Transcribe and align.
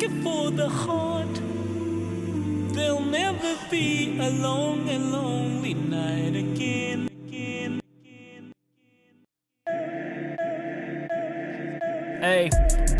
looking 0.00 0.22
for 0.22 0.50
the 0.50 0.68
heart. 0.68 1.34
There'll 2.74 3.00
never 3.00 3.58
be 3.70 4.18
a 4.18 4.30
long 4.30 4.88
and 4.88 5.12
lonely 5.12 5.74
night 5.74 6.36
again. 6.36 7.09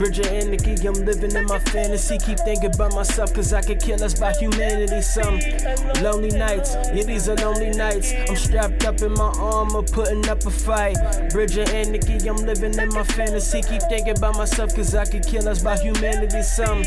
Bridge 0.00 0.18
Of 0.20 0.28
Anarchy, 0.28 0.88
I'm 0.88 0.94
living 0.94 1.36
in 1.36 1.44
my 1.44 1.58
fantasy. 1.58 2.16
Keep 2.16 2.38
thinking 2.38 2.74
about 2.74 2.94
myself, 2.94 3.34
cause 3.34 3.52
I 3.52 3.60
could 3.60 3.82
kill 3.82 4.02
us 4.02 4.18
by 4.18 4.32
humanity. 4.32 5.02
Some 5.02 5.38
lonely 6.00 6.30
nights, 6.30 6.74
yeah, 6.94 7.02
these 7.02 7.28
are 7.28 7.36
lonely 7.36 7.68
nights. 7.68 8.10
I'm 8.26 8.34
strapped 8.34 8.86
up 8.86 9.02
in 9.02 9.12
my 9.12 9.30
armor, 9.36 9.82
putting 9.82 10.26
up 10.30 10.46
a 10.46 10.50
fight. 10.50 10.96
Bridge 11.32 11.58
Of 11.58 11.68
Anarchy, 11.68 12.26
I'm 12.26 12.36
living 12.36 12.78
in 12.78 12.88
my 12.88 13.04
fantasy. 13.04 13.60
Keep 13.60 13.82
thinking 13.90 14.16
about 14.16 14.38
myself, 14.38 14.74
cause 14.74 14.94
I 14.94 15.04
could 15.04 15.26
kill 15.26 15.46
us 15.46 15.62
by 15.62 15.76
humanity. 15.76 16.42
Some 16.44 16.82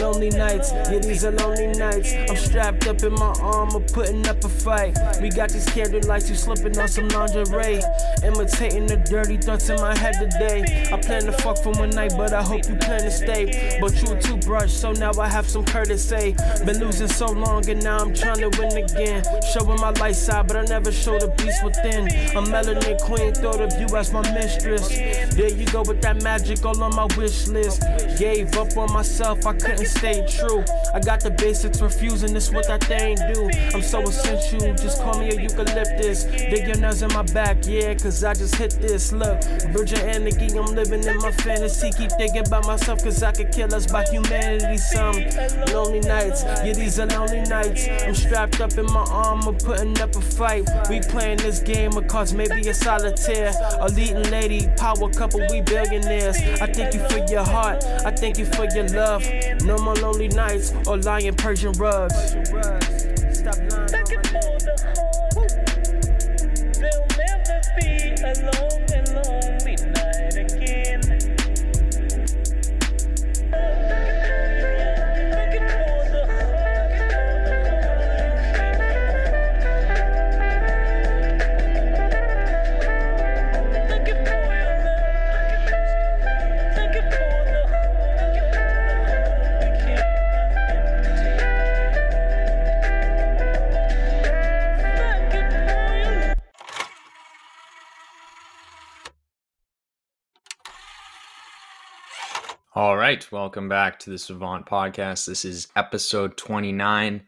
lonely 0.00 0.30
nights, 0.30 0.72
yeah, 0.72 0.98
these 0.98 1.24
are 1.24 1.30
lonely 1.30 1.68
nights. 1.68 2.12
I'm 2.28 2.36
strapped 2.36 2.77
up 2.88 3.02
in 3.02 3.12
my 3.14 3.34
armor, 3.40 3.80
putting 3.80 4.26
up 4.26 4.42
a 4.42 4.48
fight. 4.48 4.96
We 5.20 5.28
got 5.28 5.50
these 5.50 5.66
candle 5.66 6.00
lights, 6.08 6.28
you 6.28 6.34
slipping 6.34 6.78
on 6.78 6.88
some 6.88 7.08
lingerie. 7.08 7.80
Imitating 8.22 8.86
the 8.86 8.96
dirty 8.96 9.36
thoughts 9.36 9.68
in 9.68 9.76
my 9.76 9.96
head 9.96 10.14
today. 10.18 10.88
I 10.92 10.96
plan 10.98 11.24
to 11.24 11.32
fuck 11.32 11.58
for 11.58 11.72
one 11.72 11.90
night, 11.90 12.12
but 12.16 12.32
I 12.32 12.42
hope 12.42 12.68
you 12.68 12.76
plan 12.76 13.02
to 13.02 13.10
stay. 13.10 13.78
But 13.80 14.00
you 14.02 14.12
a 14.12 14.20
toothbrush, 14.20 14.72
so 14.72 14.92
now 14.92 15.12
I 15.20 15.28
have 15.28 15.48
some 15.48 15.64
courtesy. 15.64 16.34
Been 16.64 16.80
losing 16.80 17.08
so 17.08 17.26
long, 17.26 17.68
and 17.68 17.82
now 17.82 17.98
I'm 17.98 18.14
trying 18.14 18.38
to 18.38 18.48
win 18.58 18.76
again. 18.84 19.22
Showing 19.52 19.80
my 19.80 19.90
light 19.90 20.16
side, 20.16 20.48
but 20.48 20.56
I 20.56 20.62
never 20.64 20.90
show 20.90 21.18
the 21.18 21.28
beast 21.36 21.62
within. 21.62 22.06
A 22.08 22.42
melanin 22.42 22.98
queen, 23.02 23.34
thought 23.34 23.60
of 23.60 23.72
you 23.78 23.94
as 23.96 24.12
my 24.12 24.22
mistress. 24.32 24.88
There 25.34 25.52
you 25.52 25.66
go 25.66 25.82
with 25.82 26.00
that 26.02 26.22
magic 26.22 26.64
all 26.64 26.82
on 26.82 26.94
my 26.94 27.06
wish 27.16 27.46
list. 27.48 27.82
Gave 28.18 28.56
up 28.56 28.76
on 28.76 28.92
myself, 28.92 29.46
I 29.46 29.52
couldn't 29.52 29.86
stay 29.86 30.26
true. 30.26 30.64
I 30.94 31.00
got 31.00 31.20
the 31.20 31.30
basics, 31.30 31.80
refusing 31.82 32.32
this 32.32 32.50
what 32.50 32.66
that 32.68 32.77
thing 32.78 33.16
do. 33.32 33.48
I'm 33.74 33.82
so 33.82 34.02
essential, 34.02 34.74
just 34.74 35.00
call 35.02 35.18
me 35.18 35.30
a 35.30 35.40
eucalyptus. 35.40 36.24
Dig 36.24 36.66
your 36.66 36.76
nails 36.76 37.02
in 37.02 37.12
my 37.12 37.22
back, 37.22 37.58
yeah, 37.66 37.94
cause 37.94 38.24
I 38.24 38.34
just 38.34 38.54
hit 38.56 38.72
this. 38.80 39.12
Look, 39.12 39.42
Virgin 39.72 40.00
Anarchy, 40.00 40.58
I'm 40.58 40.74
living 40.74 41.04
in 41.04 41.16
my 41.18 41.32
fantasy. 41.32 41.90
Keep 41.92 42.12
thinking 42.12 42.46
about 42.46 42.66
myself, 42.66 43.02
cause 43.02 43.22
I 43.22 43.32
could 43.32 43.52
kill 43.52 43.74
us 43.74 43.86
by 43.86 44.04
humanity. 44.04 44.76
Some 44.78 45.16
lonely 45.72 46.00
nights, 46.00 46.42
yeah, 46.44 46.72
these 46.72 46.98
are 46.98 47.06
lonely 47.06 47.42
nights. 47.42 47.86
I'm 48.04 48.14
strapped 48.14 48.60
up 48.60 48.76
in 48.78 48.86
my 48.86 49.04
armor, 49.10 49.52
putting 49.52 49.98
up 50.00 50.14
a 50.16 50.20
fight. 50.20 50.68
We 50.88 51.00
playing 51.00 51.38
this 51.38 51.60
game 51.60 51.96
of 51.96 52.06
cards, 52.08 52.32
maybe 52.32 52.68
a 52.68 52.74
solitaire. 52.74 53.52
Elite 53.80 54.12
and 54.12 54.30
lady, 54.30 54.68
power 54.76 55.10
couple, 55.10 55.40
we 55.50 55.60
billionaires. 55.60 56.36
I 56.60 56.66
thank 56.66 56.94
you 56.94 57.06
for 57.08 57.18
your 57.30 57.44
heart, 57.44 57.84
I 57.84 58.10
thank 58.10 58.38
you 58.38 58.46
for 58.46 58.66
your 58.74 58.88
love. 58.88 59.24
No 59.62 59.78
more 59.78 59.94
lonely 59.96 60.28
nights 60.28 60.72
or 60.86 60.96
lying 60.98 61.34
Persian 61.34 61.72
rugs. 61.72 62.14
Stop 63.32 63.58
lying 63.70 64.47
Welcome 103.30 103.68
back 103.68 103.98
to 104.00 104.10
the 104.10 104.16
Savant 104.16 104.64
Podcast. 104.64 105.26
This 105.26 105.44
is 105.44 105.68
episode 105.76 106.38
29, 106.38 107.20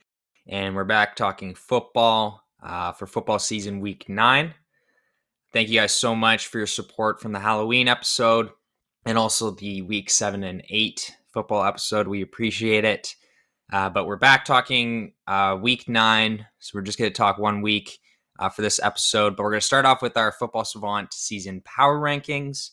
and 0.46 0.74
we're 0.74 0.84
back 0.84 1.14
talking 1.14 1.54
football 1.54 2.42
uh, 2.62 2.92
for 2.92 3.06
football 3.06 3.38
season 3.38 3.80
week 3.80 4.08
nine. 4.08 4.54
Thank 5.52 5.68
you 5.68 5.78
guys 5.78 5.92
so 5.92 6.16
much 6.16 6.46
for 6.46 6.56
your 6.56 6.66
support 6.66 7.20
from 7.20 7.32
the 7.32 7.38
Halloween 7.38 7.86
episode 7.86 8.48
and 9.04 9.18
also 9.18 9.50
the 9.50 9.82
week 9.82 10.08
seven 10.08 10.42
and 10.42 10.62
eight 10.70 11.14
football 11.34 11.64
episode. 11.64 12.08
We 12.08 12.22
appreciate 12.22 12.86
it. 12.86 13.14
Uh, 13.70 13.90
but 13.90 14.06
we're 14.06 14.16
back 14.16 14.46
talking 14.46 15.12
uh, 15.26 15.58
week 15.60 15.86
nine, 15.86 16.46
so 16.60 16.72
we're 16.74 16.82
just 16.82 16.98
going 16.98 17.10
to 17.10 17.14
talk 17.16 17.36
one 17.36 17.60
week 17.60 17.98
uh, 18.38 18.48
for 18.48 18.62
this 18.62 18.80
episode. 18.82 19.36
But 19.36 19.42
we're 19.42 19.50
going 19.50 19.60
to 19.60 19.66
start 19.66 19.84
off 19.84 20.00
with 20.00 20.16
our 20.16 20.32
Football 20.32 20.64
Savant 20.64 21.12
season 21.12 21.60
power 21.66 22.00
rankings. 22.00 22.70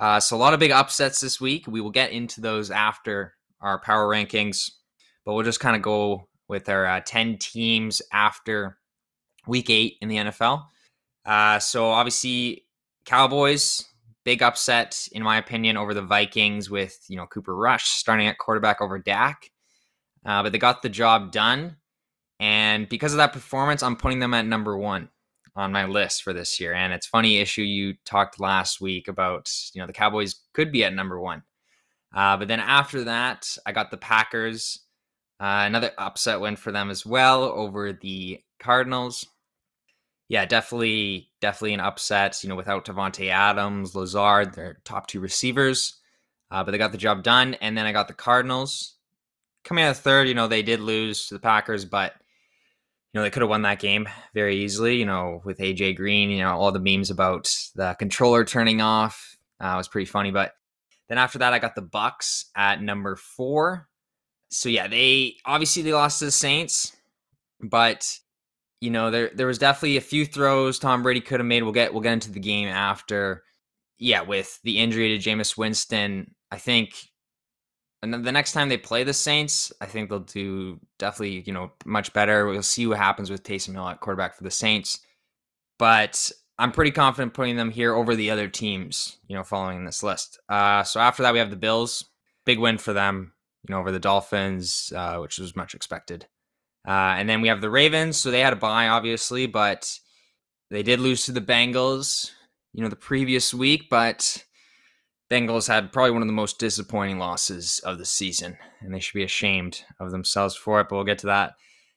Uh, 0.00 0.18
so 0.18 0.34
a 0.34 0.38
lot 0.38 0.54
of 0.54 0.60
big 0.60 0.70
upsets 0.70 1.20
this 1.20 1.40
week. 1.40 1.66
We 1.68 1.82
will 1.82 1.90
get 1.90 2.10
into 2.10 2.40
those 2.40 2.70
after 2.70 3.34
our 3.60 3.78
power 3.78 4.08
rankings, 4.08 4.70
but 5.24 5.34
we'll 5.34 5.44
just 5.44 5.60
kind 5.60 5.76
of 5.76 5.82
go 5.82 6.26
with 6.48 6.68
our 6.70 6.86
uh, 6.86 7.00
10 7.04 7.36
teams 7.36 8.00
after 8.10 8.78
week 9.46 9.68
eight 9.68 9.96
in 10.00 10.08
the 10.08 10.16
NFL. 10.16 10.64
Uh, 11.26 11.58
so 11.58 11.86
obviously, 11.86 12.64
Cowboys, 13.04 13.84
big 14.24 14.42
upset, 14.42 15.06
in 15.12 15.22
my 15.22 15.36
opinion, 15.36 15.76
over 15.76 15.92
the 15.92 16.02
Vikings 16.02 16.70
with, 16.70 16.98
you 17.08 17.16
know, 17.16 17.26
Cooper 17.26 17.54
Rush 17.54 17.88
starting 17.88 18.26
at 18.26 18.38
quarterback 18.38 18.80
over 18.80 18.98
Dak. 18.98 19.50
Uh, 20.24 20.42
but 20.42 20.52
they 20.52 20.58
got 20.58 20.80
the 20.80 20.88
job 20.88 21.30
done. 21.30 21.76
And 22.38 22.88
because 22.88 23.12
of 23.12 23.18
that 23.18 23.34
performance, 23.34 23.82
I'm 23.82 23.96
putting 23.96 24.18
them 24.18 24.32
at 24.32 24.46
number 24.46 24.78
one 24.78 25.10
on 25.56 25.72
my 25.72 25.84
list 25.84 26.22
for 26.22 26.32
this 26.32 26.60
year. 26.60 26.74
And 26.74 26.92
it's 26.92 27.06
funny 27.06 27.38
issue 27.38 27.62
you 27.62 27.94
talked 28.04 28.40
last 28.40 28.80
week 28.80 29.08
about, 29.08 29.50
you 29.74 29.80
know, 29.80 29.86
the 29.86 29.92
Cowboys 29.92 30.34
could 30.52 30.72
be 30.72 30.84
at 30.84 30.94
number 30.94 31.18
one. 31.18 31.42
Uh, 32.14 32.36
but 32.36 32.48
then 32.48 32.60
after 32.60 33.04
that, 33.04 33.56
I 33.64 33.72
got 33.72 33.90
the 33.90 33.96
Packers. 33.96 34.80
Uh, 35.38 35.64
another 35.66 35.90
upset 35.96 36.40
win 36.40 36.56
for 36.56 36.70
them 36.72 36.90
as 36.90 37.06
well 37.06 37.44
over 37.44 37.92
the 37.92 38.40
Cardinals. 38.58 39.26
Yeah, 40.28 40.44
definitely, 40.44 41.30
definitely 41.40 41.74
an 41.74 41.80
upset. 41.80 42.42
You 42.42 42.48
know, 42.48 42.56
without 42.56 42.84
Davante 42.84 43.30
Adams, 43.30 43.94
Lazard, 43.94 44.54
their 44.54 44.78
top 44.84 45.06
two 45.06 45.20
receivers, 45.20 45.98
uh, 46.50 46.62
but 46.62 46.72
they 46.72 46.78
got 46.78 46.92
the 46.92 46.98
job 46.98 47.22
done. 47.22 47.54
And 47.54 47.76
then 47.76 47.86
I 47.86 47.92
got 47.92 48.06
the 48.06 48.14
Cardinals 48.14 48.96
coming 49.64 49.84
out 49.84 49.92
of 49.92 49.98
third. 49.98 50.28
You 50.28 50.34
know, 50.34 50.46
they 50.46 50.62
did 50.62 50.80
lose 50.80 51.26
to 51.26 51.34
the 51.34 51.40
Packers, 51.40 51.84
but 51.84 52.14
you 53.12 53.18
know, 53.18 53.22
they 53.24 53.30
could 53.30 53.42
have 53.42 53.50
won 53.50 53.62
that 53.62 53.80
game 53.80 54.08
very 54.34 54.56
easily, 54.56 54.96
you 54.96 55.06
know, 55.06 55.40
with 55.44 55.58
AJ 55.58 55.96
Green, 55.96 56.30
you 56.30 56.38
know, 56.38 56.56
all 56.56 56.70
the 56.70 56.78
memes 56.78 57.10
about 57.10 57.52
the 57.74 57.96
controller 57.98 58.44
turning 58.44 58.80
off 58.80 59.36
uh, 59.58 59.74
was 59.76 59.88
pretty 59.88 60.06
funny. 60.06 60.30
But 60.30 60.52
then 61.08 61.18
after 61.18 61.38
that, 61.38 61.52
I 61.52 61.58
got 61.58 61.74
the 61.74 61.82
Bucks 61.82 62.46
at 62.56 62.80
number 62.80 63.16
four. 63.16 63.88
So 64.50 64.68
yeah, 64.68 64.86
they 64.86 65.36
obviously 65.44 65.82
they 65.82 65.92
lost 65.92 66.20
to 66.20 66.26
the 66.26 66.30
Saints, 66.30 66.96
but 67.60 68.18
you 68.80 68.90
know, 68.90 69.10
there 69.10 69.30
there 69.34 69.46
was 69.46 69.58
definitely 69.58 69.96
a 69.96 70.02
few 70.02 70.24
throws 70.24 70.78
Tom 70.78 71.02
Brady 71.02 71.20
could 71.20 71.40
have 71.40 71.46
made. 71.46 71.62
We'll 71.62 71.72
get 71.72 71.92
we'll 71.92 72.02
get 72.02 72.14
into 72.14 72.30
the 72.30 72.40
game 72.40 72.68
after. 72.68 73.42
Yeah, 73.98 74.22
with 74.22 74.58
the 74.64 74.78
injury 74.78 75.18
to 75.18 75.30
Jameis 75.30 75.58
Winston, 75.58 76.34
I 76.50 76.56
think 76.56 77.09
and 78.02 78.12
then 78.12 78.22
the 78.22 78.32
next 78.32 78.52
time 78.52 78.68
they 78.68 78.78
play 78.78 79.04
the 79.04 79.12
Saints, 79.12 79.72
I 79.80 79.86
think 79.86 80.08
they'll 80.08 80.20
do 80.20 80.80
definitely, 80.98 81.42
you 81.46 81.52
know, 81.52 81.72
much 81.84 82.12
better. 82.12 82.46
We'll 82.46 82.62
see 82.62 82.86
what 82.86 82.98
happens 82.98 83.30
with 83.30 83.42
Taysom 83.42 83.74
Hill 83.74 83.88
at 83.88 84.00
quarterback 84.00 84.36
for 84.36 84.44
the 84.44 84.50
Saints. 84.50 85.00
But 85.78 86.30
I'm 86.58 86.72
pretty 86.72 86.90
confident 86.90 87.34
putting 87.34 87.56
them 87.56 87.70
here 87.70 87.94
over 87.94 88.14
the 88.14 88.30
other 88.30 88.48
teams, 88.48 89.18
you 89.28 89.36
know, 89.36 89.44
following 89.44 89.84
this 89.84 90.02
list. 90.02 90.38
Uh, 90.48 90.82
so 90.82 91.00
after 91.00 91.22
that, 91.22 91.32
we 91.32 91.38
have 91.38 91.50
the 91.50 91.56
Bills. 91.56 92.04
Big 92.46 92.58
win 92.58 92.78
for 92.78 92.94
them, 92.94 93.32
you 93.68 93.74
know, 93.74 93.80
over 93.80 93.92
the 93.92 93.98
Dolphins, 93.98 94.92
uh, 94.96 95.18
which 95.18 95.38
was 95.38 95.54
much 95.54 95.74
expected. 95.74 96.26
Uh, 96.88 97.16
and 97.18 97.28
then 97.28 97.42
we 97.42 97.48
have 97.48 97.60
the 97.60 97.70
Ravens. 97.70 98.16
So 98.16 98.30
they 98.30 98.40
had 98.40 98.54
a 98.54 98.56
bye, 98.56 98.88
obviously, 98.88 99.46
but 99.46 99.98
they 100.70 100.82
did 100.82 101.00
lose 101.00 101.26
to 101.26 101.32
the 101.32 101.40
Bengals, 101.40 102.30
you 102.72 102.82
know, 102.82 102.88
the 102.88 102.96
previous 102.96 103.52
week. 103.52 103.88
But 103.90 104.42
Bengals 105.30 105.68
had 105.68 105.92
probably 105.92 106.10
one 106.10 106.22
of 106.22 106.28
the 106.28 106.32
most 106.32 106.58
disappointing 106.58 107.18
losses 107.18 107.78
of 107.84 107.98
the 107.98 108.04
season, 108.04 108.58
and 108.80 108.92
they 108.92 108.98
should 108.98 109.14
be 109.14 109.22
ashamed 109.22 109.84
of 110.00 110.10
themselves 110.10 110.56
for 110.56 110.80
it. 110.80 110.88
But 110.88 110.96
we'll 110.96 111.04
get 111.04 111.18
to 111.18 111.28
that. 111.28 111.52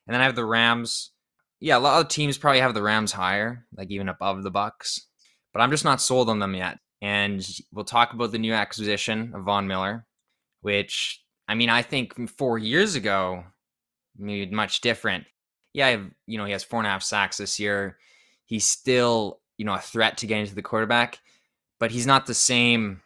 And 0.06 0.14
then 0.14 0.22
I 0.22 0.26
have 0.26 0.36
the 0.36 0.46
Rams. 0.46 1.12
Yeah, 1.60 1.78
a 1.78 1.80
lot 1.80 2.02
of 2.02 2.10
teams 2.10 2.38
probably 2.38 2.60
have 2.60 2.74
the 2.74 2.84
Rams 2.84 3.12
higher, 3.12 3.66
like 3.76 3.90
even 3.90 4.10
above 4.10 4.44
the 4.44 4.52
Bucks. 4.52 5.08
But 5.54 5.62
I'm 5.62 5.72
just 5.72 5.86
not 5.86 6.02
sold 6.02 6.30
on 6.30 6.40
them 6.40 6.56
yet. 6.56 6.78
And 7.02 7.46
we'll 7.72 7.86
talk 7.86 8.14
about 8.14 8.32
the 8.32 8.38
new 8.38 8.54
acquisition 8.54 9.34
of 9.34 9.44
Von 9.44 9.68
Miller, 9.68 10.06
which 10.62 11.22
I 11.48 11.56
mean, 11.56 11.70
I 11.70 11.82
think 11.82 12.30
four 12.30 12.58
years 12.58 12.96
ago, 12.96 13.44
maybe 14.18 14.54
much 14.54 14.82
different. 14.82 15.26
Yeah, 15.74 15.90
have, 15.90 16.10
you 16.28 16.38
know, 16.38 16.46
he 16.46 16.52
has 16.52 16.64
four 16.64 16.80
and 16.80 16.88
a 16.88 16.90
half 16.90 17.04
sacks 17.04 17.38
this 17.38 17.60
year. 17.60 17.98
He's 18.46 18.66
still, 18.66 19.40
you 19.58 19.66
know, 19.66 19.74
a 19.74 19.80
threat 19.80 20.18
to 20.20 20.28
get 20.28 20.40
into 20.40 20.56
the 20.56 20.62
quarterback, 20.62 21.20
but 21.80 21.92
he's 21.92 22.08
not 22.08 22.26
the 22.26 22.34
same 22.34 23.02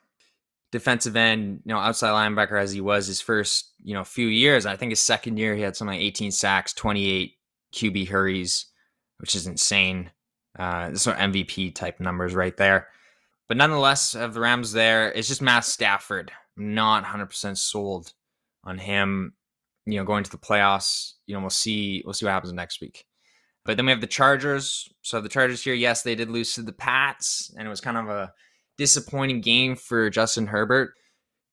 defensive 0.72 1.16
end, 1.16 1.62
you 1.66 1.74
know, 1.74 1.80
outside 1.80 2.10
linebacker 2.12 2.60
as 2.60 2.72
he 2.72 2.81
was 2.81 3.08
his 3.08 3.22
first, 3.22 3.72
you 3.84 3.94
know, 3.94 4.04
few 4.04 4.28
years. 4.28 4.66
I 4.66 4.75
think 4.75 4.92
his 4.92 5.02
second 5.02 5.38
year 5.38 5.56
he 5.56 5.62
had 5.62 5.75
something 5.75 5.98
like 5.98 6.06
18 6.06 6.31
sacks, 6.31 6.74
28 6.74 7.34
QB 7.74 8.08
hurries, 8.08 8.66
which 9.19 9.36
is 9.36 9.48
insane. 9.48 10.12
Uh, 10.58 10.90
this 10.90 11.08
are 11.08 11.16
MVP 11.16 11.75
type 11.75 12.00
numbers 12.00 12.34
right 12.34 12.56
there. 12.58 12.88
But 13.48 13.58
nonetheless, 13.58 14.14
of 14.14 14.34
the 14.34 14.42
Rams 14.42 14.74
there, 14.74 15.12
it's 15.12 15.28
just 15.28 15.42
Matt 15.42 15.64
Stafford. 15.64 16.31
Not 16.58 17.06
100% 17.06 17.58
sold 17.58 18.13
on 18.63 18.78
him, 18.78 19.34
you 19.86 19.98
know, 19.98 20.04
going 20.04 20.24
to 20.24 20.31
the 20.31 20.38
playoffs. 20.38 21.13
You 21.28 21.36
know, 21.36 21.42
we'll 21.42 21.50
see 21.50 22.02
we'll 22.04 22.13
see 22.13 22.25
what 22.25 22.31
happens 22.31 22.52
next 22.52 22.81
week. 22.81 23.06
But 23.63 23.78
then 23.78 23.86
we 23.86 23.92
have 23.92 24.02
the 24.02 24.08
Chargers. 24.08 24.90
So 25.02 25.22
the 25.22 25.30
Chargers 25.30 25.63
here, 25.63 25.74
yes, 25.74 26.02
they 26.02 26.16
did 26.16 26.30
lose 26.30 26.56
to 26.56 26.62
the 26.62 26.74
Pats, 26.74 27.54
and 27.58 27.68
it 27.68 27.70
was 27.70 27.81
kind 27.81 27.98
of 27.98 28.10
a 28.10 28.34
disappointing 28.77 29.41
game 29.41 29.75
for 29.75 30.09
Justin 30.09 30.47
Herbert. 30.47 30.94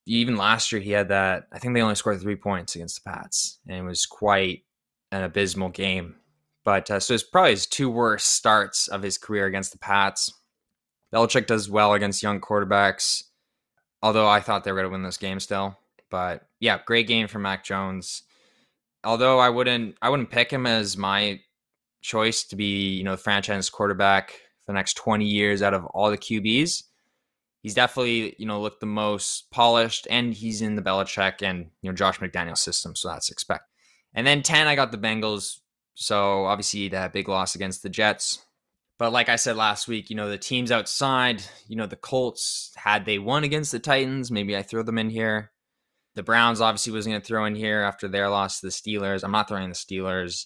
Even 0.06 0.36
last 0.36 0.70
year, 0.70 0.80
he 0.80 0.90
had 0.90 1.08
that. 1.08 1.44
I 1.52 1.58
think 1.58 1.74
they 1.74 1.80
only 1.80 1.94
scored 1.94 2.20
three 2.20 2.36
points 2.36 2.74
against 2.74 3.02
the 3.02 3.10
Pats, 3.10 3.58
and 3.66 3.76
it 3.76 3.82
was 3.82 4.06
quite 4.06 4.64
an 5.10 5.22
abysmal 5.22 5.70
game. 5.70 6.16
But 6.64 6.90
uh, 6.90 7.00
so 7.00 7.14
it's 7.14 7.22
probably 7.22 7.52
his 7.52 7.66
two 7.66 7.90
worst 7.90 8.32
starts 8.32 8.88
of 8.88 9.02
his 9.02 9.18
career 9.18 9.46
against 9.46 9.72
the 9.72 9.78
Pats. 9.78 10.32
Belichick 11.14 11.46
does 11.46 11.70
well 11.70 11.94
against 11.94 12.22
young 12.22 12.40
quarterbacks, 12.40 13.22
although 14.02 14.28
I 14.28 14.40
thought 14.40 14.64
they 14.64 14.72
were 14.72 14.80
going 14.80 14.90
to 14.90 14.92
win 14.92 15.02
this 15.02 15.16
game 15.16 15.40
still. 15.40 15.78
But 16.10 16.46
yeah, 16.60 16.80
great 16.84 17.06
game 17.06 17.28
for 17.28 17.38
Mac 17.38 17.64
Jones. 17.64 18.22
Although 19.04 19.38
I 19.38 19.50
wouldn't, 19.50 19.96
I 20.00 20.08
wouldn't 20.08 20.30
pick 20.30 20.50
him 20.50 20.66
as 20.66 20.96
my 20.96 21.40
choice 22.02 22.44
to 22.44 22.56
be, 22.56 22.94
you 22.94 23.04
know, 23.04 23.12
the 23.12 23.18
franchise 23.18 23.70
quarterback 23.70 24.30
for 24.30 24.68
the 24.68 24.72
next 24.74 24.94
20 24.94 25.24
years 25.24 25.62
out 25.62 25.74
of 25.74 25.84
all 25.86 26.10
the 26.10 26.18
QBs. 26.18 26.82
He's 27.64 27.72
definitely, 27.72 28.36
you 28.38 28.44
know, 28.44 28.60
looked 28.60 28.80
the 28.80 28.86
most 28.86 29.50
polished 29.50 30.06
and 30.10 30.34
he's 30.34 30.60
in 30.60 30.76
the 30.76 30.82
Belichick 30.82 31.40
and, 31.40 31.70
you 31.80 31.88
know, 31.90 31.96
Josh 31.96 32.18
McDaniel 32.18 32.58
system. 32.58 32.94
So 32.94 33.08
that's 33.08 33.30
expect. 33.30 33.64
And 34.12 34.26
then 34.26 34.42
10, 34.42 34.66
I 34.66 34.74
got 34.74 34.92
the 34.92 34.98
Bengals. 34.98 35.60
So 35.94 36.44
obviously 36.44 36.88
that 36.88 37.14
big 37.14 37.26
loss 37.26 37.54
against 37.54 37.82
the 37.82 37.88
Jets. 37.88 38.44
But 38.98 39.14
like 39.14 39.30
I 39.30 39.36
said 39.36 39.56
last 39.56 39.88
week, 39.88 40.10
you 40.10 40.14
know, 40.16 40.28
the 40.28 40.36
teams 40.36 40.70
outside, 40.70 41.42
you 41.66 41.74
know, 41.74 41.86
the 41.86 41.96
Colts, 41.96 42.70
had 42.76 43.06
they 43.06 43.18
won 43.18 43.44
against 43.44 43.72
the 43.72 43.78
Titans, 43.78 44.30
maybe 44.30 44.54
I 44.54 44.60
throw 44.60 44.82
them 44.82 44.98
in 44.98 45.08
here. 45.08 45.50
The 46.16 46.22
Browns 46.22 46.60
obviously 46.60 46.92
was 46.92 47.06
going 47.06 47.18
to 47.18 47.26
throw 47.26 47.46
in 47.46 47.54
here 47.54 47.80
after 47.80 48.08
their 48.08 48.28
loss 48.28 48.60
to 48.60 48.66
the 48.66 48.72
Steelers. 48.72 49.24
I'm 49.24 49.32
not 49.32 49.48
throwing 49.48 49.70
the 49.70 49.74
Steelers 49.74 50.44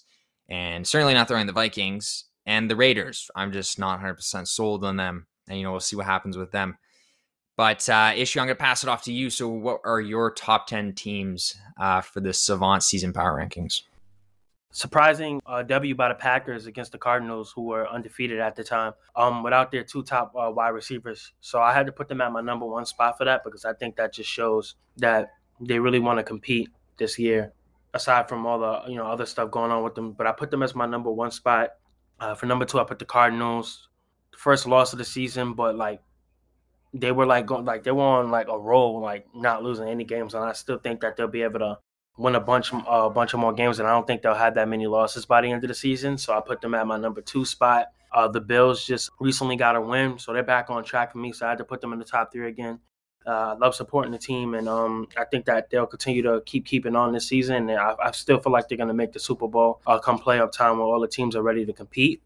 and 0.49 0.87
certainly 0.87 1.15
not 1.15 1.27
throwing 1.27 1.49
the 1.49 1.53
Vikings 1.53 2.27
and 2.47 2.71
the 2.71 2.77
Raiders. 2.77 3.29
I'm 3.35 3.51
just 3.51 3.77
not 3.77 4.01
100% 4.01 4.47
sold 4.47 4.85
on 4.85 4.99
them. 4.99 5.27
And, 5.49 5.59
you 5.59 5.65
know, 5.65 5.73
we'll 5.73 5.81
see 5.81 5.97
what 5.97 6.07
happens 6.07 6.37
with 6.37 6.53
them. 6.53 6.79
But, 7.59 7.87
uh, 7.91 8.15
I'm 8.15 8.25
going 8.25 8.49
to 8.49 8.55
pass 8.55 8.83
it 8.83 8.89
off 8.89 9.03
to 9.03 9.13
you. 9.13 9.29
So, 9.29 9.49
what 9.49 9.81
are 9.85 10.01
your 10.01 10.31
top 10.31 10.69
10 10.69 10.95
teams 10.95 11.57
uh, 11.79 12.01
for 12.01 12.21
the 12.21 12.33
Savant 12.33 12.83
season 12.83 13.13
power 13.13 13.39
rankings? 13.39 13.83
surprising 14.71 15.41
uh, 15.47 15.63
W 15.63 15.95
by 15.95 16.09
the 16.09 16.15
Packers 16.15 16.67
against 16.67 16.93
the 16.93 16.99
Cardinals, 16.99 17.53
who 17.55 17.63
were 17.63 17.89
undefeated 17.89 18.39
at 18.39 18.55
the 18.57 18.65
time, 18.65 18.93
um, 19.17 19.43
without 19.43 19.73
their 19.73 19.85
two 19.85 20.03
top 20.03 20.33
uh, 20.37 20.51
wide 20.51 20.69
receivers. 20.69 21.33
So 21.41 21.61
I 21.61 21.73
had 21.73 21.87
to 21.87 21.93
put 21.93 22.09
them 22.09 22.21
at 22.21 22.33
my 22.33 22.41
number 22.41 22.67
one 22.67 22.87
spot 22.87 23.19
for 23.19 23.25
that 23.25 23.45
because 23.45 23.65
I 23.65 23.73
think 23.73 23.97
that 23.97 24.13
just 24.13 24.31
shows 24.31 24.77
that 24.99 25.31
they 25.61 25.79
really 25.79 25.99
want 25.99 26.19
to 26.19 26.23
compete 26.23 26.69
this 26.99 27.19
year. 27.19 27.53
Aside 27.95 28.29
from 28.29 28.47
all 28.47 28.59
the 28.59 28.91
you 28.91 28.97
know 28.97 29.07
other 29.07 29.25
stuff 29.25 29.51
going 29.51 29.71
on 29.71 29.83
with 29.83 29.95
them, 29.95 30.13
but 30.13 30.27
I 30.27 30.33
put 30.33 30.51
them 30.51 30.63
as 30.63 30.75
my 30.75 30.87
number 30.87 31.11
one 31.11 31.31
spot. 31.31 31.71
Uh, 32.21 32.35
for 32.35 32.47
number 32.47 32.67
two, 32.67 32.79
I 32.79 32.85
put 32.85 32.99
the 32.99 33.07
Cardinals. 33.07 33.89
First 34.37 34.67
loss 34.67 34.93
of 34.93 34.99
the 34.99 35.05
season, 35.05 35.55
but 35.55 35.75
like 35.75 36.03
they 36.95 37.13
were 37.13 37.27
like 37.27 37.47
going 37.47 37.65
like 37.65 37.83
they 37.85 37.91
were 37.91 38.03
on 38.03 38.31
like 38.31 38.49
a 38.49 38.59
roll, 38.59 39.01
like 39.01 39.27
not 39.35 39.63
losing 39.63 39.89
any 39.89 40.05
games, 40.05 40.35
and 40.35 40.45
I 40.45 40.53
still 40.53 40.79
think 40.79 41.01
that 41.01 41.17
they'll 41.17 41.29
be 41.29 41.43
able 41.43 41.61
to 41.61 41.79
win 42.17 42.35
a 42.35 42.41
bunch 42.41 42.73
a 42.73 42.77
uh, 42.77 43.09
bunch 43.09 43.35
of 43.35 43.41
more 43.41 43.53
games, 43.53 43.79
and 43.79 43.89
I 43.89 43.93
don't 43.93 44.07
think 44.07 44.23
they'll 44.23 44.35
have 44.35 44.55
that 44.55 44.69
many 44.69 44.87
losses 44.87 45.27
by 45.27 45.41
the 45.41 45.51
end 45.51 45.65
of 45.65 45.69
the 45.69 45.75
season. 45.75 46.19
So 46.19 46.37
I 46.37 46.41
put 46.41 46.61
them 46.61 46.75
at 46.75 46.87
my 46.87 46.99
number 46.99 47.21
two 47.21 47.45
spot. 47.45 47.87
Uh, 48.13 48.27
the 48.27 48.41
Bills 48.41 48.85
just 48.85 49.11
recently 49.21 49.57
got 49.57 49.77
a 49.77 49.81
win, 49.81 50.19
so 50.19 50.33
they're 50.33 50.43
back 50.43 50.71
on 50.71 50.83
track 50.83 51.13
for 51.13 51.19
me. 51.19 51.33
So 51.33 51.47
I 51.47 51.51
had 51.51 51.59
to 51.59 51.65
put 51.65 51.81
them 51.81 51.93
in 51.93 51.99
the 51.99 52.05
top 52.05 52.33
three 52.33 52.49
again. 52.49 52.81
Uh, 53.27 53.55
I 53.55 53.59
love 53.59 53.75
supporting 53.75 54.13
the 54.13 54.19
team, 54.19 54.55
and 54.55 54.69
um, 54.69 55.07
I 55.19 55.25
think 55.25 55.45
that 55.45 55.69
they'll 55.69 55.87
continue 55.87 56.23
to 56.23 56.41
keep 56.47 56.65
keeping 56.65 56.97
on 56.97 57.13
this 57.13 57.29
season. 57.29 57.69
And 57.69 57.79
I, 57.79 57.95
I 58.03 58.11
still 58.13 58.41
feel 58.41 58.53
like 58.53 58.69
they're 58.69 58.79
going 58.79 58.89
to 58.89 58.95
make 58.95 59.13
the 59.13 59.21
Super 59.21 59.47
Bowl 59.47 59.83
uh, 59.87 59.99
come 59.99 60.19
playoff 60.19 60.53
time, 60.53 60.79
where 60.79 60.87
all 60.87 61.01
the 61.01 61.09
teams 61.09 61.37
are 61.37 61.43
ready 61.43 61.67
to 61.67 61.73
compete. 61.75 62.23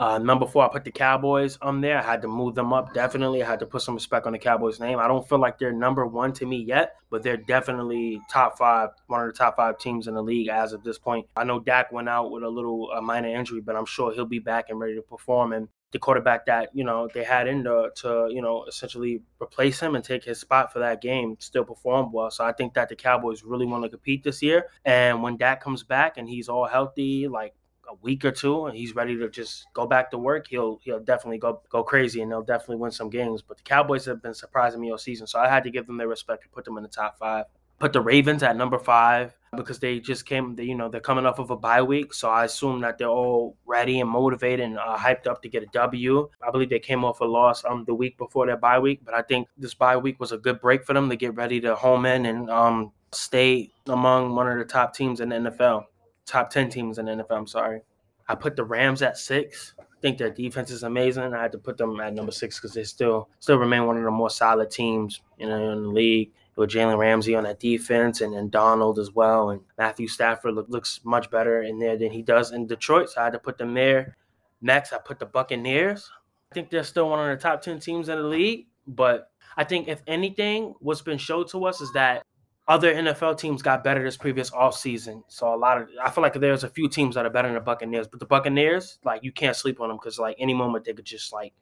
Uh, 0.00 0.16
number 0.16 0.46
four, 0.46 0.64
I 0.64 0.68
put 0.72 0.84
the 0.84 0.90
Cowboys 0.90 1.58
on 1.60 1.82
there. 1.82 1.98
I 1.98 2.02
had 2.02 2.22
to 2.22 2.28
move 2.28 2.54
them 2.54 2.72
up. 2.72 2.94
Definitely, 2.94 3.42
I 3.42 3.46
had 3.46 3.60
to 3.60 3.66
put 3.66 3.82
some 3.82 3.94
respect 3.94 4.24
on 4.24 4.32
the 4.32 4.38
Cowboys' 4.38 4.80
name. 4.80 4.98
I 4.98 5.06
don't 5.06 5.28
feel 5.28 5.38
like 5.38 5.58
they're 5.58 5.74
number 5.74 6.06
one 6.06 6.32
to 6.34 6.46
me 6.46 6.56
yet, 6.56 6.96
but 7.10 7.22
they're 7.22 7.36
definitely 7.36 8.18
top 8.30 8.56
five, 8.56 8.88
one 9.08 9.20
of 9.20 9.26
the 9.26 9.36
top 9.36 9.56
five 9.56 9.76
teams 9.76 10.08
in 10.08 10.14
the 10.14 10.22
league 10.22 10.48
as 10.48 10.72
of 10.72 10.82
this 10.82 10.96
point. 10.96 11.26
I 11.36 11.44
know 11.44 11.60
Dak 11.60 11.92
went 11.92 12.08
out 12.08 12.30
with 12.30 12.44
a 12.44 12.48
little 12.48 12.88
minor 13.02 13.28
injury, 13.28 13.60
but 13.60 13.76
I'm 13.76 13.84
sure 13.84 14.10
he'll 14.10 14.24
be 14.24 14.38
back 14.38 14.70
and 14.70 14.80
ready 14.80 14.94
to 14.94 15.02
perform. 15.02 15.52
And 15.52 15.68
the 15.92 15.98
quarterback 15.98 16.46
that 16.46 16.70
you 16.72 16.84
know 16.84 17.08
they 17.12 17.24
had 17.24 17.48
in 17.48 17.64
to, 17.64 17.90
to 17.96 18.28
you 18.30 18.40
know 18.40 18.64
essentially 18.64 19.20
replace 19.42 19.80
him 19.80 19.96
and 19.96 20.04
take 20.04 20.24
his 20.24 20.40
spot 20.40 20.72
for 20.72 20.78
that 20.78 21.02
game 21.02 21.36
still 21.40 21.64
performed 21.64 22.12
well. 22.12 22.30
So 22.30 22.44
I 22.44 22.52
think 22.52 22.74
that 22.74 22.88
the 22.88 22.96
Cowboys 22.96 23.42
really 23.42 23.66
want 23.66 23.84
to 23.84 23.90
compete 23.90 24.22
this 24.22 24.42
year. 24.42 24.68
And 24.84 25.22
when 25.22 25.36
Dak 25.36 25.60
comes 25.60 25.82
back 25.82 26.16
and 26.16 26.28
he's 26.28 26.48
all 26.48 26.66
healthy, 26.66 27.28
like 27.28 27.54
a 27.90 27.94
week 28.02 28.24
or 28.24 28.30
two 28.30 28.66
and 28.66 28.76
he's 28.76 28.94
ready 28.94 29.16
to 29.16 29.28
just 29.28 29.66
go 29.74 29.86
back 29.86 30.10
to 30.10 30.18
work, 30.18 30.46
he'll 30.48 30.80
he'll 30.82 31.00
definitely 31.00 31.38
go 31.38 31.60
go 31.68 31.82
crazy 31.82 32.22
and 32.22 32.30
they'll 32.30 32.42
definitely 32.42 32.76
win 32.76 32.90
some 32.90 33.10
games. 33.10 33.42
But 33.42 33.58
the 33.58 33.62
Cowboys 33.64 34.04
have 34.06 34.22
been 34.22 34.34
surprising 34.34 34.80
me 34.80 34.90
all 34.90 34.98
season, 34.98 35.26
so 35.26 35.38
I 35.38 35.48
had 35.48 35.64
to 35.64 35.70
give 35.70 35.86
them 35.86 35.96
their 35.96 36.08
respect 36.08 36.44
and 36.44 36.52
put 36.52 36.64
them 36.64 36.76
in 36.76 36.82
the 36.82 36.88
top 36.88 37.18
five. 37.18 37.46
Put 37.78 37.92
the 37.94 38.00
Ravens 38.00 38.42
at 38.42 38.56
number 38.56 38.78
five 38.78 39.34
because 39.56 39.78
they 39.78 39.98
just 40.00 40.26
came, 40.26 40.54
they, 40.54 40.64
you 40.64 40.74
know, 40.74 40.90
they're 40.90 41.00
coming 41.00 41.24
off 41.24 41.38
of 41.38 41.50
a 41.50 41.56
bye 41.56 41.80
week, 41.80 42.12
so 42.12 42.28
I 42.28 42.44
assume 42.44 42.82
that 42.82 42.98
they're 42.98 43.08
all 43.08 43.56
ready 43.64 44.00
and 44.00 44.08
motivated 44.08 44.60
and 44.66 44.78
uh, 44.78 44.98
hyped 44.98 45.26
up 45.26 45.40
to 45.42 45.48
get 45.48 45.62
a 45.62 45.66
W. 45.72 46.28
I 46.46 46.50
believe 46.50 46.68
they 46.68 46.78
came 46.78 47.04
off 47.04 47.20
a 47.20 47.24
loss 47.24 47.64
um 47.64 47.84
the 47.86 47.94
week 47.94 48.18
before 48.18 48.46
their 48.46 48.58
bye 48.58 48.78
week, 48.78 49.00
but 49.04 49.14
I 49.14 49.22
think 49.22 49.48
this 49.56 49.74
bye 49.74 49.96
week 49.96 50.20
was 50.20 50.32
a 50.32 50.38
good 50.38 50.60
break 50.60 50.84
for 50.84 50.92
them 50.92 51.08
to 51.08 51.16
get 51.16 51.34
ready 51.34 51.60
to 51.62 51.74
home 51.74 52.04
in 52.04 52.26
and 52.26 52.50
um 52.50 52.92
stay 53.12 53.70
among 53.86 54.34
one 54.34 54.46
of 54.46 54.58
the 54.58 54.64
top 54.64 54.94
teams 54.94 55.20
in 55.20 55.30
the 55.30 55.36
NFL 55.36 55.84
top 56.30 56.50
10 56.50 56.70
teams 56.70 56.98
in 56.98 57.06
the 57.06 57.12
NFL. 57.12 57.36
I'm 57.36 57.46
sorry. 57.46 57.82
I 58.28 58.34
put 58.34 58.56
the 58.56 58.64
Rams 58.64 59.02
at 59.02 59.18
six. 59.18 59.74
I 59.78 59.84
think 60.00 60.16
their 60.16 60.30
defense 60.30 60.70
is 60.70 60.84
amazing. 60.84 61.34
I 61.34 61.42
had 61.42 61.52
to 61.52 61.58
put 61.58 61.76
them 61.76 62.00
at 62.00 62.14
number 62.14 62.32
six 62.32 62.58
because 62.58 62.72
they 62.72 62.84
still 62.84 63.28
still 63.40 63.58
remain 63.58 63.86
one 63.86 63.96
of 63.96 64.04
the 64.04 64.10
more 64.10 64.30
solid 64.30 64.70
teams 64.70 65.20
in, 65.38 65.50
in 65.50 65.82
the 65.82 65.88
league. 65.88 66.32
With 66.56 66.70
Jalen 66.70 66.98
Ramsey 66.98 67.34
on 67.34 67.44
that 67.44 67.58
defense 67.58 68.20
and 68.20 68.50
Donald 68.50 68.98
as 68.98 69.12
well. 69.12 69.50
And 69.50 69.62
Matthew 69.78 70.06
Stafford 70.08 70.54
look, 70.54 70.68
looks 70.68 71.00
much 71.04 71.30
better 71.30 71.62
in 71.62 71.78
there 71.78 71.96
than 71.96 72.10
he 72.10 72.20
does 72.20 72.52
in 72.52 72.66
Detroit. 72.66 73.08
So 73.08 73.20
I 73.22 73.24
had 73.24 73.32
to 73.32 73.38
put 73.38 73.56
them 73.56 73.72
there. 73.72 74.16
Next, 74.60 74.92
I 74.92 74.98
put 74.98 75.18
the 75.18 75.24
Buccaneers. 75.26 76.10
I 76.50 76.54
think 76.54 76.68
they're 76.68 76.84
still 76.84 77.08
one 77.08 77.30
of 77.30 77.38
the 77.38 77.42
top 77.42 77.62
10 77.62 77.80
teams 77.80 78.10
in 78.10 78.18
the 78.18 78.24
league. 78.24 78.66
But 78.86 79.30
I 79.56 79.64
think, 79.64 79.88
if 79.88 80.02
anything, 80.06 80.74
what's 80.80 81.00
been 81.00 81.16
showed 81.16 81.48
to 81.50 81.64
us 81.64 81.80
is 81.80 81.92
that 81.92 82.24
other 82.70 82.94
NFL 82.94 83.36
teams 83.36 83.62
got 83.62 83.82
better 83.82 84.00
this 84.00 84.16
previous 84.16 84.48
offseason. 84.50 85.24
So 85.26 85.52
a 85.52 85.56
lot 85.56 85.82
of 85.82 85.88
I 86.00 86.08
feel 86.08 86.22
like 86.22 86.34
there's 86.34 86.62
a 86.62 86.68
few 86.68 86.88
teams 86.88 87.16
that 87.16 87.26
are 87.26 87.30
better 87.30 87.48
than 87.48 87.56
the 87.56 87.60
Buccaneers, 87.60 88.06
but 88.06 88.20
the 88.20 88.26
Buccaneers, 88.26 89.00
like 89.04 89.24
you 89.24 89.32
can't 89.32 89.56
sleep 89.56 89.80
on 89.80 89.88
them 89.88 89.98
because 89.98 90.20
like 90.20 90.36
any 90.38 90.54
moment 90.54 90.84
they 90.84 90.92
could 90.92 91.04
just 91.04 91.32
like 91.32 91.52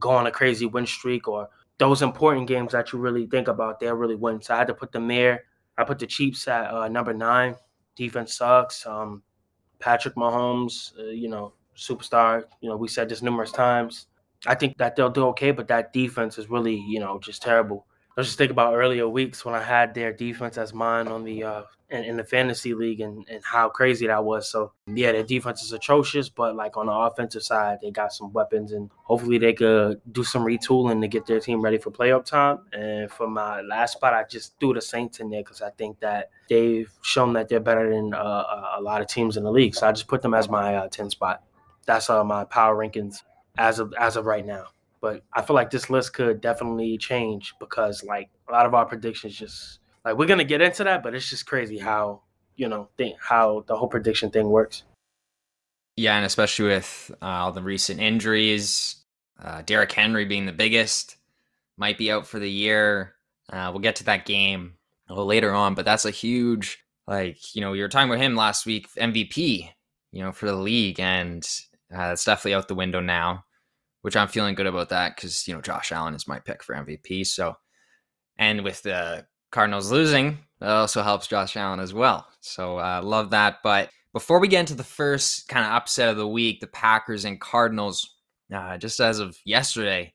go 0.00 0.10
on 0.10 0.26
a 0.26 0.32
crazy 0.32 0.66
win 0.66 0.84
streak 0.84 1.28
or 1.28 1.48
those 1.78 2.02
important 2.02 2.48
games 2.48 2.72
that 2.72 2.92
you 2.92 2.98
really 2.98 3.26
think 3.26 3.46
about, 3.46 3.78
they'll 3.78 3.94
really 3.94 4.16
win. 4.16 4.42
So 4.42 4.52
I 4.52 4.58
had 4.58 4.66
to 4.66 4.74
put 4.74 4.90
them 4.90 5.06
there. 5.06 5.44
I 5.78 5.84
put 5.84 6.00
the 6.00 6.08
Chiefs 6.08 6.48
at 6.48 6.74
uh, 6.74 6.88
number 6.88 7.14
nine. 7.14 7.54
Defense 7.94 8.36
sucks. 8.36 8.84
Um, 8.84 9.22
Patrick 9.78 10.16
Mahomes, 10.16 10.98
uh, 10.98 11.04
you 11.04 11.28
know, 11.28 11.52
superstar. 11.76 12.42
You 12.60 12.68
know, 12.68 12.76
we 12.76 12.88
said 12.88 13.08
this 13.08 13.22
numerous 13.22 13.52
times. 13.52 14.06
I 14.44 14.56
think 14.56 14.76
that 14.78 14.96
they'll 14.96 15.08
do 15.08 15.26
okay, 15.28 15.52
but 15.52 15.68
that 15.68 15.92
defense 15.92 16.36
is 16.36 16.50
really, 16.50 16.74
you 16.74 16.98
know, 16.98 17.20
just 17.20 17.42
terrible. 17.42 17.86
Was 18.16 18.26
just 18.26 18.38
thinking 18.38 18.52
about 18.52 18.74
earlier 18.74 19.08
weeks 19.08 19.44
when 19.44 19.54
I 19.54 19.62
had 19.62 19.94
their 19.94 20.12
defense 20.12 20.58
as 20.58 20.74
mine 20.74 21.08
on 21.08 21.24
the 21.24 21.44
uh 21.44 21.62
in, 21.92 22.04
in, 22.04 22.16
the 22.16 22.24
fantasy 22.24 22.74
league 22.74 23.00
and, 23.00 23.26
and 23.28 23.44
how 23.44 23.68
crazy 23.68 24.06
that 24.06 24.24
was. 24.24 24.50
So 24.50 24.72
yeah, 24.86 25.12
their 25.12 25.22
defense 25.22 25.62
is 25.62 25.72
atrocious, 25.72 26.28
but 26.28 26.56
like 26.56 26.76
on 26.76 26.86
the 26.86 26.92
offensive 26.92 27.42
side, 27.42 27.78
they 27.82 27.90
got 27.90 28.12
some 28.12 28.32
weapons 28.32 28.72
and 28.72 28.90
hopefully 29.04 29.38
they 29.38 29.52
could 29.52 30.00
do 30.10 30.24
some 30.24 30.42
retooling 30.42 31.02
to 31.02 31.08
get 31.08 31.26
their 31.26 31.38
team 31.38 31.60
ready 31.60 31.78
for 31.78 31.90
playoff 31.90 32.24
time. 32.24 32.60
And 32.72 33.10
for 33.10 33.28
my 33.28 33.60
last 33.60 33.92
spot, 33.92 34.14
I 34.14 34.24
just 34.24 34.58
threw 34.58 34.72
the 34.72 34.80
Saints 34.80 35.20
in 35.20 35.28
there 35.28 35.42
because 35.42 35.60
I 35.60 35.70
think 35.70 36.00
that 36.00 36.30
they've 36.48 36.90
shown 37.02 37.34
that 37.34 37.48
they're 37.48 37.60
better 37.60 37.94
than 37.94 38.14
uh, 38.14 38.76
a 38.78 38.80
lot 38.80 39.02
of 39.02 39.06
teams 39.06 39.36
in 39.36 39.44
the 39.44 39.52
league. 39.52 39.74
So 39.74 39.86
I 39.86 39.92
just 39.92 40.08
put 40.08 40.22
them 40.22 40.34
as 40.34 40.48
my 40.48 40.74
uh, 40.74 40.88
10 40.88 41.10
spot. 41.10 41.42
That's 41.84 42.08
uh, 42.08 42.24
my 42.24 42.44
power 42.44 42.74
rankings 42.74 43.22
as 43.58 43.78
of 43.78 43.92
as 43.98 44.16
of 44.16 44.24
right 44.24 44.46
now. 44.46 44.68
But 45.02 45.22
I 45.34 45.42
feel 45.42 45.54
like 45.54 45.70
this 45.70 45.90
list 45.90 46.14
could 46.14 46.40
definitely 46.40 46.96
change 46.96 47.52
because 47.60 48.02
like 48.04 48.30
a 48.48 48.52
lot 48.52 48.64
of 48.64 48.72
our 48.72 48.86
predictions 48.86 49.36
just 49.36 49.80
like 50.04 50.16
we're 50.16 50.26
gonna 50.26 50.44
get 50.44 50.62
into 50.62 50.84
that, 50.84 51.02
but 51.02 51.14
it's 51.14 51.28
just 51.28 51.44
crazy 51.44 51.76
how 51.76 52.22
you 52.56 52.68
know 52.68 52.88
think 52.96 53.16
how 53.20 53.64
the 53.66 53.76
whole 53.76 53.88
prediction 53.88 54.30
thing 54.30 54.48
works. 54.48 54.84
Yeah, 55.96 56.16
and 56.16 56.24
especially 56.24 56.68
with 56.68 57.10
uh, 57.20 57.26
all 57.26 57.52
the 57.52 57.62
recent 57.62 58.00
injuries, 58.00 58.96
uh, 59.42 59.62
Derrick 59.62 59.92
Henry 59.92 60.24
being 60.24 60.46
the 60.46 60.52
biggest, 60.52 61.16
might 61.76 61.98
be 61.98 62.10
out 62.10 62.26
for 62.26 62.38
the 62.38 62.50
year. 62.50 63.14
Uh, 63.52 63.68
we'll 63.72 63.80
get 63.80 63.96
to 63.96 64.04
that 64.04 64.24
game 64.24 64.74
a 65.08 65.12
little 65.12 65.26
later 65.26 65.52
on, 65.52 65.74
but 65.74 65.84
that's 65.84 66.06
a 66.06 66.10
huge, 66.10 66.78
like, 67.06 67.54
you 67.54 67.60
know, 67.60 67.74
you 67.74 67.82
were 67.82 67.88
talking 67.88 68.10
about 68.10 68.22
him 68.22 68.36
last 68.36 68.64
week, 68.64 68.88
MVP, 68.94 69.68
you 70.12 70.22
know, 70.22 70.32
for 70.32 70.46
the 70.46 70.54
league, 70.54 70.98
and 70.98 71.46
uh, 71.94 72.12
it's 72.12 72.24
definitely 72.24 72.54
out 72.54 72.68
the 72.68 72.74
window 72.74 73.00
now, 73.00 73.44
which 74.02 74.16
I'm 74.16 74.28
feeling 74.28 74.54
good 74.54 74.66
about 74.66 74.90
that 74.90 75.16
because, 75.16 75.48
you 75.48 75.54
know, 75.54 75.60
Josh 75.60 75.90
Allen 75.92 76.14
is 76.14 76.28
my 76.28 76.38
pick 76.38 76.62
for 76.62 76.74
MVP. 76.74 77.26
So, 77.26 77.56
and 78.38 78.62
with 78.62 78.82
the 78.82 79.26
Cardinals 79.50 79.90
losing, 79.90 80.38
that 80.60 80.68
also 80.68 81.02
helps 81.02 81.26
Josh 81.26 81.56
Allen 81.56 81.80
as 81.80 81.94
well. 81.94 82.26
So, 82.40 82.78
uh, 82.78 83.00
love 83.02 83.30
that. 83.30 83.58
But 83.62 83.90
before 84.12 84.40
we 84.40 84.48
get 84.48 84.60
into 84.60 84.74
the 84.74 84.84
first 84.84 85.48
kind 85.48 85.64
of 85.64 85.72
upset 85.72 86.10
of 86.10 86.16
the 86.16 86.28
week, 86.28 86.60
the 86.60 86.66
Packers 86.66 87.24
and 87.24 87.40
Cardinals, 87.40 88.16
uh, 88.54 88.76
just 88.76 89.00
as 89.00 89.20
of 89.20 89.38
yesterday, 89.44 90.12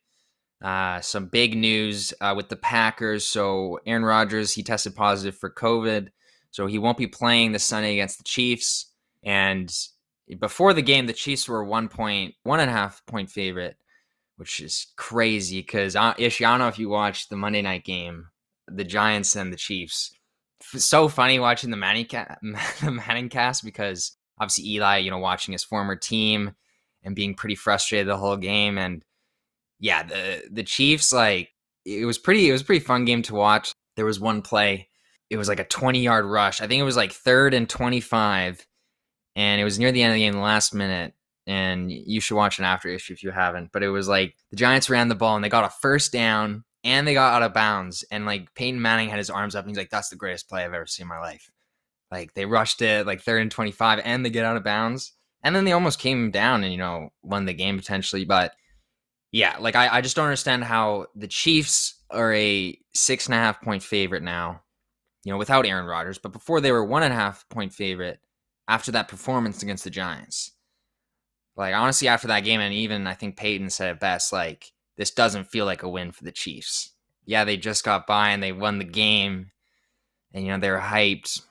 uh, 0.64 1.00
some 1.02 1.28
big 1.28 1.56
news 1.56 2.14
uh, 2.20 2.34
with 2.36 2.50
the 2.50 2.56
Packers. 2.56 3.26
So 3.26 3.80
Aaron 3.86 4.06
Rodgers, 4.06 4.54
he 4.54 4.64
tested 4.64 4.96
positive 4.96 5.38
for 5.38 5.50
COVID, 5.50 6.10
so 6.52 6.68
he 6.68 6.80
won't 6.80 6.98
be 6.98 7.08
playing 7.08 7.52
this 7.52 7.64
Sunday 7.64 7.94
against 7.94 8.18
the 8.18 8.24
Chiefs. 8.24 8.92
And 9.24 9.74
before 10.36 10.74
the 10.74 10.82
game, 10.82 11.08
the 11.08 11.14
Chiefs 11.14 11.48
were 11.48 11.64
one 11.64 11.88
point, 11.88 12.36
one 12.44 12.60
and 12.60 12.70
a 12.70 12.74
half 12.74 13.06
point 13.06 13.30
favorite, 13.30 13.78
which 14.36 14.60
is 14.60 14.88
crazy. 14.96 15.62
Because 15.62 15.96
uh, 15.96 16.14
Ish, 16.18 16.42
I 16.42 16.52
don't 16.52 16.60
know 16.60 16.68
if 16.68 16.80
you 16.80 16.90
watched 16.90 17.30
the 17.30 17.38
Monday 17.38 17.62
night 17.62 17.84
game, 17.84 18.28
the 18.68 18.84
Giants 18.84 19.36
and 19.36 19.52
the 19.52 19.58
Chiefs. 19.58 20.12
So 20.62 21.08
funny 21.08 21.40
watching 21.40 21.70
the 21.70 21.78
Manning, 21.78 22.06
ca- 22.06 22.36
the 22.82 22.92
Manning 22.92 23.30
cast 23.30 23.64
because 23.64 24.18
obviously 24.40 24.70
Eli, 24.72 24.98
you 24.98 25.12
know, 25.12 25.18
watching 25.20 25.52
his 25.52 25.64
former 25.64 25.96
team 25.96 26.52
and 27.04 27.16
being 27.16 27.36
pretty 27.36 27.56
frustrated 27.56 28.08
the 28.08 28.18
whole 28.18 28.38
game 28.38 28.78
and 28.78 29.04
yeah, 29.80 30.04
the 30.04 30.44
the 30.52 30.64
Chiefs 30.64 31.14
like 31.14 31.50
it 31.86 32.06
was 32.06 32.18
pretty 32.18 32.50
it 32.50 32.52
was 32.52 32.64
pretty 32.64 32.84
fun 32.84 33.06
game 33.06 33.22
to 33.24 33.36
watch. 33.36 33.72
There 33.96 34.06
was 34.06 34.20
one 34.20 34.42
play, 34.42 34.90
it 35.30 35.38
was 35.38 35.48
like 35.48 35.60
a 35.60 35.66
20 35.66 36.00
yard 36.00 36.26
rush. 36.26 36.62
I 36.62 36.68
think 36.68 36.80
it 36.80 36.86
was 36.86 36.98
like 36.98 37.12
third 37.12 37.54
and 37.54 37.70
25, 37.70 38.66
and 39.38 39.62
it 39.62 39.64
was 39.64 39.78
near 39.78 39.92
the 39.92 40.02
end 40.02 40.12
of 40.12 40.16
the 40.16 40.22
game, 40.22 40.34
the 40.34 40.40
last 40.40 40.74
minute. 40.74 41.14
And 41.46 41.90
you 41.90 42.20
should 42.20 42.36
watch 42.36 42.60
an 42.60 42.66
after 42.66 42.90
issue 42.90 43.14
if 43.14 43.24
you 43.24 43.32
haven't. 43.32 43.72
But 43.72 43.84
it 43.84 43.90
was 43.90 44.10
like 44.10 44.36
the 44.50 44.58
Giants 44.58 44.90
ran 44.90 45.08
the 45.08 45.16
ball 45.16 45.36
and 45.36 45.46
they 45.46 45.48
got 45.48 45.64
a 45.64 45.70
first 45.70 46.12
down 46.12 46.66
and 46.84 47.08
they 47.08 47.14
got 47.14 47.36
out 47.36 47.44
of 47.44 47.54
bounds. 47.54 48.04
And 48.12 48.26
like 48.26 48.54
Peyton 48.56 48.82
Manning 48.82 49.10
had 49.10 49.20
his 49.20 49.30
arms 49.30 49.56
up 49.56 49.64
and 49.64 49.70
he's 49.70 49.78
like, 49.78 49.92
"That's 49.92 50.10
the 50.10 50.18
greatest 50.18 50.50
play 50.50 50.66
I've 50.66 50.74
ever 50.74 50.88
seen 50.88 51.06
in 51.06 51.08
my 51.08 51.20
life." 51.20 51.50
Like 52.12 52.34
they 52.34 52.46
rushed 52.46 52.82
it 52.82 53.06
like 53.06 53.22
third 53.22 53.42
and 53.42 53.52
25 53.52 54.02
and 54.04 54.26
they 54.26 54.30
get 54.30 54.44
out 54.44 54.58
of 54.58 54.64
bounds. 54.64 55.14
And 55.44 55.56
then 55.56 55.64
they 55.64 55.72
almost 55.72 56.00
came 56.00 56.32
down 56.32 56.64
and 56.64 56.74
you 56.74 56.80
know 56.80 57.14
won 57.22 57.46
the 57.46 57.54
game 57.54 57.78
potentially, 57.78 58.26
but 58.26 58.54
yeah, 59.32 59.58
like 59.60 59.76
I, 59.76 59.98
I 59.98 60.02
just 60.02 60.16
don't 60.16 60.26
understand 60.26 60.64
how 60.64 61.08
the 61.16 61.28
Chiefs 61.28 62.02
are 62.10 62.34
a 62.34 62.78
six 62.96 63.28
and 63.28 63.36
a 63.36 63.38
half 63.38 63.62
point 63.62 63.84
favorite 63.84 64.24
now, 64.24 64.62
you 65.24 65.32
know, 65.32 65.38
without 65.38 65.68
Aaron 65.68 65.86
Rodgers, 65.86 66.18
but 66.18 66.34
before 66.34 66.60
they 66.60 66.72
were 66.72 66.84
one 66.84 67.04
and 67.04 67.14
a 67.14 67.18
half 67.18 67.48
point 67.50 67.72
favorite 67.72 68.20
after 68.68 68.92
that 68.92 69.08
performance 69.08 69.64
against 69.64 69.84
the 69.84 69.90
Giants. 69.90 70.52
Like 71.56 71.74
honestly, 71.74 72.08
after 72.08 72.28
that 72.28 72.42
game, 72.42 72.60
and 72.62 72.74
even 72.74 73.08
I 73.08 73.14
think 73.14 73.38
Peyton 73.38 73.70
said 73.70 73.90
it 73.90 74.00
best, 74.00 74.32
like 74.32 74.72
this 74.96 75.12
doesn't 75.12 75.48
feel 75.48 75.66
like 75.66 75.84
a 75.84 75.90
win 75.90 76.12
for 76.12 76.24
the 76.24 76.32
Chiefs. 76.32 76.92
Yeah, 77.26 77.44
they 77.44 77.58
just 77.58 77.84
got 77.84 78.08
by 78.08 78.30
and 78.30 78.42
they 78.42 78.52
won 78.52 78.78
the 78.78 78.86
game, 78.86 79.52
and 80.34 80.46
you 80.46 80.52
know 80.52 80.60
they're 80.60 80.80
hyped, 80.80 81.42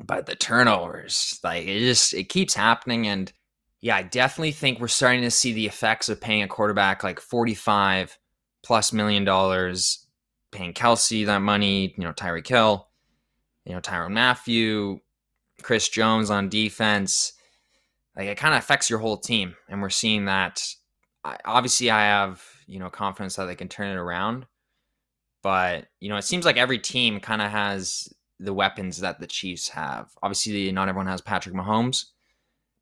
but 0.00 0.26
the 0.26 0.34
turnovers, 0.34 1.38
like 1.44 1.66
it 1.66 1.80
just 1.80 2.14
it 2.14 2.28
keeps 2.30 2.54
happening, 2.54 3.06
and 3.06 3.30
yeah, 3.80 3.96
I 3.96 4.02
definitely 4.02 4.52
think 4.52 4.80
we're 4.80 4.88
starting 4.88 5.22
to 5.22 5.30
see 5.30 5.52
the 5.52 5.66
effects 5.66 6.08
of 6.08 6.20
paying 6.20 6.42
a 6.42 6.48
quarterback 6.48 7.04
like 7.04 7.20
45 7.20 8.18
plus 8.62 8.92
million 8.92 9.24
dollars, 9.24 10.06
paying 10.50 10.72
Kelce 10.72 11.26
that 11.26 11.40
money, 11.40 11.94
you 11.96 12.04
know, 12.04 12.12
Tyreek 12.12 12.46
Hill, 12.46 12.88
you 13.64 13.74
know, 13.74 13.80
Tyrann 13.80 14.12
Mathieu, 14.12 15.00
Chris 15.62 15.88
Jones 15.88 16.30
on 16.30 16.48
defense. 16.48 17.32
Like 18.16 18.28
it 18.28 18.38
kind 18.38 18.54
of 18.54 18.58
affects 18.58 18.90
your 18.90 18.98
whole 18.98 19.16
team. 19.16 19.54
And 19.68 19.80
we're 19.80 19.90
seeing 19.90 20.26
that. 20.26 20.62
I, 21.24 21.36
obviously, 21.44 21.90
I 21.90 22.02
have, 22.02 22.42
you 22.66 22.78
know, 22.78 22.90
confidence 22.90 23.36
that 23.36 23.46
they 23.46 23.54
can 23.54 23.68
turn 23.68 23.90
it 23.90 24.00
around. 24.00 24.46
But, 25.42 25.86
you 26.00 26.08
know, 26.08 26.16
it 26.16 26.24
seems 26.24 26.44
like 26.44 26.56
every 26.56 26.78
team 26.78 27.20
kind 27.20 27.42
of 27.42 27.50
has 27.50 28.12
the 28.38 28.54
weapons 28.54 28.98
that 28.98 29.20
the 29.20 29.26
Chiefs 29.26 29.68
have. 29.68 30.10
Obviously, 30.22 30.70
not 30.72 30.88
everyone 30.88 31.06
has 31.06 31.20
Patrick 31.20 31.54
Mahomes 31.54 32.06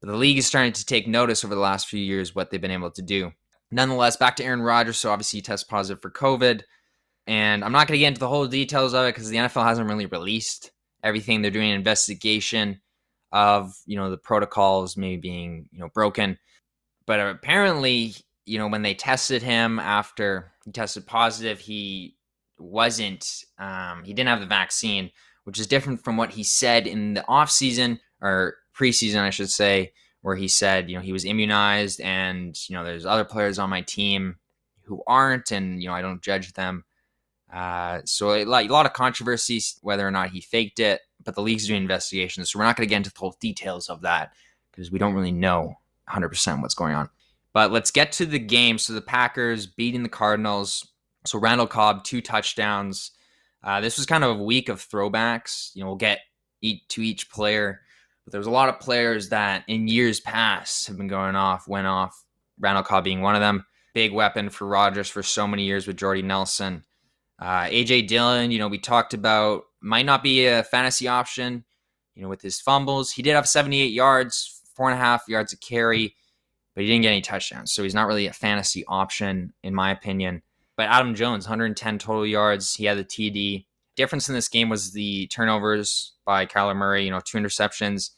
but 0.00 0.08
the 0.10 0.16
league 0.16 0.38
is 0.38 0.46
starting 0.46 0.72
to 0.72 0.86
take 0.86 1.08
notice 1.08 1.44
over 1.44 1.54
the 1.54 1.60
last 1.60 1.88
few 1.88 2.00
years 2.00 2.34
what 2.34 2.50
they've 2.50 2.60
been 2.60 2.70
able 2.70 2.90
to 2.92 3.02
do. 3.02 3.32
Nonetheless, 3.70 4.16
back 4.16 4.36
to 4.36 4.44
Aaron 4.44 4.62
Rodgers. 4.62 4.98
So 4.98 5.10
obviously 5.10 5.38
he 5.38 5.42
tests 5.42 5.64
positive 5.64 6.00
for 6.00 6.10
COVID. 6.10 6.62
And 7.26 7.64
I'm 7.64 7.72
not 7.72 7.86
going 7.86 7.96
to 7.96 8.00
get 8.00 8.08
into 8.08 8.20
the 8.20 8.28
whole 8.28 8.46
details 8.46 8.94
of 8.94 9.04
it 9.04 9.14
because 9.14 9.28
the 9.28 9.36
NFL 9.36 9.64
hasn't 9.64 9.88
really 9.88 10.06
released 10.06 10.70
everything. 11.02 11.42
They're 11.42 11.50
doing 11.50 11.70
an 11.70 11.76
investigation 11.76 12.80
of, 13.32 13.74
you 13.86 13.96
know, 13.96 14.10
the 14.10 14.16
protocols 14.16 14.96
maybe 14.96 15.20
being, 15.20 15.68
you 15.70 15.78
know, 15.78 15.88
broken. 15.88 16.38
But 17.06 17.20
apparently, 17.20 18.14
you 18.46 18.58
know, 18.58 18.68
when 18.68 18.82
they 18.82 18.94
tested 18.94 19.42
him 19.42 19.78
after 19.78 20.52
he 20.64 20.72
tested 20.72 21.06
positive, 21.06 21.58
he 21.58 22.16
wasn't, 22.58 23.44
um, 23.58 24.02
he 24.04 24.12
didn't 24.12 24.28
have 24.28 24.40
the 24.40 24.46
vaccine, 24.46 25.10
which 25.44 25.58
is 25.58 25.66
different 25.66 26.02
from 26.02 26.16
what 26.16 26.32
he 26.32 26.42
said 26.42 26.86
in 26.86 27.14
the 27.14 27.26
off 27.28 27.50
season 27.50 28.00
or 28.20 28.56
preseason, 28.74 29.20
I 29.20 29.30
should 29.30 29.50
say, 29.50 29.92
where 30.22 30.36
he 30.36 30.48
said, 30.48 30.90
you 30.90 30.96
know, 30.96 31.02
he 31.02 31.12
was 31.12 31.24
immunized 31.24 32.00
and, 32.00 32.58
you 32.68 32.74
know, 32.74 32.84
there's 32.84 33.06
other 33.06 33.24
players 33.24 33.58
on 33.58 33.70
my 33.70 33.82
team 33.82 34.36
who 34.82 35.02
aren't, 35.06 35.52
and, 35.52 35.82
you 35.82 35.88
know, 35.88 35.94
I 35.94 36.02
don't 36.02 36.22
judge 36.22 36.52
them. 36.54 36.84
Uh, 37.52 38.00
so 38.04 38.34
a 38.34 38.44
lot, 38.44 38.66
a 38.66 38.72
lot 38.72 38.86
of 38.86 38.92
controversies 38.92 39.78
whether 39.82 40.06
or 40.06 40.10
not 40.10 40.30
he 40.30 40.40
faked 40.40 40.80
it, 40.80 41.00
but 41.24 41.34
the 41.34 41.42
league's 41.42 41.66
doing 41.66 41.82
investigations. 41.82 42.50
So 42.50 42.58
we're 42.58 42.64
not 42.64 42.76
going 42.76 42.86
to 42.86 42.90
get 42.90 42.98
into 42.98 43.10
the 43.10 43.18
whole 43.18 43.36
details 43.40 43.88
of 43.88 44.02
that 44.02 44.32
because 44.70 44.90
we 44.90 44.98
don't 44.98 45.14
really 45.14 45.32
know 45.32 45.74
100% 46.10 46.62
what's 46.62 46.74
going 46.74 46.94
on. 46.94 47.08
But 47.52 47.72
let's 47.72 47.90
get 47.90 48.12
to 48.12 48.26
the 48.26 48.38
game. 48.38 48.78
So 48.78 48.92
the 48.92 49.00
Packers 49.00 49.66
beating 49.66 50.02
the 50.02 50.08
Cardinals. 50.08 50.86
So 51.24 51.38
Randall 51.38 51.66
Cobb, 51.66 52.04
two 52.04 52.20
touchdowns. 52.20 53.12
Uh, 53.64 53.80
this 53.80 53.96
was 53.96 54.06
kind 54.06 54.24
of 54.24 54.38
a 54.38 54.42
week 54.42 54.68
of 54.68 54.86
throwbacks. 54.86 55.74
You 55.74 55.82
know, 55.82 55.88
we'll 55.88 55.96
get 55.96 56.20
each, 56.60 56.86
to 56.88 57.02
each 57.02 57.30
player 57.30 57.80
but 58.28 58.32
there 58.32 58.40
was 58.40 58.46
a 58.46 58.50
lot 58.50 58.68
of 58.68 58.78
players 58.78 59.30
that 59.30 59.64
in 59.68 59.88
years 59.88 60.20
past 60.20 60.86
have 60.86 60.98
been 60.98 61.08
going 61.08 61.34
off, 61.34 61.66
went 61.66 61.86
off. 61.86 62.26
Randall 62.60 62.84
Cobb 62.84 63.04
being 63.04 63.22
one 63.22 63.34
of 63.34 63.40
them. 63.40 63.64
Big 63.94 64.12
weapon 64.12 64.50
for 64.50 64.66
Rodgers 64.66 65.08
for 65.08 65.22
so 65.22 65.48
many 65.48 65.64
years 65.64 65.86
with 65.86 65.96
Jordy 65.96 66.20
Nelson. 66.20 66.84
Uh, 67.38 67.64
AJ 67.64 68.08
Dillon, 68.08 68.50
you 68.50 68.58
know, 68.58 68.68
we 68.68 68.78
talked 68.78 69.14
about 69.14 69.64
might 69.80 70.06
not 70.06 70.22
be 70.22 70.46
a 70.46 70.64
fantasy 70.64 71.06
option, 71.06 71.64
you 72.14 72.22
know, 72.22 72.28
with 72.28 72.42
his 72.42 72.60
fumbles. 72.60 73.12
He 73.12 73.22
did 73.22 73.34
have 73.34 73.48
78 73.48 73.92
yards, 73.92 74.62
four 74.74 74.90
and 74.90 74.98
a 74.98 75.02
half 75.02 75.28
yards 75.28 75.52
of 75.52 75.60
carry, 75.60 76.14
but 76.74 76.82
he 76.82 76.88
didn't 76.88 77.02
get 77.02 77.10
any 77.10 77.20
touchdowns. 77.20 77.72
So 77.72 77.82
he's 77.82 77.94
not 77.94 78.08
really 78.08 78.26
a 78.26 78.32
fantasy 78.32 78.84
option, 78.86 79.52
in 79.62 79.74
my 79.74 79.90
opinion. 79.92 80.42
But 80.76 80.90
Aaron 80.90 81.14
Jones, 81.14 81.46
110 81.46 81.98
total 81.98 82.26
yards. 82.26 82.74
He 82.74 82.84
had 82.84 82.98
the 82.98 83.04
TD. 83.04 83.66
Difference 83.96 84.28
in 84.28 84.34
this 84.34 84.48
game 84.48 84.68
was 84.68 84.92
the 84.92 85.26
turnovers 85.26 86.14
by 86.24 86.46
Kyler 86.46 86.76
Murray, 86.76 87.04
you 87.04 87.10
know, 87.10 87.20
two 87.20 87.38
interceptions. 87.38 88.10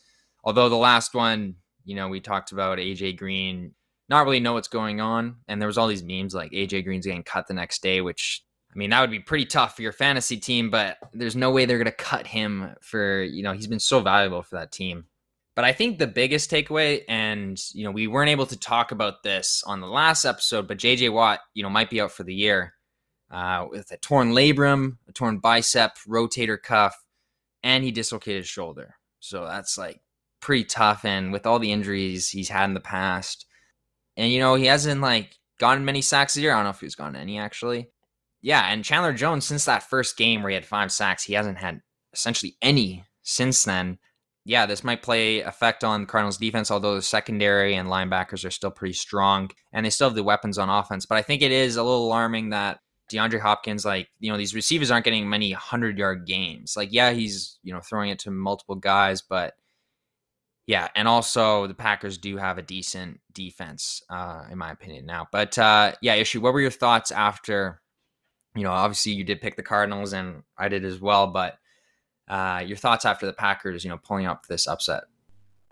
Although 0.44 0.68
the 0.68 0.76
last 0.76 1.14
one, 1.14 1.56
you 1.84 1.94
know, 1.94 2.08
we 2.08 2.20
talked 2.20 2.52
about 2.52 2.78
AJ 2.78 3.16
Green 3.16 3.74
not 4.10 4.24
really 4.24 4.40
know 4.40 4.54
what's 4.54 4.68
going 4.68 5.00
on. 5.00 5.36
And 5.48 5.62
there 5.62 5.68
was 5.68 5.78
all 5.78 5.86
these 5.86 6.02
memes 6.02 6.34
like 6.34 6.50
AJ 6.50 6.84
Green's 6.84 7.06
getting 7.06 7.22
cut 7.22 7.46
the 7.46 7.54
next 7.54 7.80
day, 7.80 8.00
which 8.00 8.42
I 8.72 8.78
mean, 8.78 8.90
that 8.90 9.00
would 9.00 9.10
be 9.10 9.18
pretty 9.18 9.46
tough 9.46 9.74
for 9.74 9.82
your 9.82 9.92
fantasy 9.92 10.36
team, 10.36 10.70
but 10.70 10.98
there's 11.12 11.34
no 11.34 11.50
way 11.50 11.64
they're 11.64 11.78
going 11.78 11.86
to 11.86 11.92
cut 11.92 12.26
him 12.26 12.74
for, 12.80 13.22
you 13.22 13.42
know, 13.42 13.52
he's 13.52 13.66
been 13.66 13.80
so 13.80 14.00
valuable 14.00 14.42
for 14.42 14.56
that 14.56 14.70
team. 14.70 15.06
But 15.56 15.64
I 15.64 15.72
think 15.72 15.98
the 15.98 16.06
biggest 16.06 16.50
takeaway, 16.50 17.02
and, 17.08 17.60
you 17.74 17.84
know, 17.84 17.90
we 17.90 18.06
weren't 18.06 18.30
able 18.30 18.46
to 18.46 18.56
talk 18.56 18.92
about 18.92 19.24
this 19.24 19.64
on 19.66 19.80
the 19.80 19.88
last 19.88 20.24
episode, 20.24 20.68
but 20.68 20.78
JJ 20.78 21.12
Watt, 21.12 21.40
you 21.54 21.64
know, 21.64 21.68
might 21.68 21.90
be 21.90 22.00
out 22.00 22.12
for 22.12 22.22
the 22.22 22.34
year 22.34 22.74
uh, 23.30 23.66
with 23.68 23.90
a 23.90 23.96
torn 23.96 24.32
labrum, 24.32 24.98
a 25.08 25.12
torn 25.12 25.38
bicep, 25.38 25.96
rotator 26.08 26.60
cuff, 26.60 26.96
and 27.62 27.82
he 27.84 27.90
dislocated 27.90 28.42
his 28.42 28.48
shoulder. 28.48 28.94
So 29.18 29.44
that's 29.44 29.76
like 29.76 30.00
pretty 30.40 30.64
tough. 30.64 31.04
And 31.04 31.32
with 31.32 31.46
all 31.46 31.58
the 31.58 31.72
injuries 31.72 32.28
he's 32.28 32.48
had 32.48 32.66
in 32.66 32.74
the 32.74 32.80
past, 32.80 33.46
and 34.16 34.32
you 34.32 34.40
know, 34.40 34.54
he 34.54 34.66
hasn't 34.66 35.00
like 35.00 35.38
gotten 35.58 35.84
many 35.84 36.02
sacks 36.02 36.36
a 36.36 36.40
year. 36.40 36.52
I 36.52 36.56
don't 36.56 36.64
know 36.64 36.70
if 36.70 36.80
he's 36.80 36.94
gotten 36.94 37.16
any 37.16 37.38
actually. 37.38 37.90
Yeah, 38.42 38.66
and 38.72 38.84
Chandler 38.84 39.12
Jones, 39.12 39.44
since 39.44 39.64
that 39.66 39.82
first 39.82 40.16
game 40.16 40.42
where 40.42 40.50
he 40.50 40.54
had 40.54 40.64
five 40.64 40.90
sacks, 40.90 41.24
he 41.24 41.34
hasn't 41.34 41.58
had 41.58 41.80
essentially 42.12 42.56
any 42.62 43.04
since 43.22 43.64
then. 43.64 43.98
Yeah, 44.46 44.64
this 44.64 44.82
might 44.82 45.02
play 45.02 45.40
effect 45.40 45.84
on 45.84 46.06
Cardinals 46.06 46.38
defense, 46.38 46.70
although 46.70 46.94
the 46.94 47.02
secondary 47.02 47.74
and 47.74 47.88
linebackers 47.88 48.44
are 48.44 48.50
still 48.50 48.70
pretty 48.70 48.94
strong 48.94 49.50
and 49.72 49.84
they 49.84 49.90
still 49.90 50.08
have 50.08 50.16
the 50.16 50.24
weapons 50.24 50.56
on 50.56 50.70
offense. 50.70 51.04
But 51.04 51.18
I 51.18 51.22
think 51.22 51.42
it 51.42 51.52
is 51.52 51.76
a 51.76 51.82
little 51.82 52.06
alarming 52.06 52.50
that 52.50 52.80
DeAndre 53.12 53.40
Hopkins, 53.40 53.84
like, 53.84 54.08
you 54.18 54.32
know, 54.32 54.38
these 54.38 54.54
receivers 54.54 54.90
aren't 54.90 55.04
getting 55.04 55.28
many 55.28 55.52
100 55.52 55.98
yard 55.98 56.26
games. 56.26 56.74
Like, 56.76 56.88
yeah, 56.90 57.10
he's, 57.10 57.58
you 57.62 57.74
know, 57.74 57.80
throwing 57.80 58.08
it 58.08 58.18
to 58.20 58.30
multiple 58.30 58.76
guys, 58.76 59.20
but 59.20 59.54
yeah, 60.66 60.88
and 60.94 61.06
also 61.08 61.66
the 61.66 61.74
Packers 61.74 62.16
do 62.16 62.36
have 62.36 62.56
a 62.56 62.62
decent 62.62 63.20
defense, 63.32 64.02
uh, 64.08 64.44
in 64.50 64.56
my 64.56 64.70
opinion 64.70 65.04
now. 65.04 65.26
But 65.30 65.58
uh, 65.58 65.92
yeah, 66.00 66.14
issue. 66.14 66.40
What 66.40 66.54
were 66.54 66.60
your 66.60 66.70
thoughts 66.70 67.10
after 67.10 67.82
you 68.54 68.62
know, 68.62 68.70
obviously 68.70 69.12
you 69.12 69.24
did 69.24 69.40
pick 69.40 69.56
the 69.56 69.62
Cardinals 69.62 70.12
and 70.12 70.42
I 70.58 70.68
did 70.68 70.84
as 70.84 71.00
well, 71.00 71.28
but 71.28 71.58
uh, 72.28 72.62
your 72.64 72.76
thoughts 72.76 73.04
after 73.04 73.26
the 73.26 73.32
Packers, 73.32 73.84
you 73.84 73.90
know, 73.90 73.98
pulling 73.98 74.26
up 74.26 74.46
this 74.46 74.66
upset? 74.66 75.04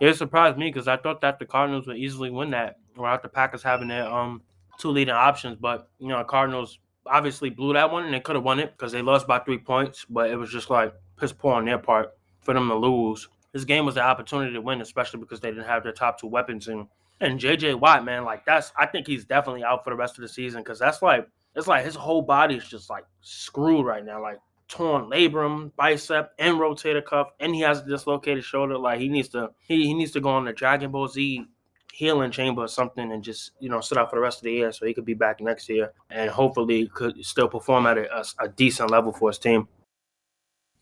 It 0.01 0.15
surprised 0.17 0.59
me 0.59 0.69
because 0.71 0.89
I 0.89 0.97
thought 0.97 1.21
that 1.23 1.39
the 1.39 1.47
Cardinals 1.47 1.87
would 1.87 1.97
easily 1.97 2.31
win 2.31 2.51
that 2.51 2.77
without 2.97 3.23
the 3.23 3.29
Packers 3.29 3.63
having 3.63 3.89
their 3.89 4.09
um 4.09 4.43
two 4.79 4.91
leading 4.91 5.15
options. 5.15 5.57
But 5.57 5.89
you 5.99 6.09
know, 6.09 6.23
Cardinals 6.25 6.79
obviously 7.07 7.51
blew 7.51 7.73
that 7.73 7.91
one 7.91 8.05
and 8.05 8.15
they 8.15 8.21
could 8.21 8.37
have 8.37 8.45
won 8.45 8.61
it 8.61 8.73
because 8.77 8.93
they 8.93 9.03
lost 9.03 9.27
by 9.27 9.39
three 9.41 9.59
points. 9.59 10.05
But 10.09 10.31
it 10.31 10.37
was 10.37 10.51
just 10.51 10.71
like 10.71 10.95
piss 11.19 11.33
poor 11.33 11.55
on 11.55 11.65
their 11.65 11.79
part 11.79 12.11
for 12.41 12.55
them 12.55 12.69
to 12.69 12.77
lose. 12.77 13.29
This 13.53 13.65
game 13.65 13.87
was 13.87 13.95
the 13.95 14.03
opportunity 14.03 14.53
to 14.53 14.61
win, 14.61 14.81
especially 14.81 15.21
because 15.21 15.41
they 15.41 15.51
didn't 15.51 15.67
have 15.67 15.83
their 15.83 15.93
top 15.93 16.21
two 16.21 16.29
weapons 16.29 16.69
and 16.69 16.87
and 17.21 17.41
JJ 17.41 17.81
Watt, 17.81 18.05
man, 18.05 18.25
like 18.25 18.45
that's 18.45 18.73
I 18.77 18.87
think 18.87 19.07
he's 19.07 19.25
definitely 19.25 19.65
out 19.65 19.83
for 19.85 19.91
the 19.91 19.97
rest 19.97 20.17
of 20.19 20.23
the 20.23 20.29
season 20.29 20.61
because 20.61 20.79
that's 20.79 21.03
like 21.03 21.29
it's 21.59 21.67
like 21.67 21.85
his 21.85 21.97
whole 21.97 22.23
body 22.23 22.55
is 22.55 22.67
just 22.67 22.89
like 22.89 23.05
screwed 23.21 23.85
right 23.85 24.05
now, 24.05 24.23
like 24.23 24.39
torn 24.69 25.11
labrum, 25.11 25.73
bicep, 25.77 26.31
and 26.39 26.57
rotator 26.57 27.05
cuff, 27.05 27.31
and 27.41 27.55
he 27.55 27.63
has 27.63 27.81
a 27.81 27.85
dislocated 27.85 28.45
shoulder. 28.45 28.79
Like 28.79 29.01
he 29.01 29.09
needs 29.09 29.29
to 29.31 29.51
he, 29.67 29.85
he 29.85 29.95
needs 29.95 30.13
to 30.13 30.21
go 30.21 30.31
on 30.31 30.45
the 30.45 30.53
Dragon 30.53 30.93
Ball 30.93 31.09
Z 31.09 31.45
healing 31.93 32.31
chamber 32.31 32.63
or 32.63 32.69
something 32.69 33.11
and 33.11 33.25
just 33.25 33.51
you 33.59 33.69
know 33.69 33.81
sit 33.81 33.99
out 33.99 34.09
for 34.09 34.17
the 34.17 34.23
rest 34.23 34.39
of 34.39 34.45
the 34.45 34.53
year 34.53 34.71
so 34.71 34.87
he 34.87 34.95
could 34.95 35.05
be 35.05 35.15
back 35.15 35.41
next 35.41 35.69
year 35.69 35.93
and 36.11 36.31
hopefully 36.31 36.89
could 36.95 37.25
still 37.25 37.49
perform 37.49 37.87
at 37.87 37.99
a, 37.99 38.19
a, 38.19 38.25
a 38.45 38.49
decent 38.49 38.89
level 38.89 39.13
for 39.13 39.31
his 39.31 39.39
team. 39.39 39.67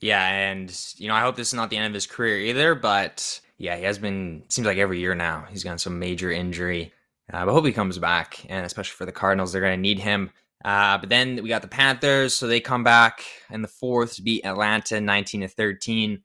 Yeah, 0.00 0.22
and 0.28 0.78
you 0.98 1.08
know 1.08 1.14
I 1.14 1.22
hope 1.22 1.36
this 1.36 1.48
is 1.48 1.54
not 1.54 1.70
the 1.70 1.78
end 1.78 1.86
of 1.86 1.94
his 1.94 2.06
career 2.06 2.38
either, 2.38 2.74
but 2.74 3.40
yeah, 3.56 3.76
he 3.76 3.84
has 3.84 3.98
been 3.98 4.42
seems 4.50 4.66
like 4.66 4.76
every 4.76 5.00
year 5.00 5.14
now 5.14 5.46
he's 5.48 5.64
gotten 5.64 5.78
some 5.78 5.98
major 5.98 6.30
injury. 6.30 6.92
Uh, 7.32 7.44
but 7.44 7.52
hope 7.52 7.66
he 7.66 7.72
comes 7.72 7.98
back, 7.98 8.44
and 8.48 8.64
especially 8.64 8.94
for 8.94 9.06
the 9.06 9.10
Cardinals, 9.10 9.52
they're 9.52 9.60
going 9.60 9.76
to 9.76 9.80
need 9.80 9.98
him. 9.98 10.30
Uh, 10.66 10.98
but 10.98 11.08
then 11.08 11.40
we 11.44 11.48
got 11.48 11.62
the 11.62 11.68
Panthers, 11.68 12.34
so 12.34 12.48
they 12.48 12.58
come 12.58 12.82
back 12.82 13.22
in 13.50 13.62
the 13.62 13.68
fourth 13.68 14.16
to 14.16 14.22
beat 14.22 14.44
Atlanta 14.44 15.00
19 15.00 15.42
to 15.42 15.48
13. 15.48 16.20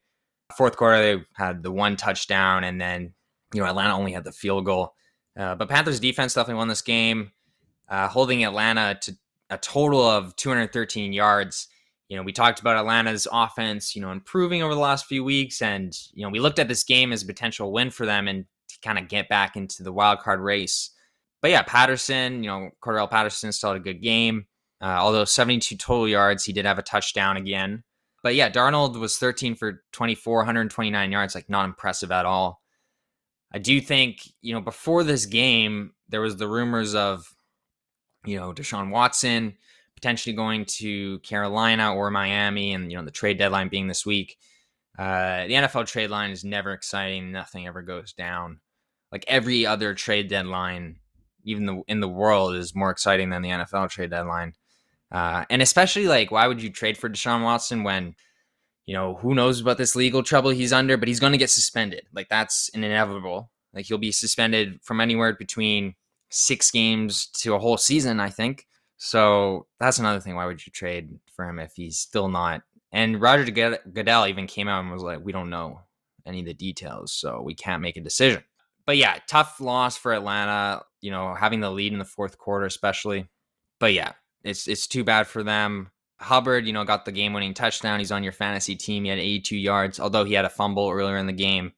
Fourth 0.58 0.76
quarter, 0.76 0.98
they 0.98 1.24
had 1.36 1.62
the 1.62 1.72
one 1.72 1.96
touchdown, 1.96 2.64
and 2.64 2.82
then 2.82 3.14
you 3.54 3.62
know 3.62 3.68
Atlanta 3.68 3.96
only 3.96 4.12
had 4.12 4.24
the 4.24 4.32
field 4.32 4.66
goal. 4.66 4.96
Uh, 5.40 5.54
but 5.54 5.70
Panthers 5.70 6.00
defense 6.00 6.34
definitely 6.34 6.58
won 6.58 6.68
this 6.68 6.82
game, 6.82 7.32
uh, 7.88 8.08
holding 8.08 8.44
Atlanta 8.44 8.98
to 9.02 9.16
a 9.52 9.60
total 9.60 10.02
of 10.02 10.36
213 10.38 11.14
yards. 11.14 11.68
You 12.10 12.18
know, 12.18 12.24
we 12.24 12.34
talked 12.34 12.60
about 12.60 12.78
Atlanta's 12.78 13.28
offense, 13.32 13.96
you 13.96 14.02
know, 14.02 14.12
improving 14.12 14.64
over 14.64 14.74
the 14.74 14.80
last 14.80 15.06
few 15.06 15.24
weeks, 15.24 15.62
and 15.62 15.96
you 16.16 16.24
know, 16.24 16.32
we 16.32 16.40
looked 16.40 16.58
at 16.58 16.68
this 16.68 16.84
game 16.84 17.14
as 17.14 17.22
a 17.22 17.28
potential 17.28 17.72
win 17.72 17.92
for 17.92 18.08
them 18.08 18.28
and 18.28 18.46
to 18.70 18.80
kind 18.82 18.98
of 18.98 19.08
get 19.08 19.30
back 19.30 19.56
into 19.56 19.84
the 19.84 19.94
wild 19.94 20.18
card 20.18 20.40
race 20.40 20.90
but 21.42 21.52
yeah, 21.52 21.64
Patterson, 21.64 22.44
you 22.44 22.50
know, 22.50 22.70
Cordarrelle 22.82 23.10
Patterson 23.10 23.52
still 23.52 23.72
had 23.72 23.82
a 23.82 23.84
good 23.84 24.02
game. 24.02 24.46
Uh, 24.82 24.98
although 25.00 25.26
72 25.26 25.76
total 25.78 26.08
yards, 26.08 26.44
he 26.44 26.54
did 26.54 26.66
have 26.66 26.80
a 26.80 26.84
touchdown 26.84 27.38
again. 27.38 27.84
But 28.24 28.36
yeah, 28.36 28.50
Darnold 28.50 29.00
was 29.00 29.18
13 29.18 29.56
for 29.56 29.84
24, 29.92 30.38
129 30.38 31.12
yards, 31.12 31.36
like 31.36 31.50
not 31.50 31.66
impressive 31.66 32.12
at 32.12 32.26
all. 32.26 32.62
I 33.54 33.60
do 33.60 33.82
think, 33.82 34.22
you 34.42 34.54
know, 34.54 34.62
before 34.62 35.04
this 35.04 35.26
game, 35.26 35.94
there 36.10 36.22
was 36.22 36.38
the 36.38 36.48
rumors 36.48 36.96
of, 36.96 37.36
you 38.26 38.38
know, 38.38 38.54
Deshaun 38.54 38.92
Watson 38.92 39.56
potentially 40.02 40.34
going 40.34 40.66
to 40.66 41.20
Carolina 41.20 41.94
or 41.94 42.10
Miami, 42.10 42.74
and 42.74 42.92
you 42.92 42.98
know, 42.98 43.06
the 43.06 43.12
trade 43.12 43.38
deadline 43.38 43.70
being 43.70 43.88
this 43.88 44.06
week. 44.06 44.38
Uh, 44.98 45.46
the 45.46 45.54
NFL 45.54 45.86
trade 45.86 46.10
line 46.10 46.32
is 46.32 46.44
never 46.44 46.74
exciting. 46.74 47.32
Nothing 47.32 47.68
ever 47.68 47.84
goes 47.84 48.14
down. 48.14 48.60
Like 49.12 49.24
every 49.28 49.66
other 49.66 49.94
trade 49.94 50.28
deadline, 50.28 50.98
even 51.44 51.66
the 51.66 51.82
in 51.88 52.00
the 52.00 52.10
world 52.10 52.56
is 52.56 52.76
more 52.76 52.92
exciting 52.92 53.30
than 53.30 53.42
the 53.42 53.50
NFL 53.50 53.90
trade 53.90 54.12
deadline. 54.12 54.54
Uh, 55.12 55.46
and 55.50 55.62
especially 55.62 56.08
like, 56.08 56.32
why 56.32 56.48
would 56.48 56.62
you 56.62 56.70
trade 56.70 56.98
for 56.98 57.10
Deshaun 57.10 57.44
Watson 57.44 57.84
when, 57.84 58.16
you 58.86 58.94
know, 58.94 59.16
who 59.16 59.36
knows 59.36 59.60
about 59.60 59.78
this 59.78 59.96
legal 59.96 60.24
trouble 60.24 60.52
he's 60.52 60.72
under, 60.72 60.96
but 60.96 61.10
he's 61.10 61.20
going 61.20 61.34
to 61.34 61.38
get 61.38 61.50
suspended. 61.50 62.08
Like 62.14 62.30
that's 62.30 62.70
an 62.74 62.84
inevitable. 62.84 63.52
Like 63.74 63.86
he'll 63.86 63.98
be 63.98 64.12
suspended 64.12 64.80
from 64.82 65.02
anywhere 65.02 65.34
between 65.34 65.96
six 66.30 66.72
games 66.72 67.28
to 67.28 67.54
a 67.54 67.60
whole 67.60 67.78
season, 67.78 68.20
I 68.20 68.30
think. 68.30 68.68
So 68.98 69.68
that's 69.80 70.00
another 70.00 70.20
thing. 70.20 70.36
Why 70.36 70.46
would 70.46 70.66
you 70.66 70.72
trade 70.72 71.20
for 71.36 71.48
him 71.48 71.60
if 71.60 71.74
he's 71.76 71.98
still 71.98 72.30
not? 72.30 72.62
And 72.92 73.22
Roger 73.22 73.52
Goodell 73.52 74.28
even 74.28 74.48
came 74.48 74.68
out 74.68 74.82
and 74.82 74.92
was 74.92 75.02
like, 75.02 75.24
"We 75.24 75.32
don't 75.32 75.50
know 75.50 75.82
any 76.26 76.42
of 76.42 76.46
the 76.46 76.54
details, 76.54 77.14
so 77.14 77.42
we 77.42 77.56
can't 77.56 77.82
make 77.82 77.98
a 77.98 78.02
decision." 78.02 78.44
But 78.86 78.98
yeah, 78.98 79.18
tough 79.28 79.62
loss 79.62 79.98
for 79.98 80.14
Atlanta 80.14 80.84
you 81.02 81.12
know, 81.12 81.34
having 81.34 81.60
the 81.60 81.72
lead 81.72 81.94
in 81.94 82.00
the 82.00 82.06
fourth 82.06 82.38
quarter, 82.38 82.66
especially. 82.66 83.28
But 83.80 83.94
yeah, 83.94 84.14
it's 84.44 84.68
it's 84.68 84.88
too 84.88 85.04
bad 85.04 85.28
for 85.28 85.44
them. 85.44 85.92
Hubbard, 86.20 86.68
you 86.68 86.74
know, 86.74 86.84
got 86.84 87.06
the 87.06 87.12
game 87.12 87.34
winning 87.34 87.54
touchdown. 87.54 88.00
He's 88.00 88.12
on 88.12 88.24
your 88.24 88.32
fantasy 88.32 88.76
team. 88.76 89.04
He 89.04 89.10
had 89.10 89.18
82 89.18 89.58
yards, 89.58 90.00
although 90.00 90.24
he 90.24 90.34
had 90.34 90.46
a 90.46 90.50
fumble 90.50 90.90
earlier 90.90 91.18
in 91.18 91.26
the 91.26 91.34
game. 91.34 91.74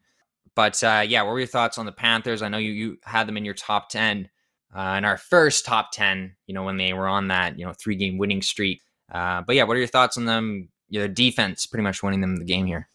But 0.56 0.84
uh, 0.84 1.04
yeah, 1.08 1.22
what 1.24 1.32
were 1.32 1.40
your 1.40 1.48
thoughts 1.48 1.78
on 1.78 1.86
the 1.86 1.92
Panthers? 1.92 2.42
I 2.42 2.50
know 2.50 2.58
you 2.58 2.72
you 2.72 2.98
had 3.04 3.28
them 3.28 3.38
in 3.38 3.46
your 3.46 3.54
top 3.54 3.90
10 3.90 4.30
uh, 4.76 4.96
in 4.98 5.06
our 5.06 5.18
first 5.18 5.66
top 5.66 5.92
10, 5.92 6.36
you 6.48 6.54
know, 6.54 6.64
when 6.64 6.78
they 6.78 6.94
were 6.94 7.08
on 7.08 7.28
that, 7.28 7.58
you 7.58 7.66
know, 7.66 7.74
three 7.74 7.96
game 7.96 8.18
winning 8.18 8.42
streak. 8.42 8.82
Uh, 9.12 9.42
but 9.42 9.56
yeah, 9.56 9.64
what 9.64 9.76
are 9.76 9.80
your 9.80 9.88
thoughts 9.88 10.18
on 10.18 10.26
them? 10.26 10.70
Your 10.90 11.08
defense 11.08 11.66
pretty 11.66 11.84
much 11.84 12.02
winning 12.02 12.22
them 12.22 12.38
the 12.38 12.46
game 12.46 12.66
here. 12.66 12.90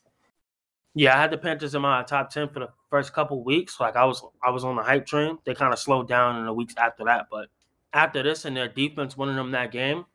Yeah, 0.98 1.16
I 1.16 1.20
had 1.20 1.30
the 1.30 1.38
Panthers 1.38 1.76
in 1.76 1.82
my 1.82 2.02
top 2.02 2.28
ten 2.28 2.48
for 2.48 2.58
the 2.58 2.70
first 2.90 3.12
couple 3.12 3.44
weeks. 3.44 3.78
Like 3.78 3.94
I 3.94 4.04
was, 4.04 4.20
I 4.42 4.50
was 4.50 4.64
on 4.64 4.74
the 4.74 4.82
hype 4.82 5.06
train. 5.06 5.38
They 5.46 5.54
kind 5.54 5.72
of 5.72 5.78
slowed 5.78 6.08
down 6.08 6.40
in 6.40 6.44
the 6.44 6.52
weeks 6.52 6.74
after 6.76 7.04
that, 7.04 7.26
but 7.30 7.46
after 7.92 8.20
this 8.20 8.44
and 8.44 8.56
their 8.56 8.66
defense 8.66 9.16
winning 9.16 9.36
them 9.36 9.52
that 9.52 9.70
game, 9.70 10.06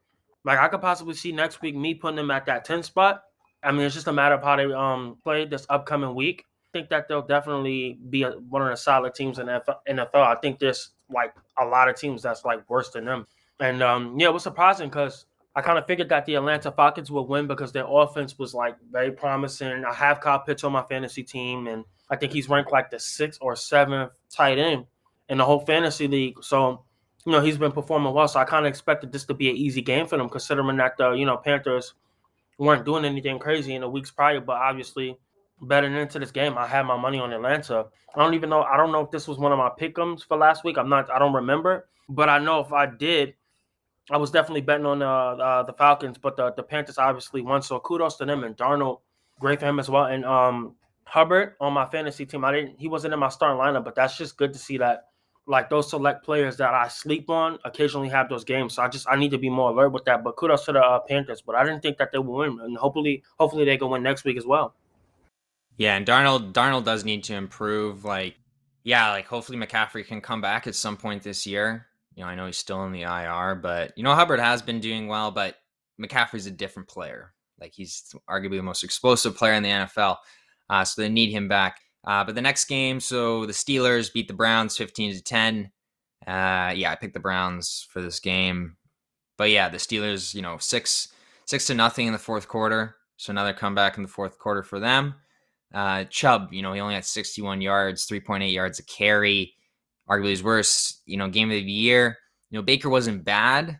like 0.44 0.60
I 0.60 0.68
could 0.68 0.82
possibly 0.82 1.14
see 1.14 1.32
next 1.32 1.62
week 1.62 1.74
me 1.74 1.94
putting 1.94 2.18
them 2.18 2.30
at 2.32 2.46
that 2.48 2.66
ten 2.66 2.84
spot. 2.84 3.24
I 3.64 3.72
mean, 3.72 3.84
it's 3.84 3.96
just 3.96 4.08
a 4.08 4.12
matter 4.12 4.36
of 4.36 4.44
how 4.44 4.58
they 4.58 4.66
um 4.74 5.20
play 5.24 5.46
this 5.46 5.66
upcoming 5.70 6.16
week. 6.16 6.44
I 6.68 6.80
think 6.80 6.90
that 6.90 7.08
they'll 7.08 7.26
definitely 7.26 7.98
be 8.10 8.24
a, 8.24 8.32
one 8.32 8.62
of 8.62 8.68
the 8.68 8.76
solid 8.76 9.16
teams 9.16 9.40
in 9.40 9.46
the 9.46 9.64
NFL. 9.88 10.16
I 10.16 10.36
think 10.42 10.60
there's 10.60 10.90
like 11.10 11.34
a 11.58 11.64
lot 11.64 11.88
of 11.88 11.96
teams 11.96 12.24
that's 12.24 12.44
like 12.44 12.70
worse 12.70 12.90
than 12.90 13.06
them. 13.06 13.26
And 13.62 13.82
um, 13.82 14.20
yeah, 14.20 14.28
it 14.28 14.34
was 14.34 14.44
surprising 14.44 14.90
because 14.90 15.28
I 15.56 15.62
kind 15.62 15.78
of 15.78 15.86
figured 15.86 16.10
that 16.10 16.26
the 16.26 16.36
Atlanta 16.36 16.72
Falcons 16.72 17.12
would 17.12 17.24
win 17.24 17.46
because 17.46 17.72
their 17.72 17.86
offense 17.88 18.40
was 18.40 18.54
like 18.56 18.76
very 18.92 19.12
promising. 19.12 19.86
I 19.86 19.94
have 19.94 20.20
Kyle 20.20 20.40
Pitts 20.40 20.64
on 20.64 20.72
my 20.72 20.82
fantasy 20.84 21.22
team, 21.22 21.68
and 21.68 21.86
I 22.10 22.16
think 22.16 22.34
he's 22.34 22.50
ranked 22.50 22.72
like 22.72 22.90
the 22.90 23.00
sixth 23.00 23.40
or 23.42 23.56
seventh 23.56 24.14
tight 24.30 24.58
end 24.58 24.86
in 25.30 25.38
the 25.38 25.46
whole 25.46 25.60
fantasy 25.60 26.08
league. 26.08 26.44
So, 26.44 26.84
you 27.26 27.32
know, 27.32 27.40
he's 27.40 27.58
been 27.58 27.72
performing 27.72 28.14
well. 28.14 28.28
So 28.28 28.40
I 28.40 28.46
kind 28.46 28.66
of 28.66 28.70
expected 28.70 29.12
this 29.12 29.26
to 29.26 29.36
be 29.36 29.50
an 29.50 29.56
easy 29.56 29.82
game 29.82 30.08
for 30.08 30.18
them, 30.18 30.28
considering 30.28 30.78
that 30.78 30.98
the 30.98 31.12
you 31.12 31.26
know 31.26 31.38
Panthers 31.38 31.94
weren't 32.58 32.86
doing 32.86 33.06
anything 33.06 33.38
crazy 33.38 33.76
in 33.76 33.82
the 33.82 33.90
weeks 33.90 34.10
prior. 34.10 34.40
But 34.40 34.58
obviously, 34.58 35.18
betting 35.62 35.94
into 35.94 36.18
this 36.18 36.32
game, 36.32 36.58
I 36.58 36.66
had 36.66 36.88
my 36.88 36.98
money 36.98 37.20
on 37.20 37.32
Atlanta. 37.32 37.86
I 38.16 38.20
don't 38.20 38.34
even 38.34 38.50
know. 38.50 38.64
I 38.64 38.76
don't 38.76 38.92
know 38.92 39.02
if 39.02 39.12
this 39.12 39.28
was 39.28 39.38
one 39.38 39.52
of 39.52 39.60
my 39.60 39.70
pickums 39.80 40.26
for 40.26 40.36
last 40.36 40.64
week. 40.64 40.78
I'm 40.80 40.90
not. 40.90 41.12
I 41.12 41.20
don't 41.20 41.34
remember. 41.34 41.88
But 42.10 42.28
I 42.28 42.40
know 42.40 42.60
if 42.60 42.74
I 42.74 42.88
did 42.88 43.36
I 44.10 44.18
was 44.18 44.32
definitely 44.32 44.62
betting 44.62 44.86
on 44.86 45.02
uh, 45.02 45.08
uh, 45.08 45.64
the 45.64 45.74
Falcons, 45.74 46.18
but 46.18 46.36
the, 46.36 46.52
the 46.52 46.64
Panthers 46.64 46.98
obviously 46.98 47.42
won. 47.42 47.62
So 47.62 47.80
kudos 47.80 48.18
to 48.18 48.26
them 48.26 48.44
and 48.44 48.56
Darnold, 48.58 49.00
great 49.40 49.60
for 49.60 49.66
him 49.66 49.80
as 49.80 49.90
well. 49.90 50.06
And 50.06 50.26
um, 50.26 50.76
Hubbard 51.06 51.54
on 51.62 51.74
my 51.74 51.86
fantasy 51.86 52.26
team, 52.26 52.44
I 52.44 52.52
didn't 52.52 52.80
he 52.80 52.88
wasn't 52.88 53.14
in 53.14 53.20
my 53.20 53.30
starting 53.30 53.60
lineup, 53.60 53.86
but 53.86 53.96
that's 53.96 54.18
just 54.18 54.38
good 54.38 54.54
to 54.54 54.60
see 54.60 54.78
that 54.78 55.08
like 55.46 55.70
those 55.70 55.90
select 55.90 56.24
players 56.24 56.58
that 56.58 56.74
I 56.74 56.88
sleep 56.88 57.30
on 57.30 57.60
occasionally 57.66 58.10
have 58.10 58.30
those 58.30 58.44
games. 58.44 58.74
So 58.74 58.84
I 58.84 58.88
just 58.88 59.08
I 59.10 59.16
need 59.16 59.32
to 59.32 59.38
be 59.38 59.50
more 59.50 59.72
alert 59.72 59.90
with 59.90 60.06
that. 60.06 60.24
But 60.24 60.36
kudos 60.36 60.66
to 60.66 60.74
the 60.74 60.80
uh, 60.80 61.00
Panthers. 61.00 61.42
But 61.42 61.56
I 61.56 61.64
didn't 61.64 61.82
think 61.82 61.98
that 61.98 62.12
they 62.12 62.18
would 62.18 62.30
win, 62.30 62.60
and 62.62 62.78
hopefully 62.78 63.24
hopefully 63.40 63.66
they 63.66 63.78
can 63.78 63.90
win 63.90 64.04
next 64.04 64.26
week 64.26 64.38
as 64.38 64.46
well. 64.46 64.74
Yeah, 65.78 65.96
and 65.96 66.06
Darnold 66.06 66.54
Darnold 66.54 66.84
does 66.84 67.06
need 67.06 67.24
to 67.26 67.36
improve. 67.36 68.06
Like 68.06 68.36
yeah, 68.84 69.12
like 69.12 69.28
hopefully 69.28 69.58
McCaffrey 69.58 70.06
can 70.06 70.22
come 70.22 70.42
back 70.42 70.68
at 70.68 70.76
some 70.76 70.98
point 70.98 71.24
this 71.24 71.48
year. 71.48 71.88
You 72.16 72.24
know, 72.24 72.30
I 72.30 72.36
know 72.36 72.46
he's 72.46 72.58
still 72.58 72.86
in 72.86 72.92
the 72.92 73.04
IR, 73.04 73.56
but 73.56 73.94
you 73.98 74.04
know 74.04 74.14
Hubbard 74.14 74.40
has 74.40 74.62
been 74.62 74.80
doing 74.80 75.08
well, 75.08 75.32
but 75.32 75.56
McCaffrey's 76.02 76.46
a 76.46 76.52
different 76.52 76.88
player. 76.88 77.34
Like 77.60 77.74
he's 77.74 78.14
arguably 78.30 78.58
the 78.58 78.64
most 78.64 78.84
explosive 78.84 79.36
player 79.36 79.54
in 79.54 79.64
the 79.64 79.70
NFL. 79.70 80.18
Uh, 80.70 80.84
so 80.84 81.02
they 81.02 81.10
need 81.10 81.32
him 81.32 81.48
back. 81.48 81.80
Uh, 82.06 82.24
but 82.24 82.36
the 82.36 82.42
next 82.42 82.66
game, 82.66 83.00
so 83.00 83.46
the 83.46 83.54
Steelers 83.54 84.12
beat 84.12 84.28
the 84.28 84.34
Browns 84.34 84.76
15 84.76 85.14
to 85.14 85.24
10. 85.24 85.72
Uh, 86.28 86.74
yeah, 86.76 86.92
I 86.92 86.98
picked 87.00 87.14
the 87.14 87.20
Browns 87.20 87.88
for 87.90 88.02
this 88.02 88.20
game. 88.20 88.76
But 89.38 89.50
yeah, 89.50 89.70
the 89.70 89.78
Steelers, 89.78 90.34
you 90.34 90.42
know, 90.42 90.58
six 90.58 91.10
six 91.46 91.68
to 91.68 91.74
nothing 91.74 92.08
in 92.08 92.14
the 92.14 92.20
fourth 92.20 92.48
quarter. 92.48 92.96
So 93.18 93.32
another 93.32 93.54
comeback 93.54 93.98
in 93.98 94.04
the 94.04 94.10
fourth 94.10 94.38
quarter 94.40 94.64
for 94.64 94.80
them. 94.80 95.16
Uh, 95.74 96.06
Chubb, 96.06 96.54
you 96.54 96.62
know, 96.62 96.74
he 96.74 96.80
only 96.80 96.94
had 96.94 97.06
61 97.06 97.62
yards, 97.62 98.08
3.8 98.08 98.52
yards 98.54 98.80
a 98.80 98.84
carry 98.84 99.54
arguably 100.10 100.30
his 100.30 100.44
worst, 100.44 101.02
you 101.06 101.18
know, 101.18 101.30
game 101.30 101.50
of 101.50 101.56
the 101.56 101.62
year. 101.62 102.18
You 102.50 102.60
know, 102.60 102.64
Baker 102.64 102.90
wasn't 102.90 103.24
bad, 103.24 103.80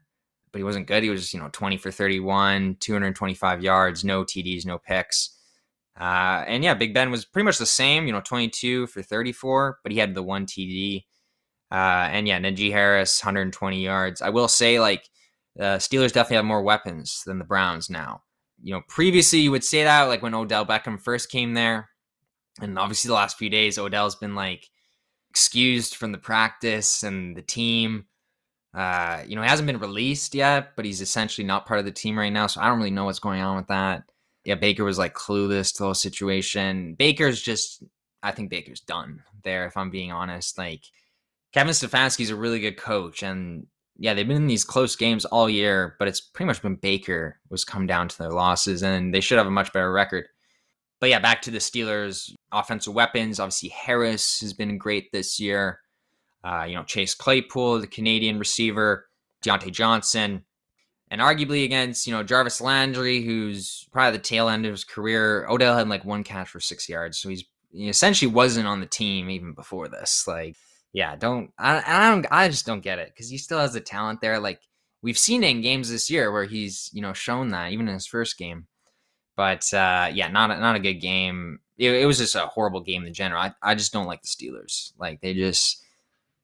but 0.52 0.60
he 0.60 0.64
wasn't 0.64 0.88
good. 0.88 1.04
He 1.04 1.10
was, 1.10 1.34
you 1.34 1.40
know, 1.40 1.50
20 1.52 1.78
for 1.78 1.92
31, 1.92 2.78
225 2.80 3.64
yards, 3.64 4.04
no 4.04 4.24
TDs, 4.24 4.66
no 4.66 4.78
picks. 4.78 5.38
Uh, 6.00 6.44
and 6.48 6.64
yeah, 6.64 6.74
Big 6.74 6.94
Ben 6.94 7.12
was 7.12 7.26
pretty 7.26 7.46
much 7.46 7.60
the 7.60 7.66
same, 7.66 8.08
you 8.08 8.14
know, 8.14 8.22
22 8.22 8.88
for 8.88 9.02
34, 9.02 9.80
but 9.84 9.92
he 9.92 10.00
had 10.00 10.16
the 10.16 10.24
one 10.24 10.46
TD. 10.46 11.04
Uh, 11.72 12.08
and 12.12 12.28
yeah, 12.28 12.40
Najee 12.40 12.72
Harris, 12.72 13.24
120 13.24 13.84
yards. 13.84 14.22
I 14.22 14.30
will 14.30 14.48
say, 14.48 14.80
like, 14.80 15.08
uh, 15.60 15.78
Steelers 15.78 16.14
definitely 16.14 16.38
have 16.38 16.46
more 16.46 16.64
weapons 16.64 17.24
than 17.26 17.38
the 17.38 17.46
Browns 17.46 17.90
now. 17.90 18.24
You 18.62 18.74
know, 18.74 18.82
previously 18.88 19.40
you 19.40 19.52
would 19.52 19.64
say 19.64 19.84
that 19.84 20.04
like 20.04 20.22
when 20.22 20.34
Odell 20.34 20.66
Beckham 20.66 21.00
first 21.00 21.30
came 21.30 21.54
there, 21.54 21.90
and 22.62 22.80
obviously 22.80 23.10
the 23.10 23.16
last 23.16 23.38
few 23.38 23.50
days 23.50 23.78
Odell's 23.78 24.16
been 24.16 24.36
like 24.36 24.68
excused 25.34 25.96
from 25.96 26.12
the 26.12 26.20
practice 26.20 27.02
and 27.02 27.36
the 27.36 27.42
team. 27.42 28.06
Uh, 28.72 29.24
you 29.26 29.36
know, 29.36 29.42
he 29.42 29.48
hasn't 29.48 29.66
been 29.66 29.80
released 29.80 30.36
yet, 30.36 30.76
but 30.76 30.86
he's 30.86 31.02
essentially 31.02 31.46
not 31.46 31.66
part 31.66 31.80
of 31.80 31.86
the 31.86 31.92
team 31.92 32.18
right 32.18 32.32
now. 32.32 32.46
So 32.46 32.62
I 32.62 32.68
don't 32.68 32.78
really 32.78 32.92
know 32.92 33.06
what's 33.06 33.18
going 33.18 33.42
on 33.42 33.56
with 33.56 33.68
that. 33.68 34.04
Yeah, 34.46 34.56
Baker 34.56 34.84
was 34.84 35.00
like 35.00 35.16
clueless 35.16 35.74
to 35.74 35.80
the 35.80 35.84
whole 35.86 35.94
situation. 35.96 36.94
Baker's 36.94 37.42
just, 37.42 37.84
I 38.22 38.32
think 38.32 38.52
Baker's 38.52 38.82
done 38.82 39.24
there, 39.44 39.66
if 39.66 39.76
I'm 39.76 39.90
being 39.90 40.12
honest. 40.12 40.56
Like, 40.58 40.84
Kevin 41.52 41.74
Stefanski's 41.74 42.30
a 42.30 42.36
really 42.36 42.60
good 42.60 42.78
coach, 42.78 43.24
and 43.24 43.68
yeah, 43.98 44.14
they've 44.14 44.28
been 44.28 44.38
in 44.38 44.48
these 44.48 44.64
close 44.64 44.96
games 44.96 45.24
all 45.24 45.50
year, 45.50 45.96
but 46.00 46.08
it's 46.08 46.20
pretty 46.20 46.48
much 46.48 46.62
been 46.62 46.76
Baker 46.76 47.40
was 47.50 47.64
come 47.64 47.86
down 47.88 48.08
to 48.08 48.18
their 48.18 48.32
losses, 48.32 48.84
and 48.84 49.14
they 49.14 49.22
should 49.22 49.38
have 49.38 49.48
a 49.48 49.52
much 49.52 49.72
better 49.72 49.92
record. 49.92 50.28
But 51.04 51.10
yeah, 51.10 51.20
back 51.20 51.42
to 51.42 51.52
the 51.52 51.58
Steelers' 51.58 52.34
offensive 52.54 52.94
weapons. 52.94 53.38
Obviously, 53.38 53.68
Harris 53.68 54.40
has 54.40 54.54
been 54.54 54.78
great 54.78 55.12
this 55.12 55.38
year. 55.38 55.82
Uh, 56.46 56.64
you 56.64 56.76
know, 56.76 56.84
Chase 56.86 57.14
Claypool, 57.14 57.82
the 57.82 57.88
Canadian 57.88 58.40
receiver, 58.40 59.10
Diontae 59.44 59.74
Johnson, 59.74 60.46
and 61.12 61.20
arguably 61.20 61.66
against, 61.66 62.08
you 62.08 62.14
know, 62.14 62.24
Jarvis 62.24 62.62
Landry, 62.62 63.22
who's 63.22 63.86
probably 63.92 64.18
the 64.18 64.24
tail 64.24 64.48
end 64.48 64.66
of 64.66 64.72
his 64.72 64.86
career. 64.86 65.46
Odell 65.50 65.76
had 65.76 65.90
like 65.90 66.06
one 66.06 66.24
catch 66.24 66.48
for 66.48 66.62
six 66.62 66.88
yards. 66.88 67.18
So 67.18 67.28
he's 67.28 67.44
he 67.74 67.90
essentially 67.90 68.32
wasn't 68.32 68.70
on 68.70 68.80
the 68.80 68.86
team 68.86 69.30
even 69.30 69.52
before 69.52 69.90
this. 69.90 70.24
Like, 70.26 70.56
yeah, 70.94 71.18
don't 71.18 71.52
I, 71.60 71.84
I 71.86 72.12
don't 72.12 72.26
I 72.32 72.48
just 72.48 72.66
don't 72.66 72.80
get 72.80 73.00
it 73.00 73.10
because 73.14 73.28
he 73.28 73.38
still 73.38 73.60
has 73.60 73.74
the 73.74 73.82
talent 73.82 74.22
there. 74.22 74.40
Like 74.40 74.62
we've 75.02 75.20
seen 75.20 75.44
it 75.44 75.50
in 75.50 75.60
games 75.60 75.92
this 75.92 76.10
year 76.10 76.32
where 76.32 76.46
he's 76.46 76.90
you 76.94 77.02
know 77.02 77.12
shown 77.12 77.50
that 77.50 77.74
even 77.74 77.90
in 77.90 77.94
his 77.94 78.08
first 78.08 78.38
game. 78.38 78.68
But 79.36 79.72
uh, 79.74 80.10
yeah, 80.14 80.28
not 80.30 80.52
a, 80.52 80.60
not 80.60 80.76
a 80.76 80.80
good 80.80 80.96
game. 80.96 81.60
It, 81.78 81.92
it, 81.92 82.06
was 82.06 82.20
just 82.20 82.36
a 82.36 82.46
horrible 82.46 82.82
game 82.82 83.04
in 83.06 83.14
general. 83.14 83.42
I, 83.42 83.54
I 83.62 83.76
just 83.76 83.92
don't 83.92 84.06
like 84.06 84.22
the 84.22 84.28
Steelers. 84.28 84.94
Like 84.98 85.22
they 85.22 85.34
just 85.34 85.84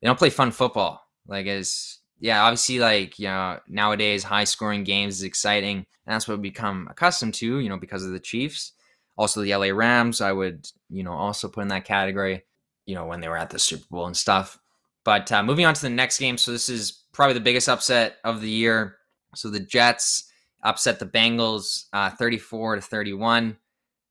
they 0.00 0.06
don't 0.06 0.18
play 0.18 0.30
fun 0.30 0.50
football. 0.50 1.06
Like 1.26 1.46
as 1.46 1.98
yeah, 2.18 2.42
obviously 2.42 2.78
like 2.78 3.18
you 3.18 3.28
know 3.28 3.60
nowadays 3.68 4.24
high 4.24 4.44
scoring 4.44 4.84
games 4.84 5.16
is 5.16 5.22
exciting, 5.22 5.76
and 5.76 5.86
that's 6.14 6.26
what 6.26 6.38
we 6.38 6.50
become 6.50 6.88
accustomed 6.90 7.34
to. 7.34 7.58
You 7.58 7.68
know 7.68 7.78
because 7.78 8.04
of 8.04 8.12
the 8.12 8.20
Chiefs. 8.20 8.72
Also 9.16 9.42
the 9.42 9.54
LA 9.54 9.66
Rams, 9.66 10.20
I 10.20 10.32
would 10.32 10.66
you 10.88 11.04
know 11.04 11.12
also 11.12 11.48
put 11.48 11.62
in 11.62 11.68
that 11.68 11.84
category 11.84 12.42
you 12.90 12.96
know, 12.96 13.06
when 13.06 13.20
they 13.20 13.28
were 13.28 13.38
at 13.38 13.50
the 13.50 13.58
Super 13.58 13.86
Bowl 13.88 14.06
and 14.06 14.16
stuff. 14.16 14.58
But 15.04 15.30
uh, 15.30 15.44
moving 15.44 15.64
on 15.64 15.74
to 15.74 15.80
the 15.80 15.88
next 15.88 16.18
game. 16.18 16.36
So 16.36 16.50
this 16.50 16.68
is 16.68 17.04
probably 17.12 17.34
the 17.34 17.40
biggest 17.40 17.68
upset 17.68 18.16
of 18.24 18.40
the 18.40 18.50
year. 18.50 18.96
So 19.34 19.48
the 19.48 19.60
Jets 19.60 20.29
upset 20.62 20.98
the 20.98 21.06
Bengals 21.06 21.84
uh, 21.92 22.10
34 22.10 22.76
to 22.76 22.82
31. 22.82 23.56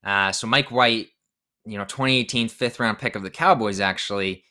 Uh, 0.03 0.31
so 0.31 0.47
Mike 0.47 0.71
White, 0.71 1.07
you 1.65 1.77
know, 1.77 1.85
2018 1.85 2.49
fifth 2.49 2.79
round 2.79 2.97
pick 2.97 3.15
of 3.15 3.23
the 3.23 3.29
Cowboys 3.29 3.79
actually 3.79 4.43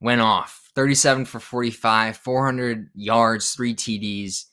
went 0.00 0.20
off 0.20 0.70
37 0.74 1.24
for 1.24 1.40
45, 1.40 2.16
400 2.16 2.90
yards, 2.94 3.52
three 3.52 3.74
TDs. 3.74 4.44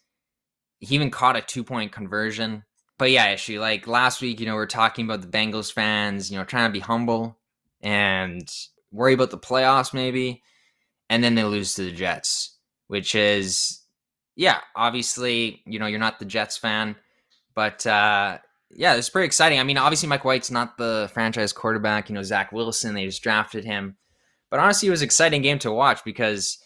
He 0.80 0.96
even 0.96 1.12
caught 1.12 1.38
a 1.38 1.42
two 1.42 1.64
point 1.64 1.92
conversion. 1.92 2.64
But 2.98 3.12
yeah, 3.12 3.26
actually, 3.26 3.58
like 3.58 3.88
last 3.88 4.22
week, 4.22 4.40
you 4.40 4.46
know, 4.46 4.56
we 4.56 4.62
are 4.62 4.68
talking 4.68 5.06
about 5.06 5.22
the 5.22 5.28
Bengals 5.28 5.74
fans, 5.74 6.32
you 6.32 6.38
know, 6.38 6.44
trying 6.44 6.70
to 6.70 6.74
be 6.74 6.80
humble. 6.80 7.38
And 7.82 8.48
worry 8.92 9.14
about 9.14 9.32
the 9.32 9.38
playoffs 9.38 9.94
maybe, 9.94 10.44
and 11.10 11.24
then 11.24 11.36
they 11.36 11.44
lose 11.44 11.74
to 11.76 11.84
the 11.84 11.92
Jets, 11.92 12.58
which 12.88 13.16
is 13.16 13.81
yeah, 14.36 14.60
obviously 14.76 15.62
you 15.66 15.80
know 15.80 15.88
you're 15.88 16.00
not 16.00 16.20
the 16.20 16.26
Jets 16.26 16.58
fan, 16.58 16.96
but 17.56 17.86
uh, 17.86 18.38
yeah, 18.72 18.96
it's 18.96 19.10
pretty 19.10 19.26
exciting. 19.26 19.60
I 19.60 19.64
mean, 19.64 19.78
obviously 19.78 20.10
Mike 20.10 20.26
White's 20.26 20.52
not 20.52 20.78
the 20.78 21.10
franchise 21.14 21.54
quarterback. 21.54 22.10
You 22.10 22.16
know 22.16 22.24
Zach 22.24 22.52
Wilson, 22.52 22.96
they 22.96 23.06
just 23.06 23.24
drafted 23.24 23.66
him, 23.66 23.98
but 24.50 24.60
honestly, 24.60 24.88
it 24.88 24.92
was 24.92 25.02
an 25.02 25.06
exciting 25.06 25.42
game 25.42 25.60
to 25.60 25.72
watch 25.72 26.04
because 26.04 26.60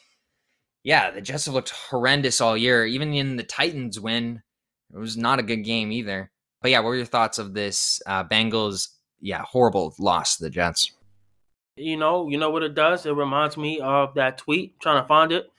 yeah, 0.85 1.09
the 1.09 1.19
Jets 1.19 1.45
have 1.45 1.55
looked 1.55 1.71
horrendous 1.71 2.39
all 2.39 2.55
year. 2.55 2.85
Even 2.85 3.11
in 3.13 3.37
the 3.37 3.43
Titans 3.43 3.99
win, 3.99 4.43
it 4.93 4.97
was 4.97 5.17
not 5.17 5.39
a 5.39 5.43
good 5.43 5.63
game 5.63 5.91
either. 5.91 6.31
But 6.61 6.71
yeah, 6.71 6.79
what 6.79 6.89
were 6.89 6.95
your 6.95 7.05
thoughts 7.05 7.39
of 7.39 7.53
this 7.53 8.01
uh, 8.05 8.23
Bengals? 8.23 8.89
Yeah, 9.19 9.41
horrible 9.41 9.95
loss 9.97 10.37
to 10.37 10.43
the 10.43 10.49
Jets. 10.51 10.91
You 11.75 11.97
know, 11.97 12.29
you 12.29 12.37
know 12.37 12.51
what 12.51 12.63
it 12.63 12.75
does? 12.75 13.05
It 13.05 13.11
reminds 13.11 13.57
me 13.57 13.79
of 13.79 14.13
that 14.13 14.37
tweet. 14.37 14.73
I'm 14.75 14.79
trying 14.79 15.03
to 15.03 15.07
find 15.07 15.31
it, 15.31 15.51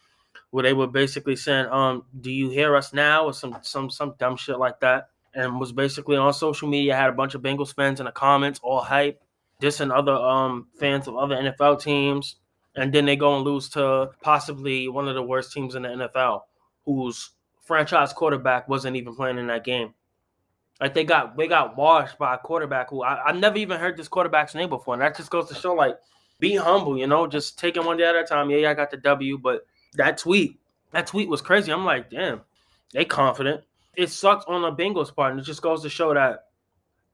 where 0.57 0.63
they 0.63 0.73
were 0.73 0.87
basically 0.87 1.37
saying, 1.37 1.67
"Um, 1.67 2.03
do 2.19 2.31
you 2.31 2.49
hear 2.49 2.75
us 2.77 2.95
now?" 2.95 3.27
or 3.27 3.35
some 3.35 3.59
some 3.61 3.91
some 3.91 4.15
dumb 4.19 4.39
shit 4.39 4.59
like 4.59 4.81
that, 4.81 5.11
and 5.35 5.61
was 5.61 5.71
basically 5.71 6.17
on 6.17 6.33
social 6.33 6.67
media. 6.67 6.97
Had 6.97 7.11
a 7.11 7.13
bunch 7.13 7.35
of 7.35 7.43
Bengals 7.43 7.75
fans 7.75 8.01
in 8.01 8.07
the 8.07 8.11
comments, 8.13 8.59
all 8.63 8.81
hype, 8.81 9.21
dissing 9.61 9.95
other 9.95 10.15
um 10.15 10.69
fans 10.81 11.09
of 11.09 11.17
other 11.17 11.37
NFL 11.37 11.83
teams, 11.83 12.37
and 12.75 12.91
then 12.91 13.05
they 13.05 13.17
go 13.17 13.37
and 13.37 13.45
lose 13.45 13.69
to 13.69 14.09
possibly 14.23 14.89
one 14.89 15.07
of 15.09 15.15
the 15.15 15.23
worst 15.23 15.53
teams 15.53 15.75
in 15.75 15.83
the 15.83 15.91
NFL, 15.91 16.45
whose 16.87 17.33
franchise 17.61 18.15
quarterback 18.15 18.67
wasn't 18.67 18.97
even 18.97 19.15
playing 19.15 19.37
in 19.37 19.49
that 19.49 19.63
game. 19.63 19.93
Like 20.81 20.95
they 20.95 21.05
got 21.05 21.37
they 21.37 21.49
got 21.49 21.77
washed 21.77 22.17
by 22.17 22.35
a 22.35 22.39
quarterback 22.39 22.89
who 22.89 23.03
I, 23.03 23.25
have 23.27 23.37
never 23.37 23.59
even 23.59 23.79
heard 23.79 23.99
this 23.99 24.09
quarterback's 24.09 24.55
name 24.55 24.71
before, 24.71 24.95
and 24.95 25.03
that 25.03 25.19
just 25.19 25.29
goes 25.29 25.51
to 25.51 25.55
show 25.55 25.75
like 25.75 25.99
be 26.41 26.57
humble, 26.57 26.97
you 26.97 27.07
know, 27.07 27.27
just 27.27 27.59
taking 27.59 27.85
one 27.85 27.99
day 27.99 28.05
at 28.05 28.17
a 28.17 28.25
time. 28.25 28.49
Yeah, 28.49 28.57
yeah, 28.57 28.71
I 28.71 28.75
got 28.75 28.91
the 28.91 28.97
W, 28.97 29.37
but 29.37 29.67
that 29.97 30.19
tweet, 30.19 30.59
that 30.93 31.07
tweet 31.07 31.29
was 31.29 31.41
crazy. 31.41 31.73
I'm 31.73 31.85
like, 31.85 32.11
damn, 32.11 32.43
they 32.93 33.05
confident. 33.05 33.63
It 33.97 34.11
sucks 34.11 34.45
on 34.47 34.63
the 34.63 34.73
Bengals 34.73 35.15
part, 35.15 35.33
and 35.33 35.41
it 35.41 35.45
just 35.45 35.63
goes 35.63 35.83
to 35.83 35.89
show 35.89 36.13
that 36.15 36.47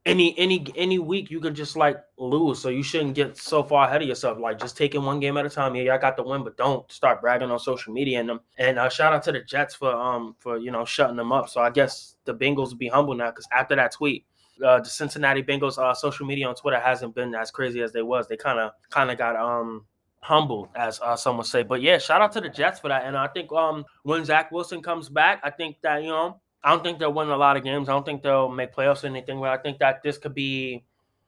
any 0.04 0.36
any 0.36 0.66
any 0.76 0.98
week 0.98 1.30
you 1.30 1.40
can 1.40 1.54
just 1.54 1.76
like 1.76 2.02
lose. 2.18 2.60
So 2.60 2.68
you 2.68 2.82
shouldn't 2.82 3.14
get 3.14 3.36
so 3.36 3.62
far 3.62 3.86
ahead 3.86 4.02
of 4.02 4.08
yourself. 4.08 4.38
Like 4.38 4.58
just 4.58 4.76
taking 4.76 5.04
one 5.04 5.20
game 5.20 5.36
at 5.36 5.46
a 5.46 5.50
time. 5.50 5.74
Yeah, 5.76 5.94
I 5.94 5.98
got 5.98 6.16
the 6.16 6.22
win, 6.22 6.42
but 6.42 6.56
don't 6.56 6.90
start 6.90 7.20
bragging 7.20 7.50
on 7.50 7.58
social 7.58 7.92
media 7.92 8.20
and 8.20 8.28
them. 8.28 8.40
And 8.58 8.78
uh, 8.78 8.88
shout 8.88 9.12
out 9.12 9.22
to 9.24 9.32
the 9.32 9.40
Jets 9.40 9.74
for 9.74 9.92
um 9.92 10.34
for 10.40 10.58
you 10.58 10.70
know 10.70 10.84
shutting 10.84 11.16
them 11.16 11.32
up. 11.32 11.48
So 11.48 11.60
I 11.60 11.70
guess 11.70 12.16
the 12.24 12.34
Bengals 12.34 12.70
will 12.70 12.76
be 12.76 12.88
humble 12.88 13.14
now 13.14 13.30
because 13.30 13.46
after 13.52 13.76
that 13.76 13.92
tweet, 13.92 14.24
uh, 14.64 14.80
the 14.80 14.88
Cincinnati 14.88 15.42
Bengals 15.42 15.78
uh, 15.78 15.94
social 15.94 16.26
media 16.26 16.48
on 16.48 16.54
Twitter 16.54 16.80
hasn't 16.80 17.14
been 17.14 17.34
as 17.34 17.50
crazy 17.50 17.80
as 17.80 17.92
they 17.92 18.02
was. 18.02 18.26
They 18.26 18.36
kind 18.36 18.58
of 18.58 18.72
kind 18.90 19.10
of 19.10 19.18
got 19.18 19.36
um 19.36 19.86
humbled, 20.22 20.68
as 20.74 21.00
uh, 21.00 21.16
some 21.16 21.36
would 21.36 21.46
say. 21.46 21.62
But 21.62 21.82
yeah, 21.82 21.98
shout 21.98 22.22
out 22.22 22.32
to 22.32 22.40
the 22.40 22.48
Jets 22.48 22.80
for 22.80 22.88
that. 22.88 23.04
And 23.04 23.16
I 23.16 23.26
think 23.28 23.52
um 23.52 23.84
when 24.04 24.24
Zach 24.24 24.50
Wilson 24.50 24.82
comes 24.82 25.08
back, 25.08 25.40
I 25.42 25.50
think 25.50 25.76
that 25.82 26.02
you 26.02 26.08
know 26.08 26.40
I 26.64 26.70
don't 26.70 26.82
think 26.82 26.98
they'll 26.98 27.12
win 27.12 27.28
a 27.28 27.36
lot 27.36 27.56
of 27.56 27.64
games. 27.64 27.88
I 27.88 27.92
don't 27.92 28.06
think 28.06 28.22
they'll 28.22 28.48
make 28.48 28.74
playoffs 28.74 29.04
or 29.04 29.08
anything. 29.08 29.40
But 29.40 29.50
I 29.50 29.58
think 29.58 29.78
that 29.80 30.02
this 30.02 30.18
could 30.18 30.34
be 30.34 30.84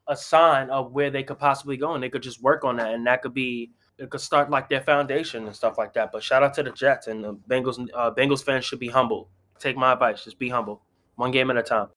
a 0.07 0.17
sign 0.17 0.71
of 0.71 0.93
where 0.93 1.11
they 1.11 1.23
could 1.23 1.39
possibly 1.39 1.77
go, 1.77 1.95
and 1.95 2.03
they 2.03 2.09
could 2.09 2.23
just 2.23 2.43
work 2.43 2.65
on 2.65 2.77
that, 2.77 2.95
and 2.95 3.07
that 3.07 3.23
could 3.23 3.35
be 3.35 3.73
it 3.99 4.11
could 4.11 4.21
start 4.21 4.51
like 4.51 4.69
their 4.69 4.81
foundation 4.81 5.47
and 5.47 5.55
stuff 5.55 5.79
like 5.79 5.93
that. 5.95 6.11
But 6.13 6.23
shout 6.23 6.43
out 6.43 6.55
to 6.55 6.63
the 6.63 6.71
Jets 6.71 7.07
and 7.07 7.23
the 7.23 7.35
Bengals. 7.35 7.87
Uh, 7.95 8.11
Bengals 8.11 8.45
fans 8.45 8.65
should 8.65 8.81
be 8.81 8.89
humble. 8.89 9.29
Take 9.59 9.77
my 9.77 9.93
advice, 9.93 10.25
just 10.25 10.39
be 10.39 10.49
humble, 10.49 10.83
one 11.17 11.31
game 11.31 11.51
at 11.51 11.57
a 11.57 11.63
time. 11.63 11.89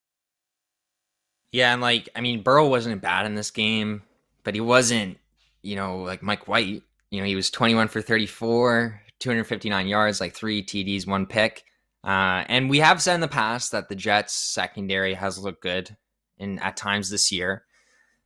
Yeah, 1.52 1.74
and 1.74 1.82
like 1.82 2.10
I 2.16 2.22
mean, 2.22 2.42
Burrow 2.42 2.68
wasn't 2.68 3.02
bad 3.02 3.26
in 3.26 3.36
this 3.36 3.52
game, 3.52 4.04
but 4.44 4.54
he 4.54 4.62
wasn't, 4.62 5.18
you 5.62 5.76
know, 5.76 5.98
like 5.98 6.22
Mike 6.24 6.48
White. 6.48 6.84
You 7.10 7.22
know, 7.22 7.28
he 7.28 7.36
was 7.36 7.50
21 7.50 7.88
for 7.88 8.02
34, 8.02 9.02
259 9.20 9.88
yards, 9.88 10.20
like 10.20 10.34
three 10.34 10.64
TDs, 10.64 11.08
one 11.08 11.26
pick. 11.26 11.64
Uh, 12.04 12.44
and 12.48 12.70
we 12.70 12.80
have 12.80 13.02
said 13.02 13.16
in 13.16 13.22
the 13.22 13.28
past 13.28 13.72
that 13.72 13.90
the 13.90 13.96
Jets 13.96 14.34
secondary 14.34 15.14
has 15.14 15.38
looked 15.38 15.62
good 15.62 15.96
in 16.38 16.60
at 16.60 16.78
times 16.78 17.10
this 17.10 17.32
year. 17.32 17.64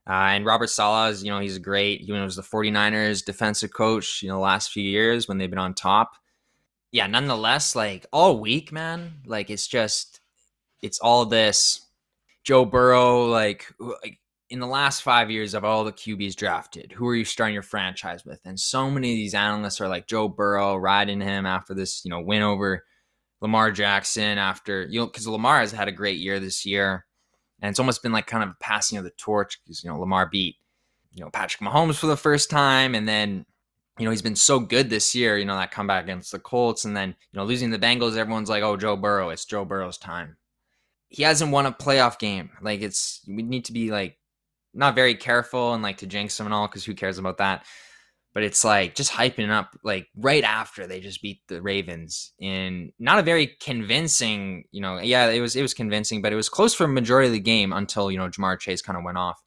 Uh, 0.08 0.34
and 0.34 0.46
Robert 0.46 0.70
Saleh 0.70 1.12
is, 1.12 1.24
you 1.24 1.30
know, 1.30 1.40
he's 1.40 1.58
great. 1.60 2.02
He 2.02 2.12
was 2.12 2.36
the 2.36 2.42
49ers 2.42 3.24
defensive 3.24 3.72
coach, 3.74 4.22
you 4.22 4.30
know, 4.30 4.36
the 4.36 4.42
last 4.42 4.72
few 4.72 4.84
years 4.84 5.28
when 5.28 5.38
they've 5.38 5.50
been 5.50 5.60
on 5.60 5.74
top. 5.74 6.14
Yeah, 6.92 7.08
nonetheless, 7.08 7.76
like 7.76 8.06
all 8.12 8.40
week, 8.40 8.72
man, 8.72 9.22
like 9.26 9.50
it's 9.50 9.68
just, 9.68 10.20
it's 10.82 11.00
all 11.00 11.26
this 11.26 11.88
Joe 12.44 12.66
Burrow, 12.66 13.26
like, 13.26 13.72
like 13.80 14.20
in 14.52 14.60
the 14.60 14.68
last 14.68 15.02
five 15.02 15.32
years 15.32 15.54
of 15.54 15.64
all 15.64 15.84
the 15.84 15.94
QBs 15.94 16.36
drafted, 16.36 16.92
who 16.92 17.08
are 17.08 17.16
you 17.16 17.24
starting 17.26 17.54
your 17.54 17.64
franchise 17.64 18.26
with? 18.26 18.42
And 18.44 18.60
so 18.60 18.92
many 18.92 19.12
of 19.12 19.16
these 19.16 19.34
analysts 19.34 19.80
are 19.80 19.88
like 19.88 20.08
Joe 20.08 20.28
Burrow 20.28 20.76
riding 20.76 21.22
him 21.22 21.46
after 21.46 21.74
this, 21.74 22.04
you 22.04 22.12
know, 22.12 22.20
win 22.20 22.42
over 22.42 22.84
Lamar 23.42 23.72
Jackson 23.72 24.38
after 24.38 24.84
you 24.84 25.00
know 25.00 25.08
because 25.08 25.28
Lamar 25.28 25.60
has 25.60 25.72
had 25.72 25.88
a 25.88 25.92
great 25.92 26.20
year 26.20 26.40
this 26.40 26.66
year, 26.66 27.06
and 27.62 27.70
it's 27.70 27.80
almost 27.80 28.04
been 28.04 28.12
like 28.12 28.28
kind 28.28 28.44
of 28.44 28.50
a 28.50 28.58
passing 28.60 28.98
of 28.98 29.04
the 29.04 29.12
torch 29.12 29.60
because 29.64 29.84
you 29.84 29.90
know 29.90 30.00
Lamar 30.00 30.30
beat 30.30 30.58
you 31.14 31.24
know 31.24 31.32
Patrick 31.32 31.68
Mahomes 31.68 31.96
for 31.96 32.08
the 32.08 32.16
first 32.16 32.50
time, 32.50 32.94
and 32.94 33.08
then 33.08 33.46
you 33.98 34.06
know 34.06 34.12
he's 34.12 34.22
been 34.22 34.36
so 34.36 34.60
good 34.60 34.90
this 34.90 35.16
year. 35.16 35.38
You 35.38 35.46
know 35.46 35.56
that 35.56 35.72
comeback 35.72 36.04
against 36.04 36.32
the 36.32 36.40
Colts, 36.40 36.86
and 36.86 36.96
then 36.96 37.10
you 37.10 37.40
know 37.40 37.44
losing 37.44 37.72
the 37.72 37.80
Bengals, 37.80 38.16
everyone's 38.16 38.50
like, 38.50 38.64
oh 38.64 38.78
Joe 38.78 38.96
Burrow, 38.96 39.30
it's 39.30 39.46
Joe 39.46 39.66
Burrow's 39.66 39.98
time. 39.98 40.38
He 41.10 41.24
hasn't 41.24 41.52
won 41.52 41.66
a 41.66 41.72
playoff 41.72 42.20
game. 42.20 42.52
Like 42.62 42.82
it's 42.82 43.22
we 43.28 43.42
need 43.42 43.66
to 43.66 43.74
be 43.74 43.90
like 43.90 44.18
not 44.74 44.96
very 44.96 45.16
careful 45.16 45.74
and 45.74 45.84
like 45.84 45.98
to 45.98 46.08
jinx 46.08 46.38
them 46.38 46.48
and 46.48 46.54
all 46.54 46.68
because 46.68 46.86
who 46.86 46.94
cares 46.94 47.18
about 47.18 47.38
that. 47.38 47.66
but 48.34 48.44
it's 48.44 48.64
like 48.64 48.96
just 48.96 49.12
hyping 49.12 49.50
up 49.50 49.78
like 49.84 50.08
right 50.16 50.44
after 50.44 50.88
they 50.88 51.00
just 51.02 51.22
beat 51.22 51.42
the 51.48 51.62
Ravens 51.62 52.34
in 52.40 52.92
not 52.98 53.20
a 53.20 53.24
very 53.24 53.58
convincing, 53.60 54.66
you 54.72 54.82
know, 54.82 55.00
yeah, 55.00 55.30
it 55.30 55.42
was 55.42 55.56
it 55.56 55.62
was 55.62 55.74
convincing, 55.74 56.22
but 56.22 56.32
it 56.32 56.38
was 56.38 56.50
close 56.50 56.74
for 56.74 56.88
majority 56.88 57.28
of 57.28 57.34
the 57.34 57.40
game 57.40 57.74
until, 57.74 58.10
you 58.10 58.18
know, 58.18 58.30
Ja'Marr 58.30 58.60
Chase 58.60 58.82
kind 58.82 58.98
of 58.98 59.04
went 59.04 59.18
off. 59.18 59.42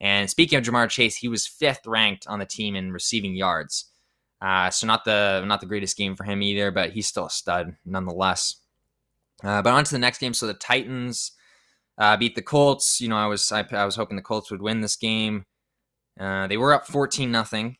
And 0.00 0.30
speaking 0.30 0.58
of 0.58 0.64
Ja'Marr 0.64 0.88
Chase, 0.88 1.16
he 1.16 1.28
was 1.28 1.46
fifth 1.46 1.86
ranked 1.86 2.26
on 2.26 2.38
the 2.38 2.46
team 2.46 2.76
in 2.76 2.92
receiving 2.92 3.34
yards. 3.34 3.86
Uh, 4.40 4.70
so 4.70 4.86
not 4.86 5.04
the 5.04 5.44
not 5.44 5.60
the 5.60 5.66
greatest 5.66 5.96
game 5.96 6.14
for 6.14 6.24
him 6.24 6.40
either, 6.40 6.70
but 6.70 6.90
he's 6.90 7.08
still 7.08 7.26
a 7.26 7.30
stud 7.30 7.76
nonetheless. 7.84 8.56
Uh, 9.42 9.60
but 9.60 9.72
on 9.72 9.84
to 9.84 9.92
the 9.92 9.98
next 9.98 10.18
game. 10.18 10.34
So 10.34 10.46
the 10.46 10.54
Titans 10.54 11.32
uh, 12.00 12.16
beat 12.16 12.34
the 12.34 12.42
Colts. 12.42 13.00
You 13.00 13.08
know, 13.08 13.16
I 13.16 13.26
was 13.26 13.52
I, 13.52 13.64
I 13.70 13.84
was 13.84 13.94
hoping 13.94 14.16
the 14.16 14.22
Colts 14.22 14.50
would 14.50 14.62
win 14.62 14.80
this 14.80 14.96
game. 14.96 15.44
Uh, 16.18 16.48
they 16.48 16.56
were 16.56 16.72
up 16.72 16.86
fourteen 16.86 17.30
nothing, 17.30 17.76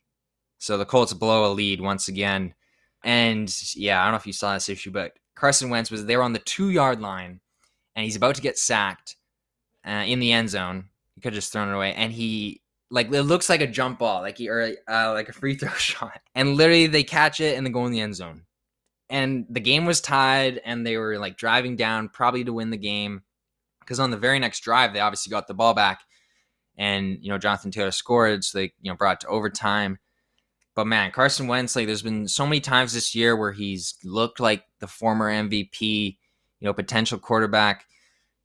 so 0.59 0.77
the 0.79 0.85
Colts 0.85 1.15
blow 1.15 1.51
a 1.51 1.53
lead 1.53 1.81
once 1.81 2.07
again. 2.07 2.55
And 3.03 3.53
yeah, 3.75 4.01
I 4.01 4.05
don't 4.05 4.13
know 4.13 4.19
if 4.19 4.27
you 4.27 4.35
saw 4.35 4.55
this 4.55 4.69
issue, 4.69 4.91
but 4.91 5.15
Carson 5.35 5.71
Wentz 5.71 5.91
was 5.91 6.05
there 6.05 6.23
on 6.23 6.35
the 6.35 6.39
two 6.39 6.71
yard 6.71 7.01
line, 7.01 7.41
and 7.97 8.05
he's 8.05 8.17
about 8.17 8.35
to 8.35 8.43
get 8.43 8.59
sacked 8.59 9.17
uh, 9.87 10.05
in 10.07 10.21
the 10.21 10.33
end 10.33 10.51
zone. 10.51 10.91
He 11.15 11.23
could 11.23 11.33
have 11.33 11.39
just 11.39 11.53
thrown 11.53 11.71
it 11.71 11.75
away, 11.75 11.95
and 11.95 12.13
he 12.13 12.61
like 12.91 13.11
it 13.11 13.23
looks 13.23 13.49
like 13.49 13.63
a 13.63 13.67
jump 13.67 14.01
ball, 14.01 14.21
like 14.21 14.37
he 14.37 14.51
or 14.51 14.75
uh, 14.87 15.13
like 15.15 15.31
a 15.31 15.33
free 15.33 15.55
throw 15.55 15.71
shot, 15.79 16.21
and 16.35 16.57
literally 16.57 16.87
they 16.87 17.05
catch 17.05 17.41
it 17.41 17.57
and 17.57 17.67
they 17.67 17.71
go 17.71 17.87
in 17.87 17.93
the 17.93 18.01
end 18.01 18.17
zone. 18.17 18.43
And 19.09 19.45
the 19.51 19.61
game 19.61 19.87
was 19.87 20.01
tied, 20.01 20.61
and 20.65 20.87
they 20.87 20.97
were 20.97 21.19
like 21.19 21.37
driving 21.37 21.75
down 21.75 22.11
probably 22.11 22.45
to 22.45 22.53
win 22.53 22.71
the 22.71 22.77
game, 22.77 23.23
because 23.91 23.99
on 23.99 24.13
the 24.13 24.17
very 24.17 24.39
next 24.39 24.61
drive 24.61 24.93
they 24.93 25.01
obviously 25.01 25.33
got 25.33 25.49
the 25.49 25.55
ball 25.55 25.75
back, 25.75 26.03
and 26.79 27.19
you 27.21 27.29
know 27.29 27.39
Jonathan 27.39 27.73
Taylor 27.73 27.91
scored, 27.91 28.45
so 28.45 28.59
they 28.59 28.73
you 28.81 28.91
know 28.91 28.97
brought 28.97 29.21
to 29.23 29.27
overtime. 29.27 29.99
But 30.77 30.87
man, 30.87 31.11
Carson 31.11 31.49
Wentz, 31.49 31.75
like 31.75 31.87
there's 31.87 32.01
been 32.01 32.29
so 32.29 32.47
many 32.47 32.61
times 32.61 32.93
this 32.93 33.17
year 33.17 33.37
where 33.37 33.51
he's 33.51 33.97
looked 34.05 34.39
like 34.39 34.63
the 34.79 34.87
former 34.87 35.29
MVP, 35.29 35.81
you 35.81 36.67
know, 36.67 36.73
potential 36.73 37.19
quarterback. 37.19 37.85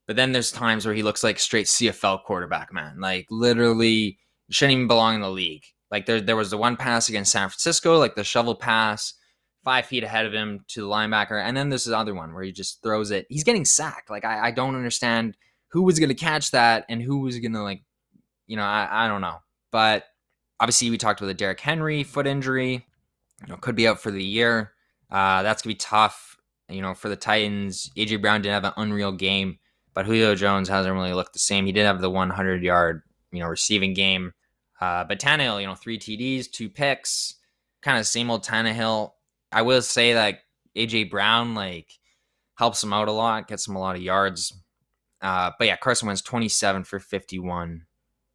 But 0.08 0.16
then 0.16 0.32
there's 0.32 0.52
times 0.52 0.86
where 0.86 0.96
he 0.96 1.04
looks 1.04 1.24
like 1.24 1.38
straight 1.38 1.68
CFL 1.68 2.24
quarterback, 2.24 2.74
man. 2.74 3.00
Like 3.00 3.28
literally 3.30 4.18
shouldn't 4.50 4.74
even 4.74 4.88
belong 4.88 5.16
in 5.16 5.22
the 5.22 5.30
league. 5.30 5.66
Like 5.92 6.08
there, 6.08 6.20
there 6.20 6.36
was 6.36 6.50
the 6.50 6.58
one 6.58 6.76
pass 6.76 7.08
against 7.10 7.32
San 7.32 7.48
Francisco, 7.50 8.00
like 8.00 8.16
the 8.16 8.24
shovel 8.24 8.56
pass, 8.56 9.14
five 9.66 9.86
feet 9.86 10.04
ahead 10.04 10.26
of 10.26 10.34
him 10.34 10.64
to 10.70 10.82
the 10.82 10.88
linebacker, 10.88 11.44
and 11.44 11.58
then 11.58 11.70
this 11.70 11.88
other 11.90 12.16
one 12.16 12.34
where 12.34 12.44
he 12.44 12.54
just 12.54 12.82
throws 12.82 13.12
it. 13.12 13.26
He's 13.30 13.44
getting 13.44 13.66
sacked. 13.66 14.10
Like 14.10 14.24
I, 14.24 14.48
I 14.48 14.52
don't 14.52 14.76
understand 14.76 15.36
who 15.70 15.82
was 15.82 16.00
going 16.00 16.10
to 16.10 16.16
catch 16.16 16.52
that 16.52 16.86
and 16.88 17.02
who 17.02 17.20
was 17.20 17.38
going 17.40 17.52
to 17.52 17.62
like, 17.62 17.84
you 18.48 18.56
know, 18.56 18.64
I, 18.64 19.06
I 19.06 19.08
don't 19.10 19.22
know. 19.22 19.40
But 19.72 20.06
obviously, 20.60 20.90
we 20.90 20.98
talked 20.98 21.20
about 21.20 21.28
the 21.28 21.34
Derrick 21.34 21.60
Henry 21.60 22.04
foot 22.04 22.28
injury. 22.28 22.88
You 23.42 23.48
know, 23.50 23.58
could 23.58 23.76
be 23.76 23.88
out 23.88 24.00
for 24.00 24.12
the 24.12 24.24
year. 24.24 24.72
Uh, 25.12 25.44
that's 25.44 25.62
gonna 25.62 25.74
be 25.74 25.78
tough. 25.80 26.38
You 26.70 26.82
know, 26.82 26.94
for 26.94 27.10
the 27.10 27.18
Titans, 27.18 27.92
AJ 27.98 28.22
Brown 28.22 28.42
didn't 28.42 28.64
have 28.64 28.64
an 28.64 28.82
unreal 28.82 29.12
game, 29.12 29.60
but 29.94 30.06
Julio 30.06 30.34
Jones 30.36 30.70
hasn't 30.70 30.96
really 30.96 31.14
looked 31.14 31.34
the 31.34 31.40
same. 31.40 31.66
He 31.66 31.74
did 31.74 31.86
have 31.86 32.02
the 32.02 32.10
100 32.10 32.64
yard 32.64 33.04
you 33.36 33.42
know, 33.42 33.48
receiving 33.48 33.94
game. 33.94 34.34
Uh, 34.82 35.04
but 35.04 35.20
Tannehill, 35.20 35.62
you 35.62 35.68
know, 35.68 35.76
three 35.76 36.00
TDs, 36.00 36.50
two 36.50 36.70
picks, 36.70 37.36
kind 37.82 37.98
of 38.00 38.08
same 38.08 38.32
old 38.32 38.44
Tannehill. 38.44 39.12
I 39.56 39.62
will 39.62 39.82
say 39.82 40.14
that 40.14 40.40
AJ 40.76 41.10
Brown 41.10 41.56
like 41.56 41.88
helps 42.56 42.84
him 42.84 42.94
out 42.94 43.08
a 43.08 43.12
lot, 43.12 43.48
gets 43.48 43.68
him 43.68 43.76
a 43.76 43.80
lot 43.80 43.96
of 43.96 44.02
yards. 44.02 44.54
Uh, 45.22 45.52
but 45.58 45.68
yeah, 45.68 45.78
Carson 45.78 46.08
Wentz 46.08 46.22
27 46.22 46.84
for 46.84 47.00
51, 47.00 47.86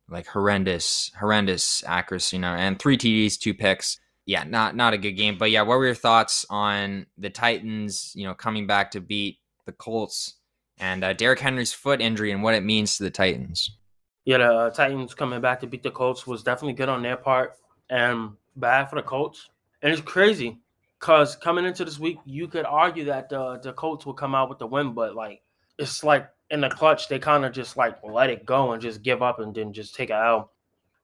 like 0.08 0.26
horrendous, 0.26 1.12
horrendous 1.18 1.84
accuracy, 1.86 2.38
know, 2.38 2.54
and 2.54 2.78
three 2.78 2.96
TDs, 2.96 3.38
two 3.38 3.54
picks. 3.54 4.00
Yeah, 4.26 4.44
not 4.44 4.74
not 4.74 4.94
a 4.94 4.98
good 4.98 5.12
game. 5.12 5.38
But 5.38 5.50
yeah, 5.50 5.62
what 5.62 5.78
were 5.78 5.86
your 5.86 5.94
thoughts 5.94 6.46
on 6.50 7.06
the 7.18 7.30
Titans? 7.30 8.12
You 8.16 8.26
know, 8.26 8.34
coming 8.34 8.66
back 8.66 8.90
to 8.92 9.00
beat 9.00 9.38
the 9.66 9.72
Colts 9.72 10.34
and 10.78 11.04
uh, 11.04 11.12
Derrick 11.12 11.40
Henry's 11.40 11.72
foot 11.72 12.00
injury 12.00 12.32
and 12.32 12.42
what 12.42 12.54
it 12.54 12.64
means 12.64 12.96
to 12.96 13.02
the 13.02 13.10
Titans 13.10 13.76
yeah, 14.24 14.38
the 14.38 14.44
uh, 14.44 14.70
Titans 14.70 15.14
coming 15.14 15.40
back 15.40 15.60
to 15.60 15.66
beat 15.66 15.82
the 15.82 15.90
Colts 15.90 16.26
was 16.26 16.42
definitely 16.42 16.74
good 16.74 16.88
on 16.88 17.02
their 17.02 17.16
part 17.16 17.56
and 17.88 18.30
bad 18.56 18.86
for 18.86 18.96
the 18.96 19.02
Colts. 19.02 19.48
And 19.82 19.92
it's 19.92 20.02
crazy 20.02 20.58
because 21.00 21.34
coming 21.36 21.64
into 21.64 21.84
this 21.84 21.98
week, 21.98 22.18
you 22.26 22.46
could 22.46 22.66
argue 22.66 23.04
that 23.06 23.30
the 23.30 23.58
the 23.62 23.72
Colts 23.72 24.04
will 24.04 24.14
come 24.14 24.34
out 24.34 24.48
with 24.50 24.58
the 24.58 24.66
win, 24.66 24.92
but 24.92 25.14
like 25.14 25.42
it's 25.78 26.04
like 26.04 26.28
in 26.50 26.60
the 26.60 26.68
clutch, 26.68 27.08
they 27.08 27.18
kind 27.18 27.44
of 27.44 27.52
just 27.52 27.76
like 27.76 27.96
let 28.04 28.30
it 28.30 28.44
go 28.44 28.72
and 28.72 28.82
just 28.82 29.02
give 29.02 29.22
up 29.22 29.40
and 29.40 29.54
then 29.54 29.72
just 29.72 29.94
take 29.94 30.10
it 30.10 30.14
out. 30.14 30.50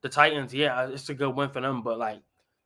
The 0.02 0.08
Titans, 0.08 0.52
yeah, 0.52 0.86
it's 0.88 1.08
a 1.08 1.14
good 1.14 1.30
win 1.30 1.48
for 1.48 1.62
them, 1.62 1.82
but 1.82 1.98
like 1.98 2.20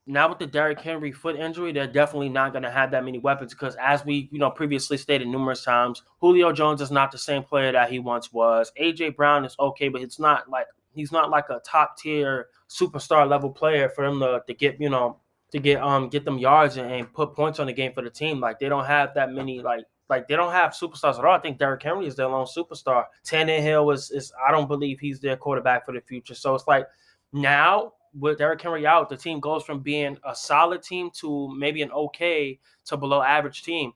now 0.07 0.29
with 0.29 0.40
the 0.40 0.47
Derrick 0.47 0.81
Henry 0.81 1.12
foot 1.12 1.37
injury, 1.37 1.73
they're 1.73 1.87
definitely 1.87 2.31
not 2.31 2.53
going 2.53 2.64
to 2.64 2.71
have 2.71 2.90
that 2.90 3.05
many 3.05 3.19
weapons 3.19 3.55
because, 3.55 3.77
as 3.81 4.05
we 4.05 4.29
you 4.33 4.40
know 4.40 4.51
previously 4.51 4.97
stated 4.97 5.29
numerous 5.29 5.62
times, 5.62 6.03
Julio 6.19 6.53
Jones 6.53 6.81
is 6.81 6.90
not 6.90 7.12
the 7.12 7.19
same 7.19 7.45
player 7.45 7.71
that 7.71 7.90
he 7.90 8.01
once 8.01 8.33
was. 8.33 8.73
AJ 8.81 9.14
Brown 9.14 9.45
is 9.45 9.55
okay, 9.61 9.88
but 9.88 10.03
it's 10.03 10.19
not 10.19 10.51
like 10.51 10.66
he's 10.95 11.12
not 11.12 11.31
like 11.31 11.49
a 11.49 11.61
top 11.64 11.97
tier 11.97 12.49
superstar 12.69 13.29
level 13.29 13.51
player 13.51 13.88
for 13.88 14.05
them 14.05 14.19
to, 14.19 14.43
to 14.49 14.55
get 14.55 14.81
you 14.81 14.90
know 14.90 15.16
to 15.53 15.59
get 15.59 15.83
um 15.83 16.09
get 16.09 16.25
them 16.25 16.39
yards 16.39 16.77
and, 16.77 16.91
and 16.91 17.13
put 17.13 17.35
points 17.35 17.59
on 17.59 17.67
the 17.67 17.73
game 17.73 17.93
for 17.93 18.03
the 18.03 18.11
team. 18.11 18.41
Like 18.41 18.59
they 18.59 18.69
don't 18.69 18.87
have 18.87 19.15
that 19.15 19.33
many 19.33 19.61
like 19.61 19.85
like 20.09 20.27
they 20.29 20.37
don't 20.37 20.53
have 20.53 20.73
superstars 20.73 21.19
at 21.19 21.25
all. 21.25 21.37
I 21.37 21.41
think 21.41 21.59
Derrick 21.59 21.83
Henry 21.83 22.07
is 22.07 22.17
their 22.17 22.29
lone 22.29 22.47
superstar. 22.47 23.05
Tannehill 23.25 23.93
is 23.95 24.11
is 24.11 24.33
I 24.47 24.51
don't 24.51 24.69
believe 24.69 25.01
he's 25.01 25.21
their 25.21 25.37
quarterback 25.37 25.87
for 25.87 25.93
the 25.93 26.01
future. 26.01 26.35
So 26.35 26.55
it's 26.55 26.67
like 26.67 26.87
now 27.33 27.93
with 28.19 28.39
Derrick 28.39 28.61
Henry 28.61 28.87
out, 28.87 29.09
the 29.09 29.17
team 29.17 29.41
goes 29.41 29.65
from 29.65 29.81
being 29.81 30.17
a 30.25 30.35
solid 30.35 30.83
team 30.83 31.11
to 31.21 31.55
maybe 31.57 31.83
an 31.83 31.93
okay 31.93 32.59
to 32.87 32.97
below 32.97 33.23
average 33.23 33.63
team. 33.63 33.93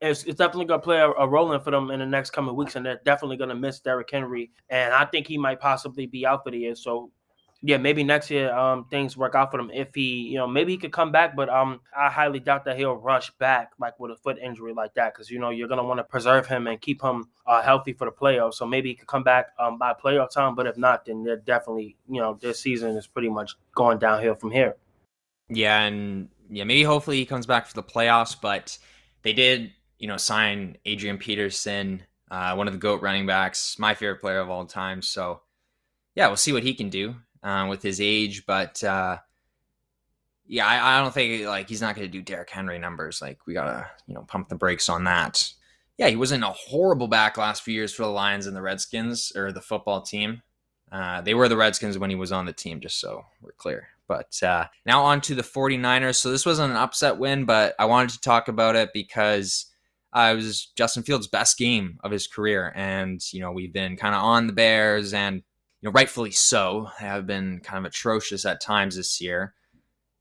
It's, 0.00 0.24
it's 0.24 0.36
definitely 0.36 0.66
going 0.66 0.80
to 0.80 0.84
play 0.84 0.98
a, 0.98 1.10
a, 1.12 1.26
role 1.26 1.52
in 1.52 1.60
for 1.62 1.70
them 1.70 1.90
in 1.90 2.00
the 2.00 2.06
next 2.06 2.30
coming 2.30 2.54
weeks, 2.54 2.76
and 2.76 2.84
they're 2.84 3.00
definitely 3.06 3.38
going 3.38 3.48
to 3.48 3.54
miss 3.54 3.80
Derrick 3.80 4.10
Henry. 4.12 4.50
And 4.68 4.92
I 4.92 5.06
think 5.06 5.26
he 5.26 5.38
might 5.38 5.58
possibly 5.58 6.06
be 6.06 6.26
out 6.26 6.44
for 6.44 6.50
the 6.50 6.58
year. 6.58 6.74
So 6.74 7.10
yeah, 7.62 7.78
maybe 7.78 8.04
next 8.04 8.30
year 8.30 8.52
um 8.54 8.86
things 8.90 9.16
work 9.16 9.34
out 9.34 9.50
for 9.50 9.58
him 9.58 9.70
if 9.72 9.94
he, 9.94 10.28
you 10.28 10.36
know, 10.36 10.46
maybe 10.46 10.72
he 10.72 10.78
could 10.78 10.92
come 10.92 11.10
back, 11.10 11.34
but 11.34 11.48
um 11.48 11.80
I 11.96 12.10
highly 12.10 12.38
doubt 12.38 12.64
that 12.66 12.76
he'll 12.76 12.94
rush 12.94 13.30
back 13.38 13.72
like 13.78 13.98
with 13.98 14.10
a 14.10 14.16
foot 14.16 14.38
injury 14.38 14.72
like 14.72 14.94
that 14.94 15.14
because 15.14 15.30
you 15.30 15.38
know 15.38 15.50
you're 15.50 15.68
gonna 15.68 15.84
want 15.84 15.98
to 15.98 16.04
preserve 16.04 16.46
him 16.46 16.66
and 16.66 16.80
keep 16.80 17.02
him 17.02 17.28
uh, 17.46 17.62
healthy 17.62 17.92
for 17.92 18.04
the 18.04 18.12
playoffs. 18.12 18.54
So 18.54 18.66
maybe 18.66 18.90
he 18.90 18.94
could 18.94 19.08
come 19.08 19.22
back 19.22 19.48
um 19.58 19.78
by 19.78 19.94
playoff 19.94 20.30
time, 20.30 20.54
but 20.54 20.66
if 20.66 20.76
not, 20.76 21.06
then 21.06 21.24
they're 21.24 21.36
definitely 21.36 21.96
you 22.08 22.20
know 22.20 22.38
this 22.40 22.60
season 22.60 22.96
is 22.96 23.06
pretty 23.06 23.30
much 23.30 23.54
going 23.74 23.98
downhill 23.98 24.34
from 24.34 24.50
here. 24.50 24.76
Yeah, 25.48 25.80
and 25.82 26.28
yeah, 26.50 26.64
maybe 26.64 26.82
hopefully 26.82 27.16
he 27.16 27.26
comes 27.26 27.46
back 27.46 27.66
for 27.66 27.74
the 27.74 27.82
playoffs, 27.82 28.36
but 28.40 28.78
they 29.22 29.32
did 29.32 29.72
you 29.98 30.08
know 30.08 30.18
sign 30.18 30.76
Adrian 30.84 31.16
Peterson, 31.16 32.02
uh, 32.30 32.54
one 32.54 32.66
of 32.68 32.74
the 32.74 32.78
goat 32.78 33.00
running 33.00 33.26
backs, 33.26 33.78
my 33.78 33.94
favorite 33.94 34.20
player 34.20 34.40
of 34.40 34.50
all 34.50 34.66
time. 34.66 35.00
So 35.00 35.40
yeah, 36.14 36.26
we'll 36.26 36.36
see 36.36 36.52
what 36.52 36.62
he 36.62 36.74
can 36.74 36.90
do 36.90 37.16
uh, 37.46 37.68
with 37.68 37.80
his 37.80 38.00
age, 38.00 38.44
but 38.44 38.82
uh, 38.82 39.18
yeah, 40.48 40.66
I, 40.66 40.98
I, 40.98 41.00
don't 41.00 41.14
think 41.14 41.46
like 41.46 41.68
he's 41.68 41.80
not 41.80 41.94
going 41.94 42.06
to 42.06 42.12
do 42.12 42.20
Derrick 42.20 42.50
Henry 42.50 42.76
numbers. 42.76 43.22
Like 43.22 43.38
we 43.46 43.54
gotta 43.54 43.86
you 44.08 44.14
know 44.14 44.22
pump 44.22 44.48
the 44.48 44.56
brakes 44.56 44.88
on 44.88 45.04
that. 45.04 45.48
Yeah, 45.96 46.08
he 46.08 46.16
was 46.16 46.32
in 46.32 46.42
a 46.42 46.50
horrible 46.50 47.06
back 47.06 47.38
last 47.38 47.62
few 47.62 47.72
years 47.72 47.94
for 47.94 48.02
the 48.02 48.08
Lions 48.08 48.48
and 48.48 48.56
the 48.56 48.62
Redskins 48.62 49.32
or 49.36 49.52
the 49.52 49.60
football 49.60 50.02
team. 50.02 50.42
Uh, 50.90 51.20
they 51.20 51.34
were 51.34 51.48
the 51.48 51.56
Redskins 51.56 51.96
when 51.98 52.10
he 52.10 52.16
was 52.16 52.32
on 52.32 52.46
the 52.46 52.52
team, 52.52 52.80
just 52.80 53.00
so 53.00 53.24
we're 53.40 53.52
clear. 53.52 53.88
But 54.08 54.40
uh, 54.42 54.66
now 54.84 55.04
on 55.04 55.20
to 55.22 55.34
the 55.34 55.42
49ers. 55.42 56.16
So 56.16 56.30
this 56.30 56.46
wasn't 56.46 56.72
an 56.72 56.76
upset 56.76 57.16
win, 57.16 57.44
but 57.44 57.74
I 57.78 57.86
wanted 57.86 58.10
to 58.10 58.20
talk 58.20 58.48
about 58.48 58.76
it 58.76 58.90
because 58.92 59.66
uh, 60.12 60.30
it 60.32 60.36
was 60.36 60.66
Justin 60.76 61.02
Fields' 61.02 61.26
best 61.28 61.58
game 61.58 61.98
of 62.04 62.12
his 62.12 62.26
career. 62.26 62.72
And, 62.76 63.20
you 63.32 63.40
know, 63.40 63.50
we've 63.50 63.72
been 63.72 63.96
kind 63.96 64.14
of 64.14 64.22
on 64.22 64.46
the 64.46 64.52
Bears 64.52 65.12
and 65.12 65.42
know, 65.86 65.92
rightfully 65.92 66.30
so, 66.30 66.90
have 66.98 67.26
been 67.26 67.60
kind 67.60 67.78
of 67.78 67.90
atrocious 67.90 68.44
at 68.44 68.60
times 68.60 68.96
this 68.96 69.20
year. 69.20 69.54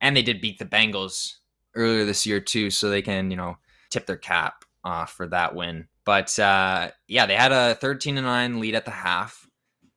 And 0.01 0.15
they 0.15 0.21
did 0.21 0.41
beat 0.41 0.59
the 0.59 0.65
Bengals 0.65 1.35
earlier 1.75 2.05
this 2.05 2.25
year 2.25 2.39
too, 2.39 2.69
so 2.69 2.89
they 2.89 3.01
can, 3.01 3.31
you 3.31 3.37
know, 3.37 3.57
tip 3.89 4.05
their 4.05 4.17
cap 4.17 4.63
uh, 4.83 5.05
for 5.05 5.27
that 5.27 5.55
win. 5.55 5.87
But 6.05 6.37
uh, 6.39 6.91
yeah, 7.07 7.25
they 7.25 7.35
had 7.35 7.51
a 7.51 7.75
13 7.75 8.15
to 8.15 8.21
9 8.21 8.59
lead 8.59 8.75
at 8.75 8.85
the 8.85 8.91
half. 8.91 9.47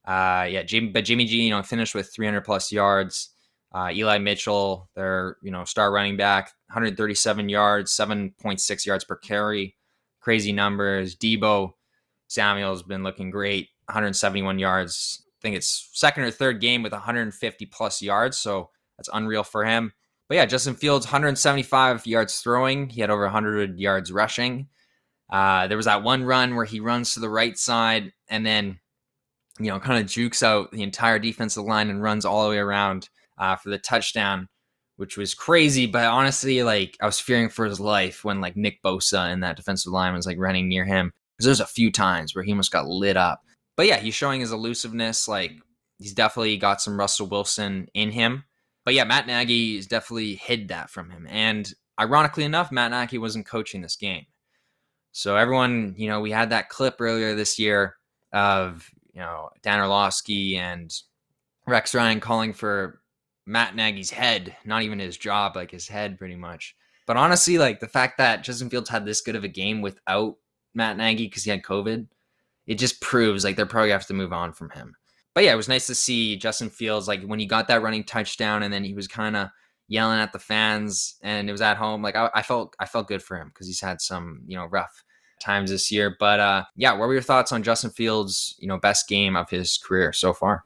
Uh, 0.04 0.46
yeah, 0.48 0.62
Jimmy, 0.62 0.88
but 0.88 1.04
Jimmy 1.04 1.26
G, 1.26 1.42
you 1.42 1.50
know, 1.50 1.62
finished 1.62 1.94
with 1.94 2.12
300 2.12 2.40
plus 2.40 2.72
yards. 2.72 3.30
Uh, 3.70 3.90
Eli 3.92 4.16
Mitchell, 4.16 4.88
their 4.94 5.36
you 5.42 5.50
know 5.50 5.64
star 5.64 5.92
running 5.92 6.16
back, 6.16 6.46
137 6.68 7.50
yards, 7.50 7.94
7.6 7.94 8.86
yards 8.86 9.04
per 9.04 9.16
carry, 9.16 9.76
crazy 10.20 10.52
numbers. 10.52 11.14
Deebo 11.14 11.74
Samuel's 12.28 12.82
been 12.82 13.02
looking 13.02 13.30
great, 13.30 13.68
171 13.86 14.58
yards, 14.58 15.22
think 15.40 15.56
it's 15.56 15.88
second 15.92 16.24
or 16.24 16.30
third 16.30 16.60
game 16.60 16.82
with 16.82 16.92
150 16.92 17.66
plus 17.66 18.02
yards. 18.02 18.38
So 18.38 18.70
that's 18.96 19.10
unreal 19.12 19.44
for 19.44 19.64
him. 19.64 19.92
But 20.28 20.36
yeah, 20.36 20.46
Justin 20.46 20.74
Fields, 20.74 21.06
175 21.06 22.06
yards 22.06 22.40
throwing. 22.40 22.90
He 22.90 23.00
had 23.00 23.10
over 23.10 23.22
100 23.22 23.78
yards 23.78 24.12
rushing. 24.12 24.68
Uh, 25.30 25.66
there 25.66 25.76
was 25.76 25.86
that 25.86 26.02
one 26.02 26.24
run 26.24 26.54
where 26.54 26.64
he 26.64 26.80
runs 26.80 27.14
to 27.14 27.20
the 27.20 27.30
right 27.30 27.56
side 27.56 28.12
and 28.28 28.44
then, 28.44 28.78
you 29.58 29.66
know, 29.66 29.78
kind 29.78 30.02
of 30.02 30.10
jukes 30.10 30.42
out 30.42 30.70
the 30.70 30.82
entire 30.82 31.18
defensive 31.18 31.64
line 31.64 31.90
and 31.90 32.02
runs 32.02 32.24
all 32.24 32.44
the 32.44 32.50
way 32.50 32.58
around 32.58 33.08
uh, 33.38 33.56
for 33.56 33.70
the 33.70 33.78
touchdown, 33.78 34.48
which 34.96 35.16
was 35.16 35.34
crazy. 35.34 35.86
But 35.86 36.04
honestly, 36.04 36.62
like 36.62 36.96
I 37.00 37.06
was 37.06 37.20
fearing 37.20 37.48
for 37.48 37.66
his 37.66 37.80
life 37.80 38.24
when 38.24 38.40
like 38.40 38.56
Nick 38.56 38.82
Bosa 38.82 39.32
and 39.32 39.42
that 39.42 39.56
defensive 39.56 39.92
line 39.92 40.14
was 40.14 40.26
like 40.26 40.38
running 40.38 40.68
near 40.68 40.84
him 40.84 41.12
because 41.36 41.46
there's 41.46 41.60
a 41.60 41.66
few 41.66 41.90
times 41.90 42.34
where 42.34 42.44
he 42.44 42.52
almost 42.52 42.72
got 42.72 42.86
lit 42.86 43.16
up. 43.16 43.42
But 43.78 43.86
yeah, 43.86 43.98
he's 43.98 44.16
showing 44.16 44.40
his 44.40 44.50
elusiveness. 44.50 45.28
Like 45.28 45.52
he's 45.98 46.12
definitely 46.12 46.56
got 46.56 46.82
some 46.82 46.98
Russell 46.98 47.28
Wilson 47.28 47.86
in 47.94 48.10
him. 48.10 48.42
But 48.84 48.94
yeah, 48.94 49.04
Matt 49.04 49.28
Nagy 49.28 49.76
has 49.76 49.86
definitely 49.86 50.34
hid 50.34 50.68
that 50.68 50.90
from 50.90 51.10
him. 51.10 51.28
And 51.30 51.72
ironically 51.98 52.42
enough, 52.42 52.72
Matt 52.72 52.90
Nagy 52.90 53.18
wasn't 53.18 53.46
coaching 53.46 53.80
this 53.80 53.94
game. 53.94 54.26
So 55.12 55.36
everyone, 55.36 55.94
you 55.96 56.08
know, 56.08 56.20
we 56.20 56.32
had 56.32 56.50
that 56.50 56.70
clip 56.70 56.96
earlier 56.98 57.36
this 57.36 57.56
year 57.56 57.94
of, 58.32 58.90
you 59.12 59.20
know, 59.20 59.50
Dan 59.62 59.78
Orlovsky 59.78 60.56
and 60.56 60.92
Rex 61.64 61.94
Ryan 61.94 62.18
calling 62.18 62.54
for 62.54 63.00
Matt 63.46 63.76
Nagy's 63.76 64.10
head, 64.10 64.56
not 64.64 64.82
even 64.82 64.98
his 64.98 65.16
job, 65.16 65.54
like 65.54 65.70
his 65.70 65.86
head 65.86 66.18
pretty 66.18 66.36
much. 66.36 66.74
But 67.06 67.16
honestly, 67.16 67.58
like 67.58 67.78
the 67.78 67.86
fact 67.86 68.18
that 68.18 68.42
Justin 68.42 68.70
Fields 68.70 68.90
had 68.90 69.06
this 69.06 69.20
good 69.20 69.36
of 69.36 69.44
a 69.44 69.48
game 69.48 69.82
without 69.82 70.34
Matt 70.74 70.96
Nagy 70.96 71.26
because 71.26 71.44
he 71.44 71.50
had 71.50 71.62
COVID, 71.62 72.08
it 72.68 72.78
just 72.78 73.00
proves 73.00 73.42
like 73.42 73.56
they're 73.56 73.66
probably 73.66 73.90
have 73.90 74.06
to 74.06 74.14
move 74.14 74.32
on 74.32 74.52
from 74.52 74.70
him. 74.70 74.94
But 75.34 75.42
yeah, 75.44 75.52
it 75.52 75.56
was 75.56 75.68
nice 75.68 75.86
to 75.86 75.94
see 75.94 76.36
Justin 76.36 76.70
Fields 76.70 77.08
like 77.08 77.22
when 77.24 77.38
he 77.38 77.46
got 77.46 77.66
that 77.68 77.82
running 77.82 78.04
touchdown 78.04 78.62
and 78.62 78.72
then 78.72 78.84
he 78.84 78.94
was 78.94 79.08
kind 79.08 79.36
of 79.36 79.48
yelling 79.88 80.20
at 80.20 80.32
the 80.32 80.38
fans 80.38 81.16
and 81.22 81.48
it 81.48 81.52
was 81.52 81.62
at 81.62 81.78
home. 81.78 82.02
Like 82.02 82.14
I, 82.14 82.30
I 82.34 82.42
felt 82.42 82.76
I 82.78 82.84
felt 82.84 83.08
good 83.08 83.22
for 83.22 83.38
him 83.38 83.48
because 83.48 83.66
he's 83.66 83.80
had 83.80 84.00
some 84.00 84.42
you 84.46 84.56
know 84.56 84.66
rough 84.66 85.02
times 85.40 85.70
this 85.70 85.90
year. 85.90 86.14
But 86.20 86.40
uh, 86.40 86.64
yeah, 86.76 86.92
what 86.92 87.08
were 87.08 87.14
your 87.14 87.22
thoughts 87.22 87.52
on 87.52 87.62
Justin 87.62 87.90
Fields' 87.90 88.54
you 88.58 88.68
know 88.68 88.78
best 88.78 89.08
game 89.08 89.34
of 89.34 89.48
his 89.48 89.78
career 89.78 90.12
so 90.12 90.34
far? 90.34 90.64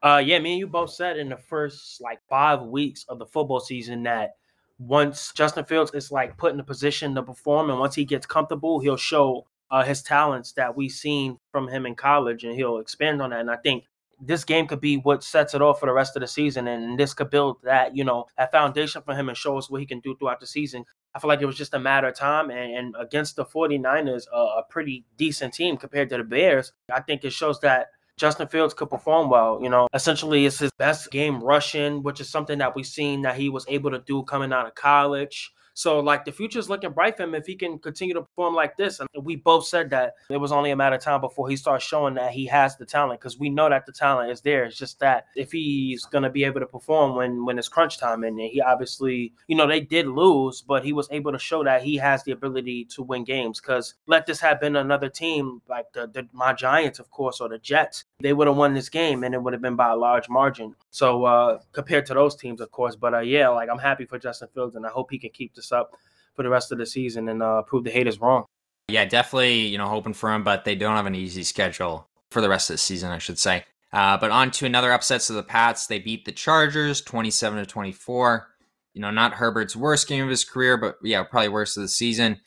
Uh, 0.00 0.22
yeah, 0.24 0.38
me 0.38 0.52
and 0.52 0.60
you 0.60 0.68
both 0.68 0.90
said 0.90 1.18
in 1.18 1.28
the 1.28 1.36
first 1.36 2.00
like 2.00 2.20
five 2.28 2.62
weeks 2.62 3.04
of 3.08 3.18
the 3.18 3.26
football 3.26 3.58
season 3.58 4.04
that 4.04 4.36
once 4.78 5.32
Justin 5.32 5.64
Fields 5.64 5.90
is 5.92 6.12
like 6.12 6.36
put 6.36 6.54
in 6.54 6.60
a 6.60 6.64
position 6.64 7.16
to 7.16 7.22
perform, 7.24 7.70
and 7.70 7.80
once 7.80 7.96
he 7.96 8.04
gets 8.04 8.24
comfortable, 8.24 8.78
he'll 8.78 8.96
show 8.96 9.44
uh, 9.70 9.84
his 9.84 10.02
talents 10.02 10.52
that 10.52 10.76
we've 10.76 10.92
seen 10.92 11.38
from 11.52 11.68
him 11.68 11.86
in 11.86 11.94
college, 11.94 12.44
and 12.44 12.54
he'll 12.54 12.78
expand 12.78 13.20
on 13.22 13.30
that. 13.30 13.40
And 13.40 13.50
I 13.50 13.56
think 13.56 13.84
this 14.20 14.44
game 14.44 14.66
could 14.66 14.80
be 14.80 14.96
what 14.96 15.22
sets 15.22 15.54
it 15.54 15.62
off 15.62 15.80
for 15.80 15.86
the 15.86 15.92
rest 15.92 16.16
of 16.16 16.20
the 16.20 16.26
season, 16.26 16.66
and 16.68 16.98
this 16.98 17.14
could 17.14 17.30
build 17.30 17.58
that 17.62 17.96
you 17.96 18.04
know 18.04 18.26
that 18.36 18.52
foundation 18.52 19.02
for 19.02 19.14
him 19.14 19.28
and 19.28 19.38
show 19.38 19.56
us 19.58 19.70
what 19.70 19.80
he 19.80 19.86
can 19.86 20.00
do 20.00 20.16
throughout 20.16 20.40
the 20.40 20.46
season. 20.46 20.84
I 21.14 21.20
feel 21.20 21.28
like 21.28 21.40
it 21.40 21.46
was 21.46 21.56
just 21.56 21.74
a 21.74 21.78
matter 21.78 22.08
of 22.08 22.14
time, 22.14 22.50
and, 22.50 22.76
and 22.76 22.94
against 22.98 23.36
the 23.36 23.44
49ers, 23.44 24.24
uh, 24.32 24.60
a 24.60 24.62
pretty 24.68 25.04
decent 25.16 25.54
team 25.54 25.76
compared 25.76 26.08
to 26.10 26.18
the 26.18 26.24
Bears, 26.24 26.72
I 26.92 27.00
think 27.00 27.24
it 27.24 27.32
shows 27.32 27.60
that 27.60 27.88
Justin 28.18 28.48
Fields 28.48 28.74
could 28.74 28.90
perform 28.90 29.30
well. 29.30 29.60
You 29.62 29.70
know, 29.70 29.86
essentially 29.94 30.44
it's 30.44 30.58
his 30.58 30.72
best 30.78 31.10
game 31.10 31.40
rushing, 31.42 32.02
which 32.02 32.20
is 32.20 32.28
something 32.28 32.58
that 32.58 32.74
we've 32.74 32.86
seen 32.86 33.22
that 33.22 33.36
he 33.36 33.48
was 33.48 33.64
able 33.68 33.90
to 33.92 34.00
do 34.00 34.24
coming 34.24 34.52
out 34.52 34.66
of 34.66 34.74
college. 34.74 35.52
So 35.78 36.00
like 36.00 36.24
the 36.24 36.32
future 36.32 36.58
is 36.58 36.68
looking 36.68 36.90
bright 36.90 37.16
for 37.16 37.22
him 37.22 37.36
if 37.36 37.46
he 37.46 37.54
can 37.54 37.78
continue 37.78 38.12
to 38.14 38.22
perform 38.22 38.52
like 38.52 38.76
this. 38.76 38.98
And 38.98 39.08
we 39.22 39.36
both 39.36 39.64
said 39.64 39.90
that 39.90 40.14
it 40.28 40.38
was 40.38 40.50
only 40.50 40.72
a 40.72 40.76
matter 40.76 40.96
of 40.96 41.02
time 41.02 41.20
before 41.20 41.48
he 41.48 41.54
starts 41.54 41.84
showing 41.84 42.14
that 42.14 42.32
he 42.32 42.46
has 42.46 42.76
the 42.76 42.84
talent 42.84 43.20
because 43.20 43.38
we 43.38 43.48
know 43.48 43.68
that 43.68 43.86
the 43.86 43.92
talent 43.92 44.32
is 44.32 44.40
there. 44.40 44.64
It's 44.64 44.76
just 44.76 44.98
that 44.98 45.26
if 45.36 45.52
he's 45.52 46.04
gonna 46.04 46.30
be 46.30 46.42
able 46.42 46.58
to 46.58 46.66
perform 46.66 47.14
when 47.14 47.44
when 47.44 47.60
it's 47.60 47.68
crunch 47.68 47.96
time, 47.96 48.24
and 48.24 48.40
he 48.40 48.60
obviously, 48.60 49.32
you 49.46 49.54
know, 49.54 49.68
they 49.68 49.78
did 49.78 50.08
lose, 50.08 50.62
but 50.62 50.84
he 50.84 50.92
was 50.92 51.06
able 51.12 51.30
to 51.30 51.38
show 51.38 51.62
that 51.62 51.84
he 51.84 51.94
has 51.98 52.24
the 52.24 52.32
ability 52.32 52.84
to 52.86 53.04
win 53.04 53.22
games. 53.22 53.60
Because 53.60 53.94
let 54.08 54.26
this 54.26 54.40
have 54.40 54.60
been 54.60 54.74
another 54.74 55.08
team 55.08 55.62
like 55.68 55.86
the, 55.92 56.08
the 56.08 56.26
my 56.32 56.54
Giants, 56.54 56.98
of 56.98 57.08
course, 57.12 57.40
or 57.40 57.48
the 57.48 57.58
Jets, 57.58 58.02
they 58.18 58.32
would 58.32 58.48
have 58.48 58.56
won 58.56 58.74
this 58.74 58.88
game 58.88 59.22
and 59.22 59.32
it 59.32 59.40
would 59.40 59.52
have 59.52 59.62
been 59.62 59.76
by 59.76 59.92
a 59.92 59.96
large 59.96 60.28
margin. 60.28 60.74
So 60.90 61.24
uh 61.24 61.60
compared 61.70 62.06
to 62.06 62.14
those 62.14 62.34
teams, 62.34 62.60
of 62.60 62.72
course, 62.72 62.96
but 62.96 63.14
uh 63.14 63.20
yeah, 63.20 63.48
like 63.50 63.68
I'm 63.70 63.78
happy 63.78 64.06
for 64.06 64.18
Justin 64.18 64.48
Fields 64.52 64.74
and 64.74 64.84
I 64.84 64.88
hope 64.88 65.12
he 65.12 65.20
can 65.20 65.30
keep 65.30 65.54
this 65.54 65.67
up 65.72 65.96
for 66.34 66.42
the 66.42 66.48
rest 66.48 66.72
of 66.72 66.78
the 66.78 66.86
season 66.86 67.28
and 67.28 67.42
uh, 67.42 67.62
prove 67.62 67.84
the 67.84 67.90
haters 67.90 68.20
wrong. 68.20 68.44
Yeah, 68.88 69.04
definitely, 69.04 69.66
you 69.66 69.76
know, 69.76 69.86
hoping 69.86 70.14
for 70.14 70.32
him, 70.32 70.44
but 70.44 70.64
they 70.64 70.74
don't 70.74 70.96
have 70.96 71.06
an 71.06 71.14
easy 71.14 71.42
schedule 71.42 72.08
for 72.30 72.40
the 72.40 72.48
rest 72.48 72.70
of 72.70 72.74
the 72.74 72.78
season, 72.78 73.10
I 73.10 73.18
should 73.18 73.38
say. 73.38 73.64
Uh, 73.92 74.16
but 74.18 74.30
on 74.30 74.50
to 74.52 74.66
another 74.66 74.92
upset. 74.92 75.22
So 75.22 75.34
the 75.34 75.42
Pats. 75.42 75.86
They 75.86 75.98
beat 75.98 76.24
the 76.24 76.32
Chargers 76.32 77.00
27 77.02 77.58
to 77.58 77.66
24. 77.66 78.48
You 78.94 79.02
know, 79.02 79.10
not 79.10 79.34
Herbert's 79.34 79.76
worst 79.76 80.08
game 80.08 80.24
of 80.24 80.30
his 80.30 80.44
career, 80.44 80.76
but 80.76 80.96
yeah, 81.02 81.22
probably 81.22 81.48
worst 81.48 81.76
of 81.76 81.82
the 81.82 81.88
season. 81.88 82.40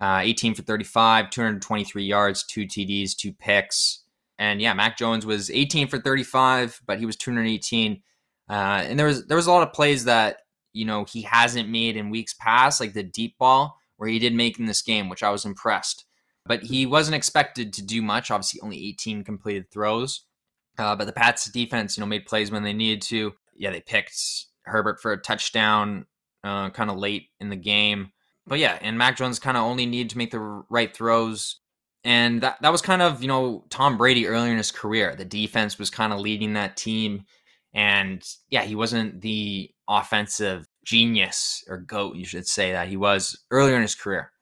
Uh, 0.00 0.20
18 0.22 0.54
for 0.54 0.62
35, 0.62 1.30
223 1.30 2.04
yards, 2.04 2.44
two 2.44 2.66
TDs, 2.66 3.16
two 3.16 3.32
picks. 3.32 4.04
And 4.38 4.60
yeah, 4.60 4.72
Mac 4.72 4.96
Jones 4.96 5.26
was 5.26 5.50
18 5.50 5.88
for 5.88 5.98
35, 5.98 6.82
but 6.86 7.00
he 7.00 7.06
was 7.06 7.16
218. 7.16 8.00
Uh, 8.48 8.52
and 8.52 8.98
there 8.98 9.06
was 9.06 9.26
there 9.26 9.36
was 9.36 9.46
a 9.46 9.52
lot 9.52 9.66
of 9.66 9.74
plays 9.74 10.04
that 10.04 10.42
you 10.72 10.84
know, 10.84 11.04
he 11.04 11.22
hasn't 11.22 11.68
made 11.68 11.96
in 11.96 12.10
weeks 12.10 12.34
past, 12.34 12.80
like 12.80 12.92
the 12.92 13.02
deep 13.02 13.36
ball 13.38 13.78
where 13.96 14.08
he 14.08 14.18
did 14.18 14.34
make 14.34 14.58
in 14.58 14.66
this 14.66 14.82
game, 14.82 15.08
which 15.08 15.22
I 15.22 15.30
was 15.30 15.44
impressed. 15.44 16.04
But 16.46 16.62
he 16.62 16.86
wasn't 16.86 17.16
expected 17.16 17.72
to 17.74 17.82
do 17.82 18.00
much. 18.00 18.30
Obviously, 18.30 18.60
only 18.62 18.88
18 18.88 19.22
completed 19.24 19.70
throws. 19.70 20.22
Uh, 20.78 20.96
but 20.96 21.06
the 21.06 21.12
Pats 21.12 21.50
defense, 21.50 21.96
you 21.96 22.00
know, 22.00 22.06
made 22.06 22.24
plays 22.24 22.50
when 22.50 22.62
they 22.62 22.72
needed 22.72 23.02
to. 23.02 23.34
Yeah, 23.54 23.70
they 23.70 23.80
picked 23.80 24.46
Herbert 24.62 25.00
for 25.00 25.12
a 25.12 25.20
touchdown 25.20 26.06
uh, 26.44 26.70
kind 26.70 26.90
of 26.90 26.96
late 26.96 27.28
in 27.40 27.50
the 27.50 27.56
game. 27.56 28.12
But 28.46 28.60
yeah, 28.60 28.78
and 28.80 28.96
Mac 28.96 29.16
Jones 29.16 29.38
kind 29.38 29.56
of 29.56 29.64
only 29.64 29.84
needed 29.84 30.10
to 30.10 30.18
make 30.18 30.30
the 30.30 30.62
right 30.70 30.94
throws. 30.94 31.60
And 32.04 32.40
that, 32.42 32.62
that 32.62 32.72
was 32.72 32.80
kind 32.80 33.02
of, 33.02 33.20
you 33.20 33.28
know, 33.28 33.64
Tom 33.68 33.98
Brady 33.98 34.26
earlier 34.26 34.52
in 34.52 34.56
his 34.56 34.70
career. 34.70 35.14
The 35.14 35.24
defense 35.24 35.78
was 35.78 35.90
kind 35.90 36.12
of 36.12 36.20
leading 36.20 36.54
that 36.54 36.76
team. 36.76 37.24
And 37.74 38.26
yeah, 38.48 38.62
he 38.62 38.74
wasn't 38.74 39.20
the 39.20 39.70
offensive 39.88 40.68
genius 40.84 41.64
or 41.68 41.78
goat, 41.78 42.16
you 42.16 42.24
should 42.24 42.46
say 42.46 42.72
that 42.72 42.88
he 42.88 42.96
was 42.96 43.38
earlier 43.50 43.76
in 43.76 43.82
his 43.82 43.94
career. 43.94 44.32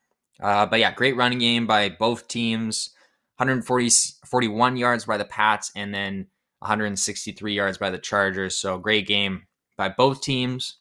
Uh, 0.40 0.66
but 0.66 0.80
yeah, 0.80 0.92
great 0.92 1.16
running 1.16 1.38
game 1.38 1.66
by 1.66 1.88
both 1.88 2.28
teams. 2.28 2.90
140, 3.38 3.90
41 4.24 4.76
yards 4.76 5.04
by 5.04 5.16
the 5.16 5.24
Pats 5.24 5.70
and 5.76 5.94
then 5.94 6.26
163 6.61 7.54
yards 7.54 7.78
by 7.78 7.90
the 7.90 7.98
Chargers. 7.98 8.56
So 8.56 8.78
great 8.78 9.06
game 9.06 9.46
by 9.76 9.88
both 9.88 10.22
teams. 10.22 10.78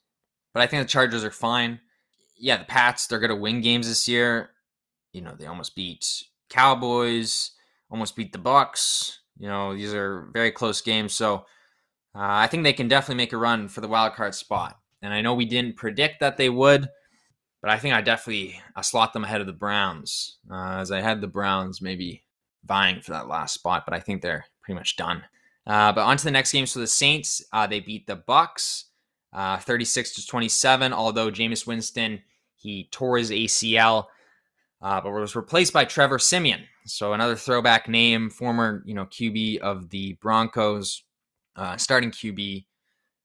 But 0.53 0.63
I 0.63 0.67
think 0.67 0.83
the 0.83 0.89
Chargers 0.89 1.23
are 1.23 1.31
fine. 1.31 1.81
Yeah, 2.37 2.57
the 2.57 2.65
Pats, 2.65 3.07
they're 3.07 3.19
going 3.19 3.29
to 3.29 3.35
win 3.35 3.61
games 3.61 3.87
this 3.87 4.07
year. 4.07 4.51
You 5.11 5.21
know, 5.21 5.35
they 5.37 5.45
almost 5.45 5.75
beat 5.75 6.23
Cowboys, 6.49 7.51
almost 7.89 8.15
beat 8.15 8.31
the 8.31 8.37
Bucks. 8.37 9.19
You 9.37 9.47
know, 9.47 9.75
these 9.75 9.93
are 9.93 10.29
very 10.33 10.51
close 10.51 10.81
games. 10.81 11.13
So 11.13 11.45
uh, 12.15 12.19
I 12.21 12.47
think 12.47 12.63
they 12.63 12.73
can 12.73 12.87
definitely 12.87 13.21
make 13.21 13.33
a 13.33 13.37
run 13.37 13.67
for 13.67 13.81
the 13.81 13.87
wild 13.87 14.13
card 14.13 14.33
spot. 14.33 14.79
And 15.01 15.13
I 15.13 15.21
know 15.21 15.33
we 15.33 15.45
didn't 15.45 15.75
predict 15.75 16.21
that 16.21 16.37
they 16.37 16.49
would, 16.49 16.87
but 17.61 17.69
I 17.69 17.77
think 17.77 17.93
I 17.93 18.01
definitely 18.01 18.59
I 18.75 18.81
slot 18.81 19.13
them 19.13 19.23
ahead 19.23 19.41
of 19.41 19.47
the 19.47 19.53
Browns, 19.53 20.37
uh, 20.49 20.77
as 20.77 20.91
I 20.91 21.01
had 21.01 21.19
the 21.19 21.27
Browns 21.27 21.81
maybe 21.81 22.23
vying 22.63 23.01
for 23.01 23.11
that 23.11 23.27
last 23.27 23.53
spot, 23.53 23.83
but 23.85 23.93
I 23.93 23.99
think 23.99 24.21
they're 24.21 24.45
pretty 24.63 24.77
much 24.77 24.95
done. 24.95 25.23
Uh, 25.67 25.91
but 25.91 26.01
on 26.01 26.17
to 26.17 26.23
the 26.23 26.31
next 26.31 26.51
game. 26.51 26.65
So 26.65 26.79
the 26.79 26.87
Saints, 26.87 27.43
uh, 27.51 27.67
they 27.67 27.79
beat 27.79 28.07
the 28.07 28.15
Bucks, 28.15 28.85
uh, 29.33 29.57
36 29.57 30.15
to 30.15 30.27
27. 30.27 30.93
Although 30.93 31.31
Jameis 31.31 31.67
Winston 31.67 32.21
he 32.55 32.87
tore 32.91 33.17
his 33.17 33.29
ACL, 33.29 34.05
uh, 34.81 35.01
but 35.01 35.11
was 35.11 35.35
replaced 35.35 35.73
by 35.73 35.85
Trevor 35.85 36.19
Siemian. 36.19 36.61
So 36.85 37.13
another 37.13 37.35
throwback 37.35 37.87
name, 37.87 38.29
former 38.29 38.83
you 38.85 38.93
know 38.93 39.05
QB 39.05 39.59
of 39.59 39.89
the 39.89 40.13
Broncos 40.21 41.03
uh, 41.55 41.77
starting 41.77 42.11
QB. 42.11 42.65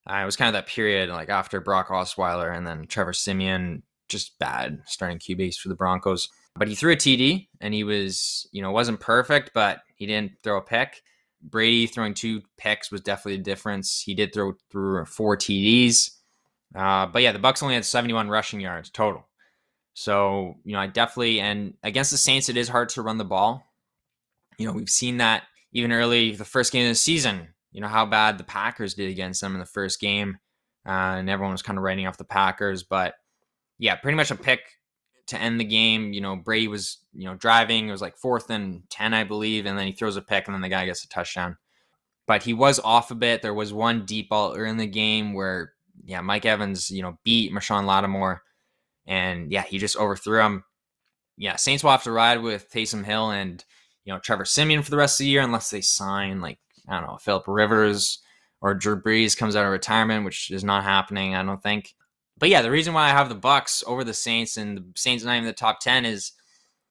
Uh, 0.09 0.15
it 0.15 0.25
was 0.25 0.37
kind 0.37 0.49
of 0.49 0.55
that 0.55 0.67
period 0.67 1.11
like 1.11 1.29
after 1.29 1.61
Brock 1.61 1.89
Osweiler 1.89 2.57
and 2.57 2.67
then 2.67 2.87
Trevor 2.87 3.13
Siemian, 3.13 3.83
just 4.09 4.39
bad 4.39 4.83
starting 4.87 5.19
QBs 5.19 5.57
for 5.57 5.69
the 5.69 5.75
Broncos. 5.75 6.29
But 6.57 6.69
he 6.69 6.75
threw 6.75 6.93
a 6.93 6.97
TD 6.97 7.49
and 7.61 7.73
he 7.73 7.85
was, 7.85 8.49
you 8.53 8.63
know, 8.63 8.73
wasn't 8.73 9.01
perfect, 9.01 9.53
but 9.55 9.81
he 9.95 10.07
didn't 10.07 10.33
throw 10.43 10.59
a 10.59 10.63
pick. 10.63 11.03
Brady 11.43 11.87
throwing 11.87 12.15
two 12.15 12.43
picks 12.59 12.91
was 12.91 13.01
definitely 13.01 13.41
a 13.41 13.45
difference. 13.45 14.01
He 14.01 14.15
did 14.15 14.33
throw 14.35 14.55
through 14.71 15.05
four 15.07 15.37
TDs. 15.37 16.11
Uh, 16.75 17.07
but 17.07 17.23
yeah, 17.23 17.33
the 17.33 17.39
Bucks 17.39 17.63
only 17.63 17.75
had 17.75 17.85
71 17.85 18.29
rushing 18.29 18.61
yards 18.61 18.91
total. 18.91 19.27
So, 19.95 20.57
you 20.65 20.73
know, 20.73 20.81
I 20.81 20.87
definitely 20.87 21.41
and 21.41 21.75
against 21.83 22.11
the 22.11 22.17
Saints 22.17 22.49
it 22.49 22.57
is 22.57 22.69
hard 22.69 22.89
to 22.91 23.03
run 23.03 23.19
the 23.19 23.25
ball. 23.25 23.65
You 24.59 24.67
know, 24.67 24.73
we've 24.73 24.91
seen 24.91 25.19
that 25.19 25.45
even 25.73 25.93
early 25.93 26.33
the 26.33 26.45
first 26.45 26.73
game 26.73 26.87
of 26.87 26.91
the 26.91 26.95
season 26.97 27.49
you 27.73 27.81
know 27.81 27.89
how 27.89 28.07
bad 28.07 28.39
the 28.39 28.45
Packers 28.45 28.95
did 28.95 29.11
against 29.11 29.41
them 29.41 29.55
in 29.55 29.61
the 29.61 29.67
first 29.67 30.01
game, 30.01 30.39
uh, 30.87 31.17
and 31.19 31.31
everyone 31.31 31.53
was 31.53 31.63
kind 31.63 31.79
of 31.79 31.85
writing 31.85 32.07
off 32.07 32.19
the 32.19 32.25
Packers. 32.25 32.83
But 32.83 33.15
yeah, 33.79 33.97
pretty 33.97 34.17
much 34.17 34.31
a 34.31 34.37
pick 34.37 34.61
to 35.29 35.41
end 35.41 35.61
the 35.61 35.65
game. 35.65 36.13
You 36.13 36.21
know, 36.21 36.37
Brady 36.37 36.69
was 36.69 36.99
you 37.13 37.25
know 37.25 37.35
driving. 37.35 37.89
It 37.89 37.93
was 37.93 38.03
like 38.03 38.17
fourth 38.17 38.51
and 38.51 38.83
ten, 38.91 39.15
I 39.15 39.25
believe, 39.25 39.67
and 39.67 39.79
then 39.79 39.87
he 39.87 39.93
throws 39.93 40.17
a 40.17 40.23
pick, 40.23 40.47
and 40.47 40.55
then 40.55 40.63
the 40.63 40.69
guy 40.69 40.87
gets 40.87 41.05
a 41.05 41.09
touchdown. 41.09 41.57
But 42.27 42.43
he 42.43 42.53
was 42.55 42.79
off 42.79 43.11
a 43.11 43.17
bit. 43.17 43.43
There 43.43 43.55
was 43.55 43.73
one 43.73 44.05
deep 44.05 44.29
ball 44.29 44.55
early 44.55 44.71
in 44.71 44.77
the 44.77 44.87
game 44.87 45.33
where 45.33 45.73
yeah, 46.05 46.21
Mike 46.21 46.47
Evans 46.47 46.91
you 46.91 47.03
know 47.03 47.19
beat 47.25 47.53
Marshon 47.53 47.87
Lattimore, 47.87 48.43
and 49.07 49.51
yeah, 49.51 49.63
he 49.63 49.79
just 49.79 49.97
overthrew 49.97 50.41
him. 50.41 50.65
Yeah, 51.37 51.57
Saints 51.57 51.83
will 51.83 51.93
have 51.93 52.05
to 52.05 52.13
ride 52.13 52.43
with 52.43 52.71
Taysom 52.71 53.05
Hill 53.05 53.31
and 53.31 53.65
you 54.05 54.13
know 54.13 54.19
Trevor 54.19 54.45
Siemian 54.45 54.83
for 54.83 54.91
the 54.91 54.97
rest 54.97 55.21
of 55.21 55.25
the 55.25 55.31
year 55.31 55.43
unless 55.43 55.71
they 55.71 55.81
sign 55.81 56.41
like 56.41 56.59
I 56.89 56.99
don't 56.99 57.09
know, 57.09 57.17
Philip 57.17 57.45
Rivers 57.47 58.21
or 58.61 58.75
Drew 58.75 59.01
Brees 59.01 59.37
comes 59.37 59.57
out 59.57 59.65
of 59.65 59.73
retirement, 59.73 60.25
which 60.25 60.51
is 60.51 60.65
not 60.65 60.85
happening, 60.85 61.35
I 61.35 61.43
don't 61.43 61.63
think. 61.63 61.95
But 62.39 62.49
yeah, 62.49 62.63
the 62.63 62.71
reason 62.71 62.95
why 62.95 63.07
I 63.07 63.11
have 63.11 63.29
the 63.29 63.35
Bucks 63.35 63.85
over 63.87 64.05
the 64.05 64.15
Saints 64.15 64.57
and 64.57 64.79
the 64.79 64.85
Saints 64.97 65.25
not 65.25 65.35
even 65.35 65.47
the 65.47 65.53
top 65.53 65.81
10 65.81 66.05
is 66.05 66.33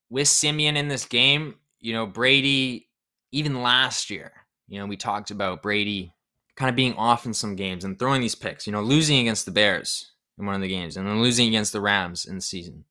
with 0.09 0.27
Siemian 0.27 0.77
in 0.77 0.87
this 0.87 1.05
game, 1.05 1.55
you 1.79 1.93
know, 1.93 2.05
Brady, 2.05 2.87
even 3.31 3.61
last 3.61 4.09
year, 4.09 4.31
you 4.67 4.79
know, 4.79 4.85
we 4.85 4.97
talked 4.97 5.31
about 5.31 5.61
Brady 5.61 6.13
kind 6.55 6.69
of 6.69 6.75
being 6.75 6.93
off 6.95 7.25
in 7.25 7.33
some 7.33 7.55
games 7.55 7.85
and 7.85 7.97
throwing 7.97 8.21
these 8.21 8.35
picks, 8.35 8.67
you 8.67 8.73
know, 8.73 8.81
losing 8.81 9.19
against 9.19 9.45
the 9.45 9.51
Bears 9.51 10.11
in 10.37 10.45
one 10.45 10.55
of 10.55 10.61
the 10.61 10.67
games 10.67 10.97
and 10.97 11.07
then 11.07 11.21
losing 11.21 11.47
against 11.47 11.73
the 11.73 11.81
Rams 11.81 12.25
in 12.25 12.35
the 12.35 12.41
season. 12.41 12.85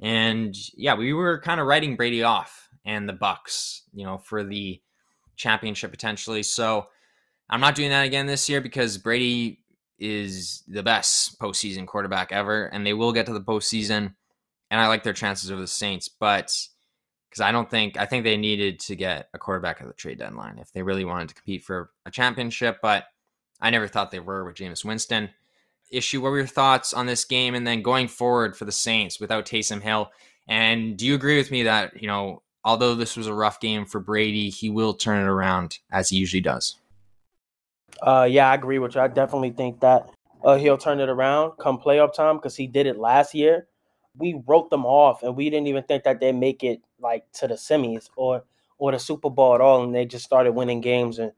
And 0.00 0.54
yeah, 0.76 0.94
we 0.94 1.12
were 1.12 1.40
kind 1.40 1.60
of 1.60 1.66
writing 1.66 1.96
Brady 1.96 2.22
off 2.22 2.68
and 2.84 3.08
the 3.08 3.12
Bucks, 3.12 3.82
you 3.92 4.04
know, 4.04 4.18
for 4.18 4.44
the 4.44 4.80
championship 5.36 5.90
potentially. 5.90 6.42
So 6.42 6.86
I'm 7.50 7.60
not 7.60 7.74
doing 7.74 7.90
that 7.90 8.06
again 8.06 8.26
this 8.26 8.48
year 8.48 8.60
because 8.60 8.98
Brady 8.98 9.60
is 9.98 10.62
the 10.66 10.82
best 10.82 11.38
postseason 11.38 11.86
quarterback 11.86 12.32
ever, 12.32 12.66
and 12.66 12.86
they 12.86 12.94
will 12.94 13.12
get 13.12 13.26
to 13.26 13.32
the 13.32 13.40
postseason. 13.40 14.14
And 14.70 14.80
I 14.80 14.88
like 14.88 15.02
their 15.02 15.12
chances 15.12 15.50
over 15.50 15.60
the 15.60 15.66
Saints, 15.66 16.08
but 16.08 16.52
because 17.28 17.40
I 17.40 17.50
don't 17.50 17.68
think 17.68 17.98
I 17.98 18.06
think 18.06 18.22
they 18.22 18.36
needed 18.36 18.78
to 18.80 18.94
get 18.94 19.28
a 19.34 19.38
quarterback 19.38 19.80
at 19.80 19.88
the 19.88 19.92
trade 19.92 20.18
deadline 20.18 20.58
if 20.58 20.72
they 20.72 20.82
really 20.82 21.04
wanted 21.04 21.28
to 21.30 21.34
compete 21.34 21.64
for 21.64 21.90
a 22.06 22.10
championship. 22.10 22.78
But 22.80 23.06
I 23.60 23.70
never 23.70 23.88
thought 23.88 24.12
they 24.12 24.20
were 24.20 24.44
with 24.44 24.54
Jameis 24.54 24.84
Winston. 24.84 25.30
Issue, 25.90 26.20
what 26.20 26.30
were 26.30 26.38
your 26.38 26.46
thoughts 26.46 26.94
on 26.94 27.06
this 27.06 27.24
game, 27.24 27.54
and 27.54 27.66
then 27.66 27.82
going 27.82 28.06
forward 28.08 28.56
for 28.56 28.64
the 28.64 28.72
Saints 28.72 29.18
without 29.18 29.46
Taysom 29.46 29.82
Hill? 29.82 30.10
And 30.46 30.96
do 30.96 31.06
you 31.06 31.14
agree 31.14 31.36
with 31.36 31.50
me 31.50 31.64
that 31.64 32.00
you 32.00 32.06
know, 32.06 32.42
although 32.64 32.94
this 32.94 33.16
was 33.16 33.26
a 33.26 33.34
rough 33.34 33.60
game 33.60 33.84
for 33.84 34.00
Brady, 34.00 34.50
he 34.50 34.70
will 34.70 34.94
turn 34.94 35.22
it 35.22 35.28
around 35.28 35.78
as 35.90 36.08
he 36.08 36.16
usually 36.16 36.40
does? 36.40 36.76
Uh, 38.02 38.26
yeah, 38.28 38.50
I 38.50 38.54
agree 38.54 38.78
with 38.78 38.94
you. 38.94 39.00
I 39.00 39.08
definitely 39.08 39.50
think 39.50 39.80
that 39.80 40.10
uh, 40.44 40.56
he'll 40.56 40.78
turn 40.78 41.00
it 41.00 41.08
around 41.08 41.52
come 41.58 41.78
playoff 41.78 42.14
time 42.14 42.36
because 42.36 42.56
he 42.56 42.66
did 42.66 42.86
it 42.86 42.98
last 42.98 43.34
year. 43.34 43.66
We 44.16 44.40
wrote 44.46 44.70
them 44.70 44.86
off, 44.86 45.22
and 45.22 45.36
we 45.36 45.50
didn't 45.50 45.66
even 45.66 45.84
think 45.84 46.04
that 46.04 46.20
they'd 46.20 46.32
make 46.32 46.62
it 46.62 46.80
like 47.00 47.30
to 47.34 47.48
the 47.48 47.54
semis 47.54 48.08
or 48.16 48.44
or 48.78 48.92
the 48.92 48.98
Super 48.98 49.30
Bowl 49.30 49.54
at 49.54 49.60
all, 49.60 49.82
and 49.84 49.94
they 49.94 50.04
just 50.04 50.24
started 50.24 50.52
winning 50.52 50.80
games 50.80 51.18
and 51.18 51.32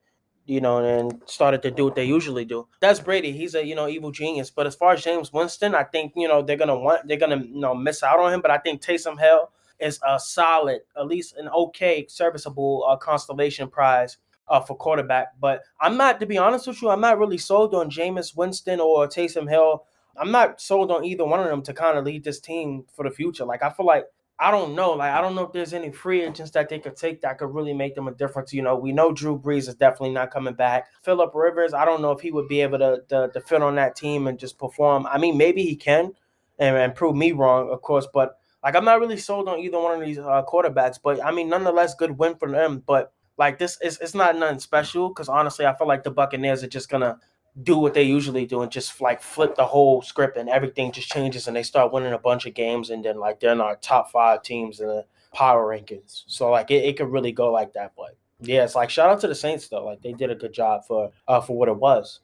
you 0.47 0.61
know 0.61 0.79
and 0.79 1.22
started 1.27 1.62
to 1.62 1.70
do 1.70 1.85
what 1.85 1.95
they 1.95 2.05
usually 2.05 2.45
do. 2.45 2.66
That's 2.81 3.01
Brady. 3.01 3.33
He's 3.33 3.55
a 3.55 3.64
you 3.64 3.74
know 3.74 3.89
evil 3.89 4.11
genius. 4.11 4.51
But 4.51 4.66
as 4.66 4.74
far 4.74 4.93
as 4.93 5.05
Jameis 5.05 5.33
Winston, 5.33 5.74
I 5.74 5.85
think 5.85 6.12
you 6.16 6.29
know 6.29 6.43
they're 6.43 6.57
gonna 6.57 6.79
want 6.79 7.07
they're 7.07 7.16
gonna 7.16 7.39
you 7.39 7.61
know 7.61 7.74
miss 7.74 8.03
out 8.03 8.18
on 8.18 8.33
him. 8.33 8.41
But 8.41 8.51
I 8.51 8.59
think 8.59 8.83
Taysom 8.83 9.18
Hill 9.18 9.51
is 9.81 10.01
a 10.07 10.18
solid, 10.18 10.81
at 10.97 11.07
least 11.07 11.37
an 11.37 11.49
okay, 11.49 12.07
serviceable 12.09 12.85
uh, 12.89 12.97
constellation 12.97 13.68
prize 13.68 14.18
uh, 14.49 14.61
for 14.61 14.77
quarterback. 14.77 15.29
But 15.41 15.62
I'm 15.81 15.97
not, 15.97 16.20
to 16.20 16.27
be 16.27 16.39
honest 16.39 16.66
with 16.66 16.81
you, 16.83 16.91
I'm 16.91 17.01
not 17.01 17.18
really 17.18 17.39
sold 17.39 17.74
on 17.74 17.91
Jameis 17.91 18.37
Winston 18.37 18.81
or 18.81 19.07
Taysom 19.07 19.49
Hill. 19.49 19.85
I'm 20.16 20.31
not 20.31 20.61
sold 20.61 20.91
on 20.91 21.05
either 21.05 21.24
one 21.24 21.41
of 21.41 21.47
them 21.47 21.62
to 21.62 21.74
kind 21.74 21.99
of 21.99 22.05
lead 22.05 22.24
this 22.24 22.41
team 22.41 22.85
for 22.95 23.05
the 23.05 23.11
future. 23.11 23.45
Like 23.45 23.62
I 23.62 23.70
feel 23.70 23.87
like 23.87 24.07
I 24.39 24.51
don't 24.51 24.74
know. 24.74 24.93
Like 24.93 25.12
I 25.12 25.20
don't 25.20 25.35
know 25.35 25.45
if 25.45 25.53
there's 25.53 25.72
any 25.72 25.91
free 25.91 26.22
agents 26.22 26.51
that 26.53 26.68
they 26.68 26.79
could 26.79 26.97
take 26.97 27.22
that 27.22 27.39
could 27.39 27.55
really 27.55 27.72
make 27.72 27.95
them 27.95 28.09
a 28.09 28.12
difference. 28.12 28.53
You 28.53 28.62
know, 28.62 28.77
we 28.77 28.93
know 28.93 29.12
Drew 29.12 29.39
Brees 29.39 29.68
is 29.68 29.74
definitely 29.74 30.11
not 30.11 30.31
coming 30.31 30.55
back. 30.55 30.89
Philip 31.03 31.35
Rivers, 31.35 31.74
I 31.74 31.85
don't 31.85 32.03
know 32.03 32.12
if 32.12 32.20
he 32.20 32.31
would 32.31 32.49
be 32.49 32.61
able 32.61 32.79
to, 32.79 33.03
to, 33.09 33.31
to 33.33 33.41
fit 33.41 33.62
on 33.62 33.77
that 33.77 33.97
team 33.97 34.27
and 34.27 34.39
just 34.39 34.59
perform. 34.59 35.07
I 35.07 35.18
mean, 35.18 35.37
maybe 35.37 35.62
he 35.62 35.77
can, 35.77 36.12
and, 36.59 36.77
and 36.77 36.95
prove 36.95 37.16
me 37.16 37.33
wrong, 37.33 37.70
of 37.70 37.81
course. 37.83 38.07
But 38.12 38.39
like 38.66 38.74
I'm 38.74 38.84
not 38.84 38.98
really 38.98 39.16
sold 39.16 39.48
on 39.48 39.60
either 39.60 39.78
one 39.78 39.94
of 39.94 40.04
these 40.04 40.18
uh, 40.18 40.42
quarterbacks. 40.42 40.98
But 41.00 41.24
I 41.24 41.30
mean, 41.30 41.48
nonetheless, 41.48 41.94
good 41.94 42.18
win 42.18 42.34
for 42.34 42.50
them. 42.50 42.82
But 42.84 43.12
like 43.38 43.60
this 43.60 43.78
is 43.80 43.96
it's 44.00 44.12
not 44.12 44.36
nothing 44.36 44.58
special 44.58 45.08
because 45.08 45.28
honestly, 45.28 45.64
I 45.64 45.76
feel 45.76 45.86
like 45.86 46.02
the 46.02 46.10
Buccaneers 46.10 46.64
are 46.64 46.68
just 46.68 46.88
gonna 46.88 47.20
do 47.62 47.78
what 47.78 47.94
they 47.94 48.02
usually 48.02 48.44
do 48.44 48.62
and 48.62 48.72
just 48.72 49.00
like 49.00 49.22
flip 49.22 49.54
the 49.54 49.64
whole 49.64 50.02
script 50.02 50.36
and 50.36 50.48
everything 50.48 50.90
just 50.90 51.08
changes 51.08 51.46
and 51.46 51.56
they 51.56 51.62
start 51.62 51.92
winning 51.92 52.12
a 52.12 52.18
bunch 52.18 52.44
of 52.44 52.54
games 52.54 52.90
and 52.90 53.04
then 53.04 53.18
like 53.18 53.38
they're 53.38 53.52
in 53.52 53.60
our 53.60 53.76
top 53.76 54.10
five 54.10 54.42
teams 54.42 54.80
in 54.80 54.88
the 54.88 55.06
power 55.32 55.64
rankings. 55.64 56.24
So 56.26 56.50
like 56.50 56.72
it, 56.72 56.84
it 56.84 56.96
could 56.98 57.12
really 57.12 57.30
go 57.30 57.52
like 57.52 57.72
that. 57.74 57.92
But 57.96 58.16
yeah, 58.40 58.64
it's 58.64 58.74
like 58.74 58.90
shout 58.90 59.10
out 59.10 59.20
to 59.20 59.28
the 59.28 59.34
Saints 59.36 59.68
though. 59.68 59.84
Like 59.84 60.02
they 60.02 60.12
did 60.12 60.32
a 60.32 60.34
good 60.34 60.52
job 60.52 60.84
for 60.88 61.12
uh 61.28 61.40
for 61.40 61.56
what 61.56 61.68
it 61.68 61.76
was. 61.76 62.18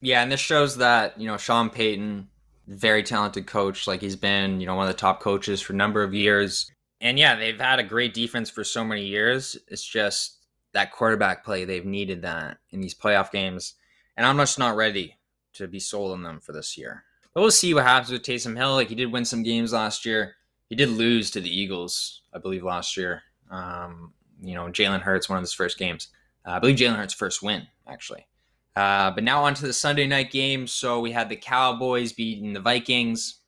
Yeah, 0.00 0.24
and 0.24 0.32
this 0.32 0.40
shows 0.40 0.78
that, 0.78 1.20
you 1.20 1.28
know, 1.28 1.36
Sean 1.36 1.70
Payton, 1.70 2.26
very 2.72 3.02
talented 3.02 3.46
coach. 3.46 3.86
Like 3.86 4.00
he's 4.00 4.16
been, 4.16 4.60
you 4.60 4.66
know, 4.66 4.74
one 4.74 4.88
of 4.88 4.94
the 4.94 5.00
top 5.00 5.20
coaches 5.20 5.60
for 5.60 5.72
a 5.72 5.76
number 5.76 6.02
of 6.02 6.14
years. 6.14 6.70
And 7.00 7.18
yeah, 7.18 7.34
they've 7.34 7.58
had 7.58 7.78
a 7.78 7.84
great 7.84 8.14
defense 8.14 8.50
for 8.50 8.64
so 8.64 8.84
many 8.84 9.04
years. 9.04 9.56
It's 9.68 9.84
just 9.84 10.38
that 10.72 10.92
quarterback 10.92 11.44
play. 11.44 11.64
They've 11.64 11.84
needed 11.84 12.22
that 12.22 12.58
in 12.70 12.80
these 12.80 12.94
playoff 12.94 13.30
games. 13.30 13.74
And 14.16 14.26
I'm 14.26 14.38
just 14.38 14.58
not 14.58 14.76
ready 14.76 15.18
to 15.54 15.66
be 15.66 15.80
sold 15.80 16.12
on 16.12 16.22
them 16.22 16.40
for 16.40 16.52
this 16.52 16.78
year. 16.78 17.04
But 17.34 17.40
we'll 17.40 17.50
see 17.50 17.74
what 17.74 17.84
happens 17.84 18.10
with 18.10 18.22
Taysom 18.22 18.56
Hill. 18.56 18.74
Like 18.74 18.88
he 18.88 18.94
did 18.94 19.12
win 19.12 19.24
some 19.24 19.42
games 19.42 19.72
last 19.72 20.04
year. 20.04 20.36
He 20.68 20.76
did 20.76 20.90
lose 20.90 21.30
to 21.32 21.40
the 21.40 21.50
Eagles, 21.50 22.22
I 22.32 22.38
believe, 22.38 22.62
last 22.62 22.96
year. 22.96 23.22
Um, 23.50 24.12
you 24.40 24.54
know, 24.54 24.66
Jalen 24.66 25.02
Hurts, 25.02 25.28
one 25.28 25.38
of 25.38 25.42
his 25.42 25.52
first 25.52 25.78
games. 25.78 26.08
Uh, 26.46 26.52
I 26.52 26.58
believe 26.58 26.76
Jalen 26.76 26.96
Hurts' 26.96 27.14
first 27.14 27.42
win, 27.42 27.66
actually. 27.86 28.26
Uh, 28.74 29.10
but 29.10 29.24
now 29.24 29.44
on 29.44 29.54
to 29.54 29.66
the 29.66 29.72
Sunday 29.72 30.06
night 30.06 30.30
game. 30.30 30.66
So 30.66 31.00
we 31.00 31.12
had 31.12 31.28
the 31.28 31.36
Cowboys 31.36 32.12
beating 32.12 32.52
the 32.52 32.60
Vikings. 32.60 33.40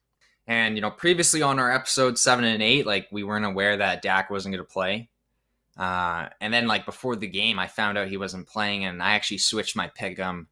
And 0.46 0.76
you 0.76 0.82
know, 0.82 0.90
previously 0.90 1.40
on 1.40 1.58
our 1.58 1.72
episode 1.72 2.18
seven 2.18 2.44
and 2.44 2.62
eight, 2.62 2.86
like 2.86 3.08
we 3.10 3.24
weren't 3.24 3.46
aware 3.46 3.76
that 3.78 4.02
Dak 4.02 4.28
wasn't 4.28 4.54
going 4.54 4.64
to 4.64 4.70
play. 4.70 5.08
Uh, 5.76 6.28
and 6.40 6.52
then 6.52 6.66
like 6.66 6.84
before 6.84 7.16
the 7.16 7.26
game, 7.26 7.58
I 7.58 7.66
found 7.66 7.98
out 7.98 8.08
he 8.08 8.16
wasn't 8.16 8.46
playing, 8.46 8.84
and 8.84 9.02
I 9.02 9.12
actually 9.12 9.38
switched 9.38 9.74
my 9.74 9.90
pick 9.94 10.20
um 10.20 10.48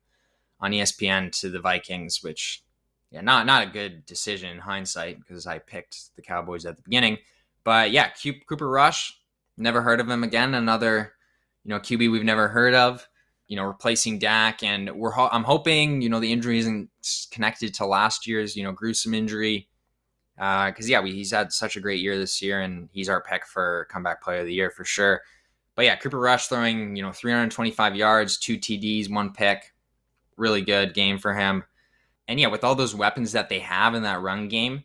on 0.60 0.72
ESPN 0.72 1.30
to 1.40 1.50
the 1.50 1.60
Vikings, 1.60 2.22
which 2.22 2.62
yeah, 3.10 3.20
not 3.20 3.46
not 3.46 3.66
a 3.66 3.70
good 3.70 4.06
decision 4.06 4.50
in 4.50 4.58
hindsight 4.58 5.18
because 5.20 5.46
I 5.46 5.58
picked 5.58 6.16
the 6.16 6.22
Cowboys 6.22 6.64
at 6.64 6.76
the 6.76 6.82
beginning. 6.82 7.18
But 7.62 7.90
yeah, 7.92 8.10
Cooper 8.48 8.68
Rush, 8.68 9.20
never 9.56 9.82
heard 9.82 10.00
of 10.00 10.08
him 10.08 10.24
again. 10.24 10.54
Another 10.54 11.12
you 11.64 11.68
know 11.68 11.78
QB 11.78 12.10
we've 12.10 12.24
never 12.24 12.48
heard 12.48 12.74
of. 12.74 13.06
You 13.52 13.56
know, 13.56 13.64
replacing 13.64 14.18
Dak, 14.18 14.62
and 14.62 14.90
we're 14.96 15.10
ho- 15.10 15.28
I'm 15.30 15.44
hoping 15.44 16.00
you 16.00 16.08
know 16.08 16.20
the 16.20 16.32
injury 16.32 16.58
isn't 16.60 16.88
connected 17.30 17.74
to 17.74 17.84
last 17.84 18.26
year's 18.26 18.56
you 18.56 18.64
know 18.64 18.72
gruesome 18.72 19.12
injury 19.12 19.68
because 20.36 20.86
uh, 20.86 20.88
yeah, 20.88 21.00
we, 21.02 21.12
he's 21.12 21.32
had 21.32 21.52
such 21.52 21.76
a 21.76 21.80
great 21.80 22.00
year 22.00 22.16
this 22.16 22.40
year, 22.40 22.62
and 22.62 22.88
he's 22.94 23.10
our 23.10 23.20
pick 23.20 23.44
for 23.46 23.86
comeback 23.90 24.22
player 24.22 24.40
of 24.40 24.46
the 24.46 24.54
year 24.54 24.70
for 24.70 24.86
sure. 24.86 25.20
But 25.74 25.84
yeah, 25.84 25.96
Cooper 25.96 26.18
Rush 26.18 26.46
throwing 26.46 26.96
you 26.96 27.02
know 27.02 27.12
325 27.12 27.94
yards, 27.94 28.38
two 28.38 28.56
TDs, 28.56 29.12
one 29.12 29.34
pick, 29.34 29.74
really 30.38 30.62
good 30.62 30.94
game 30.94 31.18
for 31.18 31.34
him. 31.34 31.64
And 32.28 32.40
yeah, 32.40 32.48
with 32.48 32.64
all 32.64 32.74
those 32.74 32.94
weapons 32.94 33.32
that 33.32 33.50
they 33.50 33.58
have 33.58 33.94
in 33.94 34.04
that 34.04 34.22
run 34.22 34.48
game, 34.48 34.84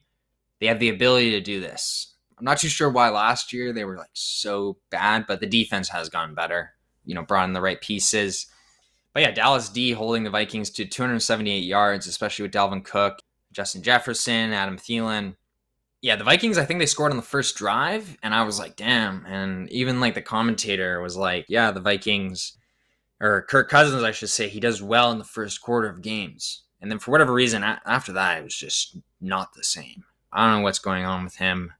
they 0.59 0.67
have 0.67 0.79
the 0.79 0.89
ability 0.89 1.31
to 1.31 1.39
do 1.39 1.61
this. 1.61 2.15
I'm 2.37 2.43
not 2.43 2.57
too 2.57 2.67
sure 2.67 2.89
why 2.89 3.09
last 3.11 3.53
year 3.53 3.71
they 3.71 3.85
were 3.85 3.95
like 3.95 4.09
so 4.11 4.77
bad, 4.89 5.25
but 5.25 5.39
the 5.39 5.47
defense 5.47 5.87
has 5.87 6.09
gotten 6.09 6.35
better. 6.35 6.73
You 7.05 7.15
know, 7.15 7.23
brought 7.23 7.47
in 7.47 7.53
the 7.53 7.61
right 7.61 7.79
pieces. 7.79 8.47
But 9.17 9.23
yeah, 9.23 9.31
Dallas 9.31 9.69
D 9.69 9.93
holding 9.93 10.21
the 10.21 10.29
Vikings 10.29 10.69
to 10.69 10.85
278 10.85 11.63
yards, 11.63 12.05
especially 12.05 12.43
with 12.43 12.51
Dalvin 12.51 12.85
Cook. 12.85 13.17
Justin 13.51 13.81
Jefferson, 13.81 14.53
Adam 14.53 14.77
Thielen. 14.77 15.35
Yeah, 16.03 16.17
the 16.17 16.23
Vikings, 16.23 16.59
I 16.59 16.65
think 16.65 16.79
they 16.79 16.85
scored 16.85 17.09
on 17.09 17.17
the 17.17 17.23
first 17.23 17.55
drive, 17.55 18.15
and 18.21 18.35
I 18.35 18.43
was 18.43 18.59
like, 18.59 18.75
damn. 18.75 19.25
And 19.25 19.71
even 19.71 19.99
like 19.99 20.13
the 20.13 20.21
commentator 20.21 21.01
was 21.01 21.17
like, 21.17 21.47
yeah, 21.49 21.71
the 21.71 21.79
Vikings, 21.79 22.59
or 23.19 23.47
Kirk 23.49 23.69
Cousins, 23.69 24.03
I 24.03 24.11
should 24.11 24.29
say, 24.29 24.49
he 24.49 24.59
does 24.59 24.83
well 24.83 25.11
in 25.11 25.17
the 25.17 25.23
first 25.23 25.63
quarter 25.63 25.89
of 25.89 26.03
games. 26.03 26.61
And 26.79 26.91
then 26.91 26.99
for 26.99 27.09
whatever 27.09 27.33
reason, 27.33 27.63
after 27.63 28.11
that, 28.11 28.37
it 28.37 28.43
was 28.43 28.55
just 28.55 28.97
not 29.19 29.55
the 29.55 29.63
same. 29.63 30.03
I 30.31 30.45
don't 30.45 30.59
know 30.59 30.63
what's 30.63 30.77
going 30.77 31.05
on 31.05 31.23
with 31.23 31.37
him 31.37 31.73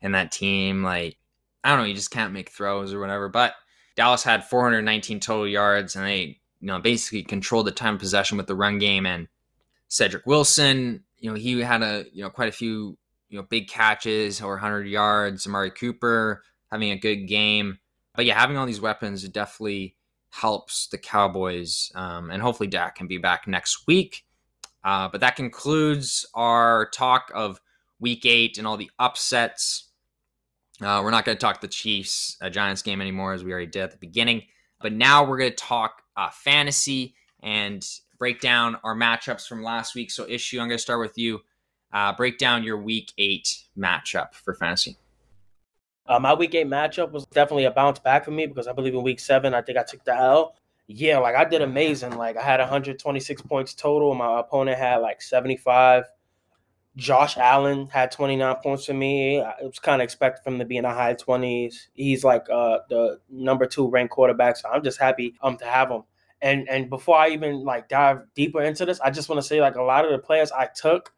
and 0.00 0.16
that 0.16 0.32
team. 0.32 0.82
Like, 0.82 1.16
I 1.62 1.68
don't 1.68 1.78
know, 1.78 1.84
he 1.84 1.94
just 1.94 2.10
can't 2.10 2.32
make 2.32 2.50
throws 2.50 2.92
or 2.92 2.98
whatever. 2.98 3.28
But 3.28 3.54
Dallas 3.94 4.24
had 4.24 4.42
419 4.42 5.20
total 5.20 5.46
yards, 5.46 5.94
and 5.94 6.04
they, 6.04 6.40
you 6.62 6.68
know, 6.68 6.78
basically 6.78 7.24
controlled 7.24 7.66
the 7.66 7.72
time 7.72 7.98
possession 7.98 8.38
with 8.38 8.46
the 8.46 8.54
run 8.54 8.78
game. 8.78 9.04
And 9.04 9.26
Cedric 9.88 10.24
Wilson, 10.26 11.02
you 11.18 11.28
know, 11.28 11.36
he 11.36 11.60
had 11.60 11.82
a, 11.82 12.06
you 12.12 12.22
know, 12.22 12.30
quite 12.30 12.48
a 12.48 12.52
few, 12.52 12.96
you 13.28 13.36
know, 13.36 13.42
big 13.42 13.68
catches 13.68 14.40
or 14.40 14.52
100 14.52 14.86
yards. 14.86 15.44
Amari 15.44 15.72
Cooper 15.72 16.44
having 16.70 16.92
a 16.92 16.96
good 16.96 17.26
game. 17.26 17.78
But 18.14 18.26
yeah, 18.26 18.38
having 18.38 18.56
all 18.56 18.64
these 18.64 18.80
weapons 18.80 19.28
definitely 19.28 19.96
helps 20.30 20.86
the 20.86 20.98
Cowboys. 20.98 21.90
Um, 21.96 22.30
and 22.30 22.40
hopefully 22.40 22.68
Dak 22.68 22.94
can 22.94 23.08
be 23.08 23.18
back 23.18 23.48
next 23.48 23.84
week. 23.88 24.22
Uh, 24.84 25.08
but 25.08 25.20
that 25.20 25.34
concludes 25.34 26.24
our 26.32 26.88
talk 26.90 27.32
of 27.34 27.60
week 27.98 28.24
eight 28.24 28.56
and 28.56 28.68
all 28.68 28.76
the 28.76 28.90
upsets. 29.00 29.88
Uh, 30.80 31.00
we're 31.02 31.10
not 31.10 31.24
going 31.24 31.36
to 31.36 31.40
talk 31.40 31.60
the 31.60 31.68
Chiefs 31.68 32.36
uh, 32.40 32.48
Giants 32.48 32.82
game 32.82 33.00
anymore, 33.00 33.32
as 33.32 33.42
we 33.42 33.50
already 33.50 33.66
did 33.66 33.82
at 33.82 33.90
the 33.90 33.96
beginning. 33.96 34.42
But 34.80 34.92
now 34.92 35.24
we're 35.24 35.38
going 35.38 35.50
to 35.50 35.56
talk 35.56 36.01
uh, 36.16 36.30
fantasy 36.30 37.14
and 37.42 37.86
break 38.18 38.40
down 38.40 38.76
our 38.84 38.94
matchups 38.94 39.46
from 39.46 39.62
last 39.62 39.94
week. 39.94 40.10
So, 40.10 40.26
issue, 40.28 40.60
I'm 40.60 40.68
going 40.68 40.78
to 40.78 40.82
start 40.82 41.00
with 41.00 41.18
you. 41.18 41.40
Uh, 41.92 42.14
break 42.14 42.38
down 42.38 42.62
your 42.62 42.78
week 42.78 43.12
eight 43.18 43.64
matchup 43.76 44.32
for 44.34 44.54
fantasy. 44.54 44.96
Uh, 46.06 46.18
my 46.18 46.34
week 46.34 46.54
eight 46.54 46.66
matchup 46.66 47.12
was 47.12 47.26
definitely 47.26 47.64
a 47.64 47.70
bounce 47.70 47.98
back 47.98 48.24
for 48.24 48.30
me 48.30 48.46
because 48.46 48.66
I 48.66 48.72
believe 48.72 48.94
in 48.94 49.02
week 49.02 49.20
seven, 49.20 49.54
I 49.54 49.62
think 49.62 49.78
I 49.78 49.82
took 49.82 50.04
the 50.04 50.14
L. 50.14 50.56
yeah, 50.88 51.18
like 51.18 51.36
I 51.36 51.44
did 51.44 51.62
amazing. 51.62 52.16
Like 52.16 52.36
I 52.36 52.42
had 52.42 52.60
126 52.60 53.42
points 53.42 53.74
total. 53.74 54.14
My 54.14 54.40
opponent 54.40 54.78
had 54.78 54.96
like 54.96 55.22
75. 55.22 56.04
Josh 56.96 57.38
Allen 57.38 57.88
had 57.88 58.10
29 58.10 58.56
points 58.56 58.84
for 58.84 58.92
me. 58.92 59.38
It 59.38 59.64
was 59.64 59.78
kind 59.78 60.02
of 60.02 60.04
expected 60.04 60.42
from 60.44 60.54
him 60.54 60.58
to 60.60 60.64
be 60.66 60.76
in 60.76 60.82
the 60.82 60.90
high 60.90 61.14
20s. 61.14 61.74
He's 61.94 62.22
like 62.22 62.48
uh, 62.50 62.80
the 62.90 63.20
number 63.30 63.66
two 63.66 63.88
ranked 63.88 64.12
quarterback, 64.12 64.56
so 64.56 64.68
I'm 64.68 64.82
just 64.82 64.98
happy 65.00 65.34
um 65.42 65.56
to 65.58 65.64
have 65.64 65.90
him. 65.90 66.02
And 66.42 66.68
and 66.68 66.90
before 66.90 67.16
I 67.16 67.28
even 67.28 67.64
like 67.64 67.88
dive 67.88 68.22
deeper 68.34 68.60
into 68.62 68.84
this, 68.84 69.00
I 69.00 69.10
just 69.10 69.28
want 69.28 69.40
to 69.40 69.46
say 69.46 69.60
like 69.60 69.76
a 69.76 69.82
lot 69.82 70.04
of 70.04 70.10
the 70.10 70.18
players 70.18 70.52
I 70.52 70.66
took, 70.66 71.12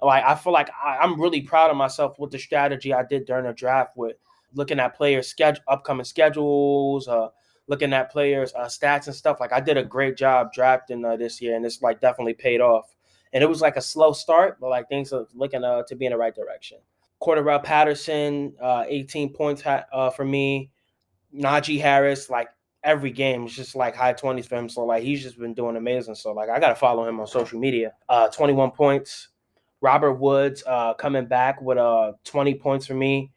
like 0.00 0.22
I 0.24 0.36
feel 0.36 0.52
like 0.52 0.70
I, 0.70 0.98
I'm 0.98 1.20
really 1.20 1.40
proud 1.40 1.70
of 1.70 1.76
myself 1.76 2.18
with 2.18 2.30
the 2.30 2.38
strategy 2.38 2.92
I 2.92 3.02
did 3.02 3.26
during 3.26 3.46
the 3.46 3.52
draft 3.52 3.96
with 3.96 4.16
looking 4.54 4.78
at 4.78 4.96
players' 4.96 5.28
schedule, 5.28 5.62
upcoming 5.66 6.04
schedules, 6.04 7.08
uh, 7.08 7.28
looking 7.66 7.92
at 7.92 8.12
players' 8.12 8.54
uh, 8.54 8.66
stats 8.66 9.06
and 9.06 9.16
stuff. 9.16 9.40
Like 9.40 9.52
I 9.52 9.60
did 9.60 9.76
a 9.76 9.84
great 9.84 10.16
job 10.16 10.52
drafting 10.52 11.04
uh, 11.04 11.16
this 11.16 11.40
year, 11.42 11.56
and 11.56 11.66
it's 11.66 11.82
like 11.82 12.00
definitely 12.00 12.34
paid 12.34 12.60
off. 12.60 12.95
And 13.36 13.42
it 13.42 13.48
was 13.48 13.60
like 13.60 13.76
a 13.76 13.82
slow 13.82 14.14
start, 14.14 14.58
but 14.58 14.70
like 14.70 14.88
things 14.88 15.12
are 15.12 15.26
looking 15.34 15.62
uh, 15.62 15.82
to 15.88 15.94
be 15.94 16.06
in 16.06 16.12
the 16.12 16.16
right 16.16 16.34
direction. 16.34 16.78
Cordarrelle 17.22 17.62
Patterson, 17.62 18.54
uh, 18.62 18.84
18 18.88 19.34
points 19.34 19.62
uh, 19.66 20.08
for 20.08 20.24
me. 20.24 20.70
Najee 21.34 21.78
Harris, 21.78 22.30
like 22.30 22.48
every 22.82 23.10
game 23.10 23.44
is 23.44 23.54
just 23.54 23.76
like 23.76 23.94
high 23.94 24.14
20s 24.14 24.46
for 24.46 24.56
him. 24.56 24.70
So 24.70 24.86
like 24.86 25.02
he's 25.02 25.22
just 25.22 25.38
been 25.38 25.52
doing 25.52 25.76
amazing. 25.76 26.14
So 26.14 26.32
like 26.32 26.48
I 26.48 26.58
gotta 26.58 26.76
follow 26.76 27.06
him 27.06 27.20
on 27.20 27.26
social 27.26 27.60
media. 27.60 27.92
Uh 28.08 28.28
21 28.28 28.70
points. 28.70 29.28
Robert 29.82 30.14
Woods 30.14 30.64
uh 30.66 30.94
coming 30.94 31.26
back 31.26 31.60
with 31.60 31.76
uh 31.76 32.12
20 32.24 32.54
points 32.54 32.86
for 32.86 32.94
me. 32.94 33.32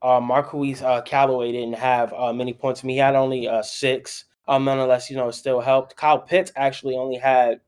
Uh 0.00 0.20
Marquise 0.20 0.80
uh 0.80 1.02
Callaway 1.02 1.50
didn't 1.50 1.74
have 1.74 2.12
uh 2.12 2.32
many 2.32 2.52
points 2.52 2.82
for 2.82 2.86
me. 2.86 2.92
He 2.92 2.98
had 3.00 3.16
only 3.16 3.48
uh 3.48 3.62
six. 3.62 4.26
Um 4.46 4.64
nonetheless, 4.64 5.10
you 5.10 5.16
know, 5.16 5.26
it 5.26 5.32
still 5.32 5.60
helped. 5.60 5.96
Kyle 5.96 6.20
Pitts 6.20 6.52
actually 6.54 6.94
only 6.94 7.16
had 7.16 7.60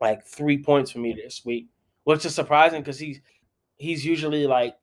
like 0.00 0.24
three 0.24 0.62
points 0.62 0.90
for 0.90 0.98
me 0.98 1.12
this 1.12 1.44
week, 1.44 1.68
which 2.04 2.24
is 2.24 2.34
surprising 2.34 2.80
because 2.80 2.98
he's 2.98 3.20
he's 3.76 4.04
usually 4.04 4.46
like 4.46 4.76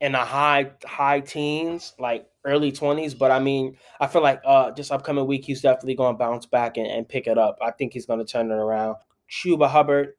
in 0.00 0.12
the 0.12 0.18
high 0.18 0.72
high 0.84 1.20
teens, 1.20 1.94
like 1.98 2.26
early 2.44 2.72
twenties. 2.72 3.14
But 3.14 3.30
I 3.30 3.38
mean, 3.38 3.76
I 4.00 4.06
feel 4.06 4.22
like 4.22 4.40
uh 4.44 4.70
this 4.70 4.90
upcoming 4.90 5.26
week 5.26 5.44
he's 5.44 5.62
definitely 5.62 5.94
going 5.94 6.14
to 6.14 6.18
bounce 6.18 6.46
back 6.46 6.76
and, 6.76 6.86
and 6.86 7.08
pick 7.08 7.26
it 7.26 7.38
up. 7.38 7.58
I 7.60 7.70
think 7.72 7.92
he's 7.92 8.06
going 8.06 8.20
to 8.20 8.24
turn 8.24 8.50
it 8.50 8.54
around. 8.54 8.96
Chuba 9.30 9.68
Hubbard, 9.68 10.14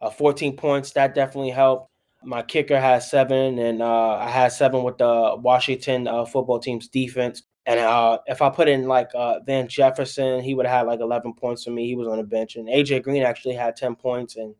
uh, 0.00 0.10
14 0.10 0.56
points 0.56 0.92
that 0.92 1.14
definitely 1.14 1.50
helped. 1.50 1.90
My 2.24 2.42
kicker 2.42 2.78
has 2.78 3.10
seven, 3.10 3.58
and 3.58 3.82
uh, 3.82 4.14
I 4.14 4.28
had 4.28 4.52
seven 4.52 4.84
with 4.84 4.98
the 4.98 5.36
Washington 5.38 6.06
uh, 6.06 6.24
football 6.24 6.60
team's 6.60 6.86
defense. 6.86 7.42
And 7.66 7.78
uh, 7.78 8.18
if 8.26 8.42
I 8.42 8.50
put 8.50 8.68
in 8.68 8.88
like 8.88 9.10
uh, 9.14 9.40
Van 9.40 9.68
Jefferson, 9.68 10.42
he 10.42 10.54
would 10.54 10.66
have 10.66 10.78
had 10.78 10.86
like 10.86 11.00
11 11.00 11.34
points 11.34 11.64
for 11.64 11.70
me. 11.70 11.86
He 11.86 11.94
was 11.94 12.08
on 12.08 12.18
the 12.18 12.24
bench, 12.24 12.56
and 12.56 12.68
AJ 12.68 13.04
Green 13.04 13.22
actually 13.22 13.54
had 13.54 13.76
10 13.76 13.94
points, 13.96 14.36
and 14.36 14.54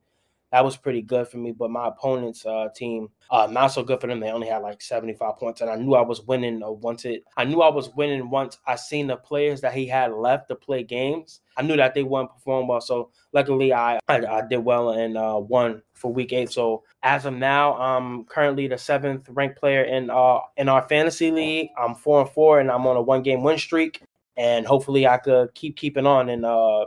that 0.53 0.65
was 0.65 0.77
pretty 0.77 1.01
good 1.01 1.27
for 1.27 1.39
me. 1.39 1.51
But 1.51 1.71
my 1.71 1.89
opponent's 1.89 2.45
uh, 2.45 2.69
team, 2.75 3.09
uh, 3.31 3.49
not 3.51 3.69
so 3.69 3.83
good 3.83 4.01
for 4.01 4.07
them. 4.07 4.21
They 4.21 4.31
only 4.31 4.47
had 4.47 4.59
like 4.59 4.83
75 4.83 5.39
points, 5.39 5.63
and 5.63 5.71
I 5.71 5.77
knew 5.77 5.95
I 5.95 6.03
was 6.03 6.21
winning 6.21 6.61
once 6.63 7.05
it. 7.07 7.25
I 7.37 7.45
knew 7.45 7.63
I 7.63 7.71
was 7.71 7.91
winning 7.95 8.29
once 8.31 8.59
I 8.67 8.77
seen 8.77 9.07
the 9.07 9.17
players 9.17 9.63
that 9.63 9.73
he 9.73 9.87
had 9.87 10.13
left 10.13 10.49
to 10.49 10.55
play 10.55 10.85
games. 10.85 11.41
I 11.57 11.63
knew 11.63 11.77
that 11.77 11.95
they 11.95 12.03
wouldn't 12.03 12.33
perform 12.33 12.69
well. 12.69 12.83
So 12.83 13.11
luckily, 13.33 13.73
I 13.73 13.99
I, 14.09 14.25
I 14.27 14.43
did 14.49 14.59
well 14.59 14.91
and 14.91 15.17
uh, 15.17 15.41
won 15.43 15.83
for 15.95 16.13
week 16.13 16.33
eight. 16.35 16.51
So 16.51 16.85
as 17.03 17.25
of 17.25 17.35
now, 17.35 17.75
I'm 17.75 18.25
currently 18.25 18.69
the 18.69 18.79
seventh 18.79 19.29
ranked 19.31 19.59
player 19.59 19.83
in 19.83 20.11
uh 20.11 20.41
in 20.59 20.69
our 20.69 20.87
fantasy 20.87 21.31
league. 21.31 21.71
I'm 21.79 21.95
four 21.95 22.21
and 22.21 22.31
four, 22.31 22.61
and 22.61 22.71
I'm 22.71 22.87
on 22.87 22.97
a 22.97 23.03
one 23.03 23.23
game 23.23 23.43
win 23.43 23.59
streak. 23.59 24.03
And 24.37 24.67
hopefully, 24.67 25.07
I 25.07 25.17
could 25.17 25.55
keep 25.55 25.77
keeping 25.77 26.07
on 26.07 26.29
and 26.29 26.45
uh 26.45 26.87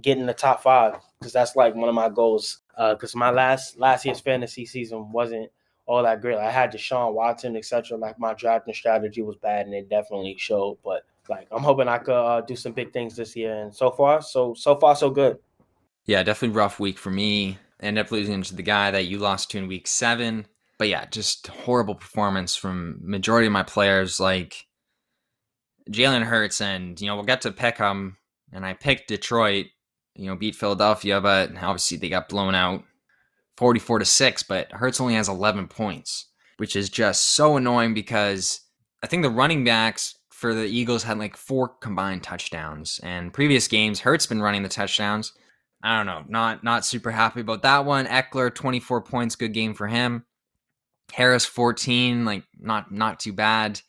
get 0.00 0.16
in 0.16 0.24
the 0.24 0.32
top 0.32 0.62
five 0.62 0.94
because 1.20 1.34
that's 1.34 1.54
like 1.54 1.74
one 1.74 1.88
of 1.88 1.94
my 1.94 2.08
goals 2.08 2.61
because 2.76 3.14
uh, 3.14 3.18
my 3.18 3.30
last 3.30 3.78
last 3.78 4.04
year's 4.04 4.20
fantasy 4.20 4.66
season 4.66 5.12
wasn't 5.12 5.50
all 5.86 6.02
that 6.02 6.20
great. 6.20 6.38
I 6.38 6.50
had 6.50 6.72
Deshaun 6.72 7.12
Watson, 7.12 7.56
etc. 7.56 7.96
Like 7.98 8.18
my 8.18 8.34
drafting 8.34 8.74
strategy 8.74 9.22
was 9.22 9.36
bad, 9.36 9.66
and 9.66 9.74
it 9.74 9.88
definitely 9.88 10.36
showed. 10.38 10.78
But 10.84 11.04
like 11.28 11.48
I'm 11.50 11.62
hoping 11.62 11.88
I 11.88 11.98
could 11.98 12.14
uh, 12.14 12.40
do 12.40 12.56
some 12.56 12.72
big 12.72 12.92
things 12.92 13.16
this 13.16 13.36
year, 13.36 13.62
and 13.62 13.74
so 13.74 13.90
far, 13.90 14.22
so 14.22 14.54
so 14.54 14.76
far, 14.76 14.96
so 14.96 15.10
good. 15.10 15.38
Yeah, 16.06 16.22
definitely 16.22 16.56
rough 16.56 16.80
week 16.80 16.98
for 16.98 17.10
me. 17.10 17.58
End 17.80 17.98
up 17.98 18.10
losing 18.10 18.42
to 18.42 18.54
the 18.54 18.62
guy 18.62 18.90
that 18.90 19.06
you 19.06 19.18
lost 19.18 19.50
to 19.50 19.58
in 19.58 19.68
week 19.68 19.86
seven. 19.86 20.46
But 20.78 20.88
yeah, 20.88 21.04
just 21.06 21.46
horrible 21.48 21.94
performance 21.94 22.56
from 22.56 22.98
majority 23.02 23.46
of 23.46 23.52
my 23.52 23.62
players, 23.62 24.18
like 24.18 24.66
Jalen 25.90 26.24
Hurts, 26.24 26.60
and 26.60 27.00
you 27.00 27.06
know 27.06 27.16
we'll 27.16 27.24
get 27.24 27.42
to 27.42 27.52
pick 27.52 27.80
'em, 27.80 28.16
and 28.52 28.64
I 28.64 28.74
picked 28.74 29.08
Detroit 29.08 29.66
you 30.14 30.26
know, 30.26 30.36
beat 30.36 30.56
Philadelphia, 30.56 31.20
but 31.20 31.50
obviously 31.56 31.96
they 31.96 32.08
got 32.08 32.28
blown 32.28 32.54
out 32.54 32.84
44 33.56 34.00
to 34.00 34.04
6, 34.04 34.42
but 34.44 34.70
Hurts 34.72 35.00
only 35.00 35.14
has 35.14 35.28
11 35.28 35.68
points, 35.68 36.26
which 36.56 36.76
is 36.76 36.88
just 36.88 37.30
so 37.30 37.56
annoying 37.56 37.94
because 37.94 38.60
I 39.02 39.06
think 39.06 39.22
the 39.22 39.30
running 39.30 39.64
backs 39.64 40.16
for 40.30 40.54
the 40.54 40.66
Eagles 40.66 41.04
had 41.04 41.18
like 41.18 41.36
four 41.36 41.68
combined 41.68 42.22
touchdowns 42.22 43.00
and 43.02 43.32
previous 43.32 43.68
games 43.68 44.00
Hurts 44.00 44.26
been 44.26 44.42
running 44.42 44.62
the 44.62 44.68
touchdowns. 44.68 45.32
I 45.84 45.96
don't 45.96 46.06
know, 46.06 46.24
not 46.28 46.62
not 46.62 46.84
super 46.84 47.10
happy 47.10 47.40
about 47.40 47.62
that 47.62 47.84
one. 47.84 48.06
Ekeler 48.06 48.54
24 48.54 49.02
points, 49.02 49.34
good 49.34 49.52
game 49.52 49.74
for 49.74 49.88
him. 49.88 50.24
Harris 51.12 51.44
14, 51.44 52.24
like 52.24 52.44
not 52.58 52.92
not 52.92 53.20
too 53.20 53.32
bad. 53.32 53.80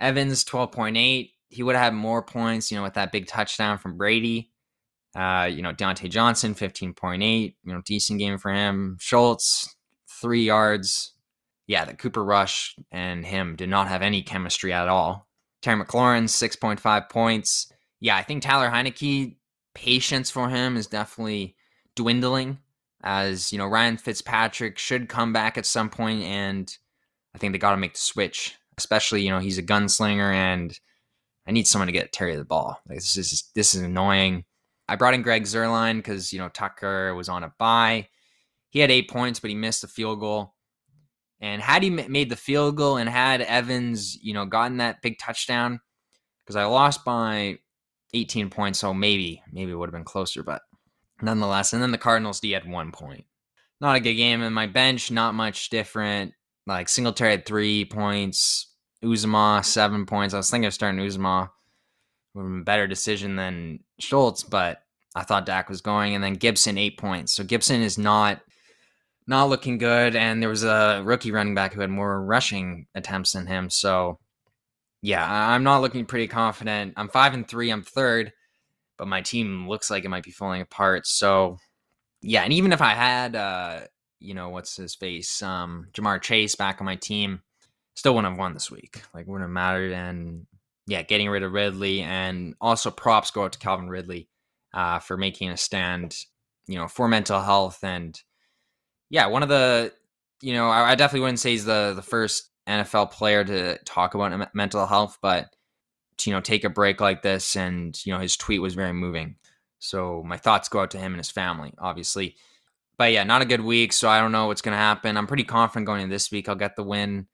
Evans 0.00 0.44
12.8, 0.44 1.30
he 1.48 1.62
would 1.62 1.74
have 1.74 1.84
had 1.84 1.94
more 1.94 2.22
points, 2.22 2.70
you 2.70 2.76
know, 2.76 2.82
with 2.82 2.94
that 2.94 3.12
big 3.12 3.26
touchdown 3.26 3.78
from 3.78 3.96
Brady. 3.96 4.50
Uh, 5.14 5.48
you 5.50 5.62
know, 5.62 5.72
Diontae 5.72 6.10
Johnson, 6.10 6.54
15.8, 6.54 7.54
you 7.64 7.72
know, 7.72 7.82
decent 7.84 8.18
game 8.18 8.38
for 8.38 8.52
him. 8.52 8.96
Schultz, 9.00 9.74
three 10.20 10.44
yards. 10.44 11.14
Yeah, 11.66 11.84
the 11.84 11.94
Cooper 11.94 12.24
Rush 12.24 12.76
and 12.90 13.24
him 13.24 13.56
did 13.56 13.68
not 13.68 13.88
have 13.88 14.02
any 14.02 14.22
chemistry 14.22 14.72
at 14.72 14.88
all. 14.88 15.26
Terry 15.62 15.82
McLaurin, 15.82 16.24
6.5 16.24 17.08
points. 17.08 17.72
Yeah, 18.00 18.16
I 18.16 18.22
think 18.22 18.42
Tyler 18.42 18.70
Heinicke, 18.70 19.36
patience 19.74 20.30
for 20.30 20.48
him 20.48 20.76
is 20.76 20.86
definitely 20.86 21.56
dwindling 21.94 22.58
as, 23.02 23.52
you 23.52 23.58
know, 23.58 23.66
Ryan 23.66 23.96
Fitzpatrick 23.96 24.78
should 24.78 25.08
come 25.08 25.32
back 25.32 25.56
at 25.56 25.66
some 25.66 25.88
point 25.88 26.22
and 26.22 26.76
I 27.34 27.38
think 27.38 27.52
they 27.52 27.58
got 27.58 27.70
to 27.72 27.76
make 27.76 27.94
the 27.94 28.00
switch, 28.00 28.56
especially, 28.76 29.22
you 29.22 29.30
know, 29.30 29.38
he's 29.38 29.58
a 29.58 29.62
gunslinger 29.62 30.32
and 30.32 30.78
I 31.46 31.52
need 31.52 31.66
someone 31.66 31.86
to 31.86 31.92
get 31.92 32.12
Terry 32.12 32.36
the 32.36 32.44
ball. 32.44 32.80
Like, 32.88 32.98
this 32.98 33.16
is 33.16 33.50
this 33.54 33.74
is 33.74 33.82
annoying. 33.82 34.44
I 34.90 34.96
brought 34.96 35.14
in 35.14 35.22
Greg 35.22 35.44
Zuerlein 35.44 35.98
because, 35.98 36.32
you 36.32 36.40
know, 36.40 36.48
Tucker 36.48 37.14
was 37.14 37.28
on 37.28 37.44
a 37.44 37.54
bye. 37.60 38.08
He 38.70 38.80
had 38.80 38.90
eight 38.90 39.08
points, 39.08 39.38
but 39.38 39.48
he 39.48 39.54
missed 39.54 39.84
a 39.84 39.88
field 39.88 40.18
goal. 40.18 40.56
And 41.40 41.62
had 41.62 41.84
he 41.84 41.90
made 41.90 42.28
the 42.28 42.34
field 42.34 42.76
goal 42.76 42.96
and 42.96 43.08
had 43.08 43.40
Evans, 43.40 44.18
you 44.20 44.34
know, 44.34 44.46
gotten 44.46 44.78
that 44.78 45.00
big 45.00 45.20
touchdown, 45.20 45.78
because 46.44 46.56
I 46.56 46.64
lost 46.64 47.04
by 47.04 47.58
18 48.14 48.50
points, 48.50 48.80
so 48.80 48.92
maybe, 48.92 49.40
maybe 49.52 49.70
it 49.70 49.76
would 49.76 49.88
have 49.88 49.94
been 49.94 50.02
closer, 50.02 50.42
but 50.42 50.62
nonetheless. 51.22 51.72
And 51.72 51.80
then 51.80 51.92
the 51.92 51.96
Cardinals 51.96 52.40
D 52.40 52.50
had 52.50 52.68
one 52.68 52.90
point. 52.90 53.26
Not 53.80 53.94
a 53.94 54.00
good 54.00 54.14
game. 54.14 54.42
And 54.42 54.52
my 54.52 54.66
bench, 54.66 55.12
not 55.12 55.36
much 55.36 55.70
different. 55.70 56.32
Like 56.66 56.88
Singletary 56.88 57.30
had 57.30 57.46
three 57.46 57.84
points, 57.84 58.74
Uzomah 59.04 59.64
seven 59.64 60.04
points. 60.04 60.34
I 60.34 60.38
was 60.38 60.50
thinking 60.50 60.66
of 60.66 60.74
starting 60.74 61.00
Uzomah 61.00 61.50
would 62.40 62.46
have 62.46 62.52
been 62.52 62.60
a 62.60 62.64
better 62.64 62.86
decision 62.86 63.36
than 63.36 63.80
Schultz, 63.98 64.42
but 64.42 64.82
I 65.14 65.22
thought 65.22 65.46
Dak 65.46 65.68
was 65.68 65.80
going. 65.80 66.14
And 66.14 66.22
then 66.22 66.34
Gibson, 66.34 66.78
eight 66.78 66.98
points. 66.98 67.32
So 67.32 67.44
Gibson 67.44 67.82
is 67.82 67.98
not 67.98 68.40
not 69.26 69.48
looking 69.48 69.78
good. 69.78 70.16
And 70.16 70.42
there 70.42 70.48
was 70.48 70.64
a 70.64 71.02
rookie 71.04 71.30
running 71.30 71.54
back 71.54 71.72
who 71.72 71.80
had 71.80 71.90
more 71.90 72.24
rushing 72.24 72.86
attempts 72.94 73.32
than 73.32 73.46
him. 73.46 73.70
So 73.70 74.18
yeah, 75.02 75.24
I'm 75.28 75.62
not 75.62 75.80
looking 75.82 76.04
pretty 76.04 76.26
confident. 76.26 76.94
I'm 76.96 77.08
five 77.08 77.32
and 77.32 77.46
three, 77.46 77.70
I'm 77.70 77.82
third, 77.82 78.32
but 78.98 79.08
my 79.08 79.22
team 79.22 79.68
looks 79.68 79.90
like 79.90 80.04
it 80.04 80.08
might 80.08 80.24
be 80.24 80.32
falling 80.32 80.62
apart. 80.62 81.06
So 81.06 81.58
yeah, 82.22 82.42
and 82.42 82.52
even 82.52 82.72
if 82.72 82.82
I 82.82 82.90
had 82.90 83.36
uh, 83.36 83.80
you 84.20 84.34
know, 84.34 84.50
what's 84.50 84.76
his 84.76 84.94
face? 84.94 85.42
Um, 85.42 85.88
Ja'Marr 85.92 86.20
Chase 86.20 86.54
back 86.54 86.80
on 86.80 86.84
my 86.84 86.96
team, 86.96 87.42
still 87.94 88.14
wouldn't 88.14 88.32
have 88.32 88.38
won 88.38 88.54
this 88.54 88.70
week. 88.70 89.02
Like 89.14 89.26
wouldn't 89.26 89.48
have 89.48 89.50
mattered. 89.50 89.92
And 89.92 90.46
yeah, 90.90 91.02
getting 91.02 91.30
rid 91.30 91.44
of 91.44 91.52
Ridley 91.52 92.02
and 92.02 92.56
also 92.60 92.90
props 92.90 93.30
go 93.30 93.44
out 93.44 93.52
to 93.52 93.60
Calvin 93.60 93.88
Ridley 93.88 94.28
uh, 94.74 94.98
for 94.98 95.16
making 95.16 95.50
a 95.50 95.56
stand, 95.56 96.16
you 96.66 96.76
know, 96.76 96.88
for 96.88 97.06
mental 97.06 97.40
health 97.40 97.84
and 97.84 98.20
yeah, 99.08 99.26
one 99.26 99.44
of 99.44 99.48
the 99.48 99.92
you 100.42 100.52
know 100.52 100.68
I, 100.68 100.90
I 100.90 100.94
definitely 100.96 101.20
wouldn't 101.20 101.38
say 101.38 101.50
he's 101.52 101.64
the 101.64 101.92
the 101.94 102.02
first 102.02 102.50
NFL 102.68 103.12
player 103.12 103.44
to 103.44 103.78
talk 103.84 104.14
about 104.14 104.52
mental 104.52 104.84
health, 104.84 105.18
but 105.22 105.54
to, 106.18 106.30
you 106.30 106.34
know 106.34 106.40
take 106.40 106.64
a 106.64 106.70
break 106.70 107.00
like 107.00 107.22
this 107.22 107.54
and 107.54 107.96
you 108.04 108.12
know 108.12 108.18
his 108.18 108.36
tweet 108.36 108.60
was 108.60 108.74
very 108.74 108.92
moving. 108.92 109.36
So 109.78 110.24
my 110.26 110.38
thoughts 110.38 110.68
go 110.68 110.80
out 110.80 110.90
to 110.90 110.98
him 110.98 111.12
and 111.12 111.20
his 111.20 111.30
family, 111.30 111.72
obviously. 111.78 112.34
But 112.98 113.12
yeah, 113.12 113.22
not 113.22 113.42
a 113.42 113.46
good 113.46 113.62
week, 113.62 113.92
so 113.92 114.08
I 114.08 114.20
don't 114.20 114.32
know 114.32 114.48
what's 114.48 114.60
going 114.60 114.74
to 114.74 114.78
happen. 114.78 115.16
I'm 115.16 115.28
pretty 115.28 115.44
confident 115.44 115.86
going 115.86 116.02
into 116.02 116.14
this 116.14 116.32
week 116.32 116.48
I'll 116.48 116.56
get 116.56 116.74
the 116.76 116.82
win. 116.82 117.28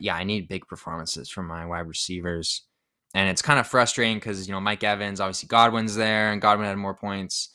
Yeah, 0.00 0.16
I 0.16 0.24
need 0.24 0.48
big 0.48 0.66
performances 0.66 1.28
from 1.28 1.46
my 1.46 1.66
wide 1.66 1.86
receivers 1.86 2.62
And 3.14 3.28
it's 3.28 3.42
kind 3.42 3.60
of 3.60 3.66
frustrating 3.66 4.16
because, 4.16 4.48
you 4.48 4.54
know, 4.54 4.60
Mike 4.60 4.84
Evans, 4.84 5.20
obviously 5.20 5.46
Godwin's 5.46 5.96
there 5.96 6.32
and 6.32 6.40
Godwin 6.40 6.66
had 6.66 6.78
more 6.78 6.94
points. 6.94 7.50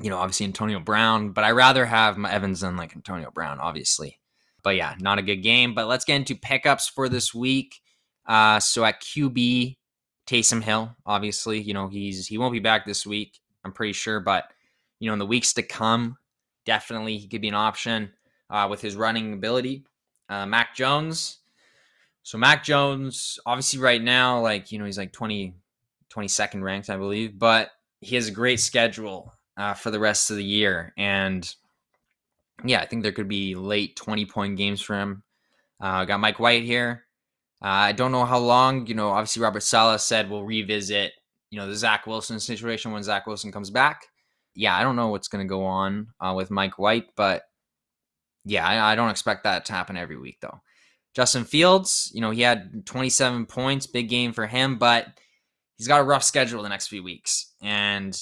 You 0.00 0.10
know, 0.10 0.18
obviously 0.18 0.44
Antonio 0.44 0.80
Brown, 0.80 1.30
but 1.30 1.44
I 1.44 1.52
rather 1.52 1.86
have 1.86 2.18
my 2.18 2.30
Evans 2.30 2.60
than 2.60 2.76
like 2.76 2.94
Antonio 2.94 3.30
Brown, 3.30 3.60
obviously. 3.60 4.18
But 4.62 4.76
yeah, 4.76 4.94
not 4.98 5.18
a 5.18 5.22
good 5.22 5.36
game. 5.36 5.74
But 5.74 5.86
let's 5.86 6.04
get 6.04 6.16
into 6.16 6.34
pickups 6.34 6.88
for 6.88 7.08
this 7.08 7.32
week. 7.32 7.80
Uh, 8.26 8.60
so 8.60 8.84
at 8.84 9.00
QB, 9.02 9.76
Taysom 10.26 10.62
Hill, 10.62 10.94
obviously, 11.06 11.60
you 11.60 11.74
know, 11.74 11.88
he's 11.88 12.26
he 12.26 12.38
won't 12.38 12.52
be 12.52 12.60
back 12.60 12.86
this 12.86 13.06
week, 13.06 13.38
I'm 13.64 13.72
pretty 13.72 13.92
sure, 13.92 14.20
but 14.20 14.44
you 15.00 15.08
know, 15.08 15.12
in 15.12 15.18
the 15.18 15.26
weeks 15.26 15.52
to 15.54 15.62
come, 15.62 16.16
definitely 16.64 17.18
he 17.18 17.28
could 17.28 17.42
be 17.42 17.48
an 17.48 17.54
option 17.54 18.12
uh, 18.50 18.66
with 18.70 18.80
his 18.80 18.96
running 18.96 19.32
ability. 19.32 19.84
Uh, 20.28 20.46
Mac 20.46 20.74
Jones. 20.74 21.38
So 22.24 22.38
Mac 22.38 22.64
Jones, 22.64 23.38
obviously 23.44 23.78
right 23.78 24.02
now, 24.02 24.40
like, 24.40 24.72
you 24.72 24.78
know, 24.78 24.86
he's 24.86 24.96
like 24.96 25.12
20, 25.12 25.54
22nd 26.10 26.62
ranked, 26.62 26.88
I 26.88 26.96
believe, 26.96 27.38
but 27.38 27.70
he 28.00 28.16
has 28.16 28.28
a 28.28 28.32
great 28.32 28.60
schedule 28.60 29.30
uh, 29.58 29.74
for 29.74 29.90
the 29.90 30.00
rest 30.00 30.30
of 30.30 30.38
the 30.38 30.44
year. 30.44 30.94
And 30.96 31.54
yeah, 32.64 32.80
I 32.80 32.86
think 32.86 33.02
there 33.02 33.12
could 33.12 33.28
be 33.28 33.54
late 33.54 33.96
20 33.96 34.24
point 34.24 34.56
games 34.56 34.80
for 34.80 34.98
him. 34.98 35.22
Uh, 35.78 36.06
got 36.06 36.18
Mike 36.18 36.40
White 36.40 36.64
here. 36.64 37.04
Uh, 37.62 37.68
I 37.68 37.92
don't 37.92 38.12
know 38.12 38.24
how 38.24 38.38
long. 38.38 38.86
You 38.86 38.94
know, 38.94 39.10
obviously 39.10 39.42
Robert 39.42 39.62
Saleh 39.62 40.00
said 40.00 40.30
we'll 40.30 40.44
revisit. 40.44 41.12
You 41.50 41.58
know, 41.58 41.68
the 41.68 41.76
Zach 41.76 42.06
Wilson 42.06 42.40
situation 42.40 42.90
when 42.90 43.02
Zach 43.02 43.26
Wilson 43.26 43.52
comes 43.52 43.68
back. 43.68 44.06
Yeah, 44.54 44.74
I 44.74 44.82
don't 44.82 44.96
know 44.96 45.08
what's 45.08 45.28
going 45.28 45.44
to 45.44 45.48
go 45.48 45.66
on 45.66 46.08
uh, 46.20 46.32
with 46.34 46.50
Mike 46.50 46.78
White, 46.78 47.08
but 47.16 47.42
yeah, 48.46 48.66
I, 48.66 48.92
I 48.92 48.94
don't 48.94 49.10
expect 49.10 49.44
that 49.44 49.66
to 49.66 49.72
happen 49.74 49.98
every 49.98 50.16
week 50.16 50.38
though. 50.40 50.60
Justin 51.14 51.44
Fields, 51.44 52.10
you 52.12 52.20
know, 52.20 52.30
he 52.30 52.42
had 52.42 52.84
27 52.86 53.46
points, 53.46 53.86
big 53.86 54.08
game 54.08 54.32
for 54.32 54.46
him, 54.46 54.78
but 54.78 55.06
he's 55.78 55.88
got 55.88 56.00
a 56.00 56.04
rough 56.04 56.24
schedule 56.24 56.62
the 56.62 56.68
next 56.68 56.88
few 56.88 57.02
weeks. 57.02 57.52
And 57.62 58.18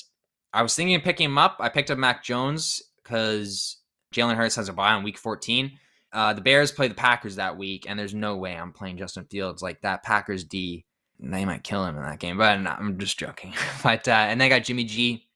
I 0.53 0.63
was 0.63 0.75
thinking 0.75 0.95
of 0.95 1.03
picking 1.03 1.27
him 1.27 1.39
up. 1.39 1.57
I 1.59 1.71
picked 1.71 1.91
up 1.91 1.99
Mac 1.99 2.23
Jones 2.23 2.83
because 3.03 3.79
Jalen 4.15 4.37
Hurts 4.37 4.57
has 4.57 4.69
a 4.69 4.73
bye 4.73 4.93
on 4.93 5.03
week 5.03 5.17
14. 5.17 5.73
Uh, 6.13 6.35
the 6.35 6.43
Bears 6.43 6.71
play 6.71 6.89
the 6.89 6.95
Packers 6.95 7.37
that 7.37 7.57
week, 7.57 7.87
and 7.89 7.99
there's 7.99 8.13
no 8.13 8.37
way 8.37 8.55
I'm 8.55 8.73
playing 8.73 8.99
Justin 8.99 9.25
Fields 9.25 9.63
like 9.63 9.81
that. 9.81 10.03
Packers 10.03 10.45
D, 10.45 10.85
they 11.19 11.47
might 11.47 11.65
kill 11.65 11.87
him 11.87 11.97
in 11.97 12.03
that 12.03 12.19
game, 12.19 12.37
but 12.37 12.51
I'm 12.51 12.99
just 12.99 13.19
joking. 13.19 13.55
but 13.83 14.07
uh, 14.07 14.11
and 14.11 14.39
they 14.39 14.51
got 14.51 14.65
Jimmy 14.65 14.85
G, 14.85 15.27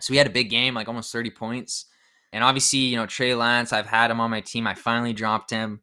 so 0.00 0.12
we 0.12 0.18
had 0.18 0.26
a 0.26 0.30
big 0.30 0.50
game, 0.50 0.74
like 0.74 0.88
almost 0.88 1.12
30 1.12 1.30
points. 1.30 1.86
And 2.34 2.44
obviously, 2.44 2.80
you 2.80 2.96
know 2.96 3.06
Trey 3.06 3.34
Lance, 3.34 3.72
I've 3.72 3.86
had 3.86 4.10
him 4.10 4.20
on 4.20 4.30
my 4.30 4.42
team. 4.42 4.66
I 4.66 4.74
finally 4.74 5.14
dropped 5.14 5.50
him. 5.50 5.80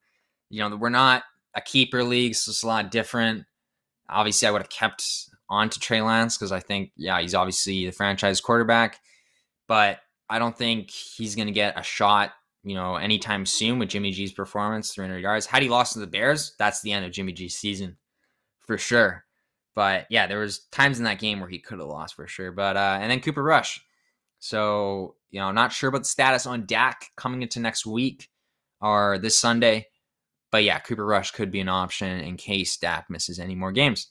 You 0.50 0.68
know 0.68 0.76
we're 0.76 0.90
not 0.90 1.24
a 1.56 1.62
keeper 1.62 2.04
league, 2.04 2.36
so 2.36 2.50
it's 2.52 2.64
a 2.64 2.68
lot 2.68 2.92
different. 2.92 3.46
Obviously, 4.10 4.48
I 4.48 4.52
would 4.52 4.62
have 4.62 4.70
kept 4.70 5.04
on 5.50 5.70
to 5.70 5.80
Trey 5.80 6.02
Lance 6.02 6.38
because 6.38 6.52
I 6.52 6.60
think, 6.60 6.92
yeah, 6.96 7.20
he's 7.22 7.36
obviously 7.36 7.86
the 7.86 7.92
franchise 7.92 8.42
quarterback, 8.42 9.00
but 9.68 10.00
I 10.30 10.40
don't 10.40 10.58
think 10.58 10.90
he's 10.92 11.36
going 11.36 11.48
to 11.48 11.54
get 11.54 11.80
a 11.80 11.84
shot 11.84 12.32
you 12.64 12.76
know, 12.76 12.96
anytime 12.96 13.46
soon 13.46 13.80
with 13.80 13.90
Jimmy 13.90 14.12
G's 14.12 14.34
performance, 14.34 14.94
300 14.94 15.20
yards. 15.20 15.46
Had 15.46 15.64
he 15.64 15.70
lost 15.70 15.94
to 15.94 16.00
the 16.00 16.08
Bears, 16.08 16.56
that's 16.60 16.82
the 16.82 16.92
end 16.92 17.06
of 17.06 17.12
Jimmy 17.12 17.32
G's 17.32 17.56
season 17.56 17.98
for 18.60 18.78
sure. 18.78 19.26
But 19.76 20.08
yeah, 20.10 20.28
there 20.28 20.40
was 20.40 20.66
times 20.72 20.98
in 20.98 21.06
that 21.06 21.20
game 21.20 21.40
where 21.40 21.50
he 21.50 21.60
could 21.60 21.80
have 21.80 21.88
lost 21.88 22.16
for 22.16 22.28
sure. 22.28 22.52
But 22.52 22.76
uh, 22.76 22.98
and 23.02 23.10
then 23.10 23.22
Cooper 23.22 23.44
Rush. 23.44 23.82
So 24.40 25.16
you 25.32 25.40
know, 25.40 25.52
not 25.52 25.72
sure 25.72 25.90
about 25.90 26.00
the 26.00 26.06
status 26.06 26.46
on 26.46 26.66
Dak 26.66 27.12
coming 27.16 27.42
into 27.42 27.60
next 27.60 27.86
week 27.86 28.30
or 28.82 29.20
this 29.20 29.40
Sunday. 29.40 29.88
But 30.52 30.64
yeah, 30.64 30.80
Cooper 30.80 31.06
Rush 31.06 31.32
could 31.32 31.52
be 31.52 31.60
an 31.60 31.70
option 31.70 32.20
in 32.20 32.38
case 32.38 32.78
Dak 32.78 33.10
misses 33.10 33.40
any 33.40 33.56
more 33.56 33.72
games. 33.72 34.08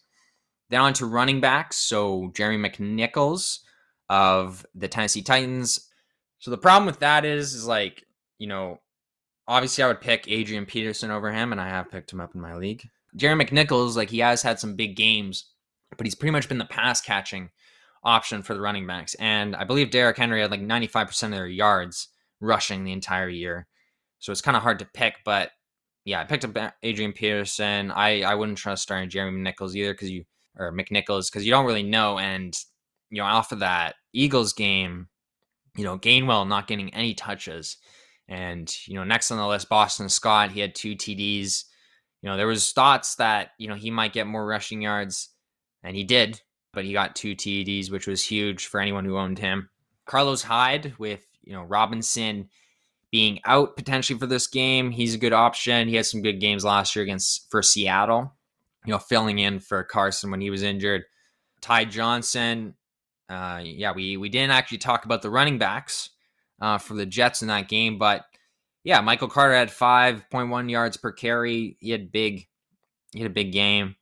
Then 0.70 0.80
on 0.80 0.92
to 0.94 1.06
running 1.06 1.40
backs. 1.40 1.76
So 1.76 2.30
Jeremy 2.34 2.68
McNichols 2.68 3.58
of 4.08 4.64
the 4.74 4.88
Tennessee 4.88 5.22
Titans. 5.22 5.88
So 6.38 6.50
the 6.50 6.58
problem 6.58 6.86
with 6.86 7.00
that 7.00 7.24
is, 7.24 7.54
is 7.54 7.66
like 7.66 8.04
you 8.38 8.46
know, 8.46 8.78
obviously 9.46 9.84
I 9.84 9.88
would 9.88 10.00
pick 10.00 10.28
Adrian 10.28 10.66
Peterson 10.66 11.10
over 11.10 11.32
him, 11.32 11.52
and 11.52 11.60
I 11.60 11.68
have 11.68 11.90
picked 11.90 12.12
him 12.12 12.20
up 12.20 12.34
in 12.34 12.40
my 12.40 12.54
league. 12.54 12.88
Jeremy 13.16 13.44
McNichols, 13.44 13.96
like 13.96 14.10
he 14.10 14.20
has 14.20 14.42
had 14.42 14.60
some 14.60 14.76
big 14.76 14.96
games, 14.96 15.50
but 15.96 16.06
he's 16.06 16.14
pretty 16.14 16.32
much 16.32 16.48
been 16.48 16.58
the 16.58 16.64
pass 16.64 17.00
catching 17.00 17.50
option 18.04 18.42
for 18.42 18.54
the 18.54 18.60
running 18.60 18.86
backs. 18.86 19.14
And 19.16 19.56
I 19.56 19.64
believe 19.64 19.90
Derrick 19.90 20.16
Henry 20.16 20.40
had 20.40 20.50
like 20.50 20.60
95% 20.60 21.22
of 21.24 21.30
their 21.32 21.46
yards 21.46 22.08
rushing 22.40 22.84
the 22.84 22.92
entire 22.92 23.28
year. 23.28 23.66
So 24.20 24.30
it's 24.30 24.40
kind 24.40 24.56
of 24.56 24.62
hard 24.62 24.78
to 24.80 24.84
pick, 24.84 25.16
but 25.24 25.50
yeah, 26.08 26.20
I 26.20 26.24
picked 26.24 26.46
up 26.46 26.74
Adrian 26.82 27.12
Peterson. 27.12 27.90
I, 27.90 28.22
I 28.22 28.34
wouldn't 28.34 28.56
trust 28.56 28.82
starting 28.82 29.10
Jeremy 29.10 29.42
Nichols 29.42 29.76
either 29.76 29.92
because 29.92 30.10
you 30.10 30.24
or 30.56 30.72
McNichols 30.72 31.30
because 31.30 31.44
you 31.44 31.50
don't 31.50 31.66
really 31.66 31.82
know. 31.82 32.18
And 32.18 32.56
you 33.10 33.18
know, 33.18 33.28
off 33.28 33.52
of 33.52 33.58
that 33.58 33.96
Eagles 34.14 34.54
game, 34.54 35.08
you 35.76 35.84
know, 35.84 35.98
Gainwell 35.98 36.48
not 36.48 36.66
getting 36.66 36.94
any 36.94 37.12
touches. 37.12 37.76
And, 38.26 38.74
you 38.86 38.94
know, 38.94 39.04
next 39.04 39.30
on 39.30 39.36
the 39.36 39.46
list, 39.46 39.68
Boston 39.68 40.08
Scott, 40.08 40.50
he 40.50 40.60
had 40.60 40.74
two 40.74 40.94
TDs. 40.94 41.64
You 42.22 42.30
know, 42.30 42.38
there 42.38 42.46
was 42.46 42.72
thoughts 42.72 43.16
that, 43.16 43.50
you 43.58 43.68
know, 43.68 43.74
he 43.74 43.90
might 43.90 44.14
get 44.14 44.26
more 44.26 44.46
rushing 44.46 44.80
yards, 44.80 45.28
and 45.82 45.94
he 45.94 46.04
did, 46.04 46.40
but 46.72 46.84
he 46.86 46.92
got 46.94 47.16
two 47.16 47.34
TDs, 47.34 47.90
which 47.90 48.06
was 48.06 48.24
huge 48.24 48.66
for 48.66 48.80
anyone 48.80 49.04
who 49.04 49.18
owned 49.18 49.38
him. 49.38 49.68
Carlos 50.06 50.42
Hyde 50.42 50.94
with, 50.98 51.26
you 51.42 51.52
know, 51.52 51.62
Robinson 51.62 52.48
being 53.10 53.40
out 53.44 53.76
potentially 53.76 54.18
for 54.18 54.26
this 54.26 54.46
game. 54.46 54.90
He's 54.90 55.14
a 55.14 55.18
good 55.18 55.32
option. 55.32 55.88
He 55.88 55.96
had 55.96 56.06
some 56.06 56.22
good 56.22 56.40
games 56.40 56.64
last 56.64 56.94
year 56.94 57.02
against 57.02 57.50
for 57.50 57.62
Seattle, 57.62 58.34
you 58.84 58.92
know, 58.92 58.98
filling 58.98 59.38
in 59.38 59.60
for 59.60 59.82
Carson 59.84 60.30
when 60.30 60.40
he 60.40 60.50
was 60.50 60.62
injured. 60.62 61.04
Ty 61.60 61.86
Johnson, 61.86 62.74
uh, 63.28 63.60
yeah, 63.62 63.92
we 63.92 64.16
we 64.16 64.28
didn't 64.28 64.52
actually 64.52 64.78
talk 64.78 65.04
about 65.04 65.22
the 65.22 65.30
running 65.30 65.58
backs 65.58 66.10
uh, 66.60 66.78
for 66.78 66.94
the 66.94 67.06
Jets 67.06 67.42
in 67.42 67.48
that 67.48 67.68
game. 67.68 67.98
But 67.98 68.24
yeah, 68.84 69.00
Michael 69.00 69.28
Carter 69.28 69.54
had 69.54 69.68
5.1 69.68 70.70
yards 70.70 70.96
per 70.96 71.12
carry. 71.12 71.76
He 71.80 71.90
had 71.90 72.12
big, 72.12 72.46
he 73.12 73.20
had 73.20 73.30
a 73.30 73.34
big 73.34 73.52
game. 73.52 73.96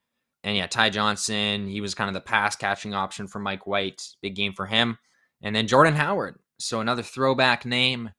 And 0.45 0.57
yeah, 0.57 0.67
Ty 0.69 0.91
Johnson, 0.91 1.67
he 1.67 1.81
was 1.81 1.95
kind 1.95 2.09
of 2.09 2.15
the 2.15 2.21
pass 2.21 2.55
catching 2.55 2.95
option 2.95 3.27
for 3.27 3.41
Mike 3.41 3.67
White. 3.67 4.07
Big 4.23 4.37
game 4.37 4.53
for 4.53 4.67
him. 4.67 4.99
And 5.43 5.57
then 5.57 5.67
Jordan 5.67 5.95
Howard. 5.95 6.39
So 6.59 6.81
another 6.81 7.03
throwback 7.03 7.65
name. 7.67 8.11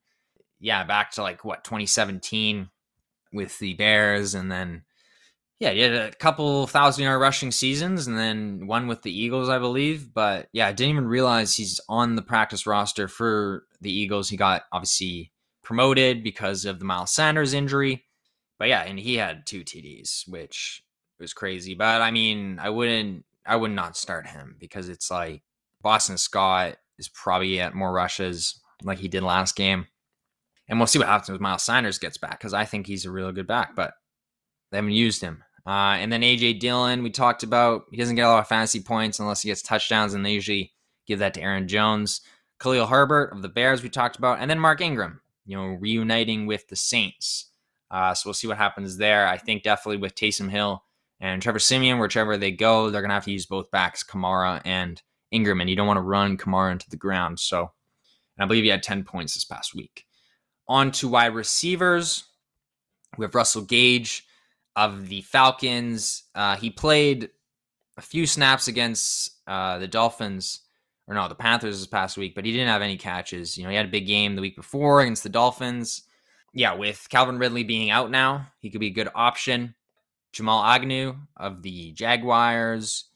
Yeah, 0.60 0.84
back 0.84 1.12
to 1.12 1.22
like 1.22 1.44
what, 1.44 1.64
2017 1.64 2.68
with 3.32 3.58
the 3.58 3.74
Bears. 3.74 4.34
And 4.34 4.50
then, 4.50 4.82
yeah, 5.60 5.70
he 5.70 5.80
had 5.80 5.92
a 5.92 6.12
couple 6.12 6.66
thousand 6.66 7.04
yard 7.04 7.20
rushing 7.20 7.50
seasons 7.50 8.06
and 8.06 8.18
then 8.18 8.66
one 8.66 8.86
with 8.86 9.02
the 9.02 9.16
Eagles, 9.16 9.48
I 9.48 9.58
believe. 9.58 10.12
But 10.12 10.48
yeah, 10.52 10.66
I 10.66 10.72
didn't 10.72 10.92
even 10.92 11.08
realize 11.08 11.54
he's 11.54 11.80
on 11.88 12.16
the 12.16 12.22
practice 12.22 12.66
roster 12.66 13.08
for 13.08 13.64
the 13.80 13.92
Eagles. 13.92 14.28
He 14.28 14.36
got 14.36 14.64
obviously 14.72 15.32
promoted 15.62 16.24
because 16.24 16.64
of 16.64 16.78
the 16.78 16.84
Miles 16.84 17.12
Sanders 17.12 17.54
injury. 17.54 18.04
But 18.58 18.68
yeah, 18.68 18.82
and 18.82 18.98
he 18.98 19.16
had 19.16 19.46
two 19.46 19.62
TDs, 19.62 20.28
which 20.28 20.82
was 21.20 21.32
crazy. 21.32 21.74
But 21.74 22.02
I 22.02 22.10
mean, 22.10 22.58
I 22.58 22.70
wouldn't 22.70 23.24
I 23.46 23.56
would 23.56 23.70
not 23.70 23.96
start 23.96 24.26
him 24.26 24.56
because 24.58 24.88
it's 24.88 25.10
like 25.10 25.42
Boston 25.80 26.18
Scott 26.18 26.76
is 26.98 27.08
probably 27.08 27.60
at 27.60 27.74
more 27.74 27.92
rushes 27.92 28.60
like 28.82 28.98
he 28.98 29.08
did 29.08 29.22
last 29.22 29.56
game. 29.56 29.86
And 30.68 30.78
we'll 30.78 30.86
see 30.86 30.98
what 30.98 31.08
happens 31.08 31.30
when 31.30 31.42
Miles 31.42 31.62
Sanders 31.62 31.98
gets 31.98 32.18
back 32.18 32.38
because 32.38 32.52
I 32.52 32.64
think 32.64 32.86
he's 32.86 33.06
a 33.06 33.10
real 33.10 33.32
good 33.32 33.46
back, 33.46 33.74
but 33.74 33.94
they 34.70 34.76
haven't 34.78 34.92
used 34.92 35.22
him. 35.22 35.42
Uh, 35.66 35.96
and 35.98 36.12
then 36.12 36.22
AJ 36.22 36.60
Dillon, 36.60 37.02
we 37.02 37.10
talked 37.10 37.42
about, 37.42 37.84
he 37.90 37.96
doesn't 37.96 38.16
get 38.16 38.26
a 38.26 38.28
lot 38.28 38.40
of 38.40 38.48
fantasy 38.48 38.80
points 38.80 39.18
unless 39.18 39.42
he 39.42 39.48
gets 39.48 39.62
touchdowns, 39.62 40.14
and 40.14 40.24
they 40.24 40.32
usually 40.32 40.72
give 41.06 41.18
that 41.18 41.34
to 41.34 41.42
Aaron 41.42 41.68
Jones. 41.68 42.22
Khalil 42.58 42.86
Herbert 42.86 43.32
of 43.32 43.42
the 43.42 43.48
Bears, 43.48 43.82
we 43.82 43.88
talked 43.88 44.16
about, 44.16 44.40
and 44.40 44.50
then 44.50 44.58
Mark 44.58 44.80
Ingram, 44.80 45.20
you 45.46 45.56
know, 45.56 45.76
reuniting 45.80 46.46
with 46.46 46.68
the 46.68 46.76
Saints. 46.76 47.46
Uh, 47.90 48.14
so 48.14 48.28
we'll 48.28 48.34
see 48.34 48.48
what 48.48 48.56
happens 48.56 48.96
there. 48.96 49.26
I 49.26 49.36
think 49.36 49.62
definitely 49.62 49.98
with 49.98 50.14
Taysom 50.14 50.50
Hill 50.50 50.82
and 51.20 51.40
Trevor 51.40 51.58
Siemian, 51.58 51.98
whichever 51.98 52.36
they 52.36 52.50
go, 52.50 52.90
they're 52.90 53.02
going 53.02 53.10
to 53.10 53.14
have 53.14 53.24
to 53.24 53.32
use 53.32 53.46
both 53.46 53.70
backs, 53.70 54.04
Kamara 54.04 54.60
and 54.64 55.02
Ingram, 55.30 55.60
and 55.60 55.68
you 55.68 55.76
don't 55.76 55.86
want 55.86 55.98
to 55.98 56.02
run 56.02 56.36
Kamara 56.36 56.72
into 56.72 56.88
the 56.90 56.96
ground. 56.96 57.40
So 57.40 57.72
I 58.38 58.46
believe 58.46 58.64
he 58.64 58.70
had 58.70 58.82
10 58.82 59.04
points 59.04 59.34
this 59.34 59.44
past 59.44 59.74
week. 59.74 60.06
On 60.68 60.90
to 60.92 61.08
wide 61.08 61.34
receivers. 61.34 62.24
We 63.16 63.24
have 63.24 63.34
Russell 63.34 63.62
Gage 63.62 64.26
of 64.76 65.08
the 65.08 65.22
Falcons. 65.22 66.24
Uh, 66.34 66.56
he 66.56 66.70
played 66.70 67.30
a 67.96 68.02
few 68.02 68.26
snaps 68.26 68.68
against 68.68 69.30
uh, 69.46 69.78
the 69.78 69.88
Dolphins 69.88 70.60
or 71.08 71.14
no, 71.14 71.26
the 71.26 71.34
Panthers 71.34 71.78
this 71.78 71.86
past 71.86 72.18
week, 72.18 72.34
but 72.34 72.44
he 72.44 72.52
didn't 72.52 72.68
have 72.68 72.82
any 72.82 72.98
catches. 72.98 73.56
You 73.56 73.64
know, 73.64 73.70
he 73.70 73.76
had 73.76 73.86
a 73.86 73.90
big 73.90 74.06
game 74.06 74.36
the 74.36 74.42
week 74.42 74.56
before 74.56 75.00
against 75.00 75.22
the 75.22 75.30
Dolphins. 75.30 76.02
Yeah, 76.52 76.74
with 76.74 77.06
Calvin 77.08 77.38
Ridley 77.38 77.64
being 77.64 77.90
out 77.90 78.10
now, 78.10 78.46
he 78.60 78.70
could 78.70 78.80
be 78.80 78.88
a 78.88 78.90
good 78.90 79.08
option. 79.14 79.74
Jamal 80.32 80.62
Agnew 80.62 81.16
of 81.36 81.62
the 81.62 81.92
Jaguars, 81.92 83.06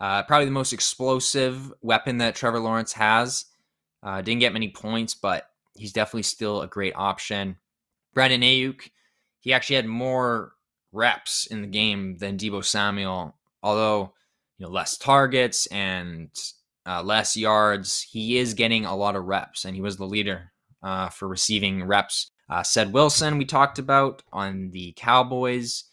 uh, 0.00 0.24
probably 0.24 0.46
the 0.46 0.50
most 0.50 0.72
explosive 0.72 1.72
weapon 1.80 2.18
that 2.18 2.34
Trevor 2.34 2.58
Lawrence 2.58 2.92
has. 2.94 3.46
Uh, 4.02 4.20
didn't 4.22 4.40
get 4.40 4.52
many 4.52 4.68
points, 4.68 5.14
but 5.14 5.48
he's 5.78 5.92
definitely 5.92 6.22
still 6.22 6.62
a 6.62 6.66
great 6.66 6.94
option. 6.96 7.56
Brandon 8.14 8.40
Aiyuk, 8.40 8.90
he 9.40 9.52
actually 9.52 9.76
had 9.76 9.86
more 9.86 10.52
reps 10.92 11.46
in 11.46 11.60
the 11.62 11.68
game 11.68 12.16
than 12.18 12.38
Deebo 12.38 12.64
Samuel, 12.64 13.36
although 13.62 14.14
you 14.58 14.66
know 14.66 14.72
less 14.72 14.96
targets 14.96 15.66
and 15.66 16.30
uh, 16.86 17.02
less 17.02 17.36
yards, 17.36 18.00
he 18.02 18.38
is 18.38 18.54
getting 18.54 18.84
a 18.84 18.96
lot 18.96 19.16
of 19.16 19.24
reps, 19.24 19.64
and 19.64 19.74
he 19.74 19.82
was 19.82 19.96
the 19.96 20.06
leader 20.06 20.52
uh, 20.82 21.08
for 21.08 21.26
receiving 21.26 21.84
reps. 21.84 22.30
Uh, 22.48 22.62
Ced 22.62 22.92
Wilson, 22.92 23.38
we 23.38 23.44
talked 23.44 23.78
about 23.78 24.22
on 24.32 24.70
the 24.70 24.94
Cowboys. 24.96 25.84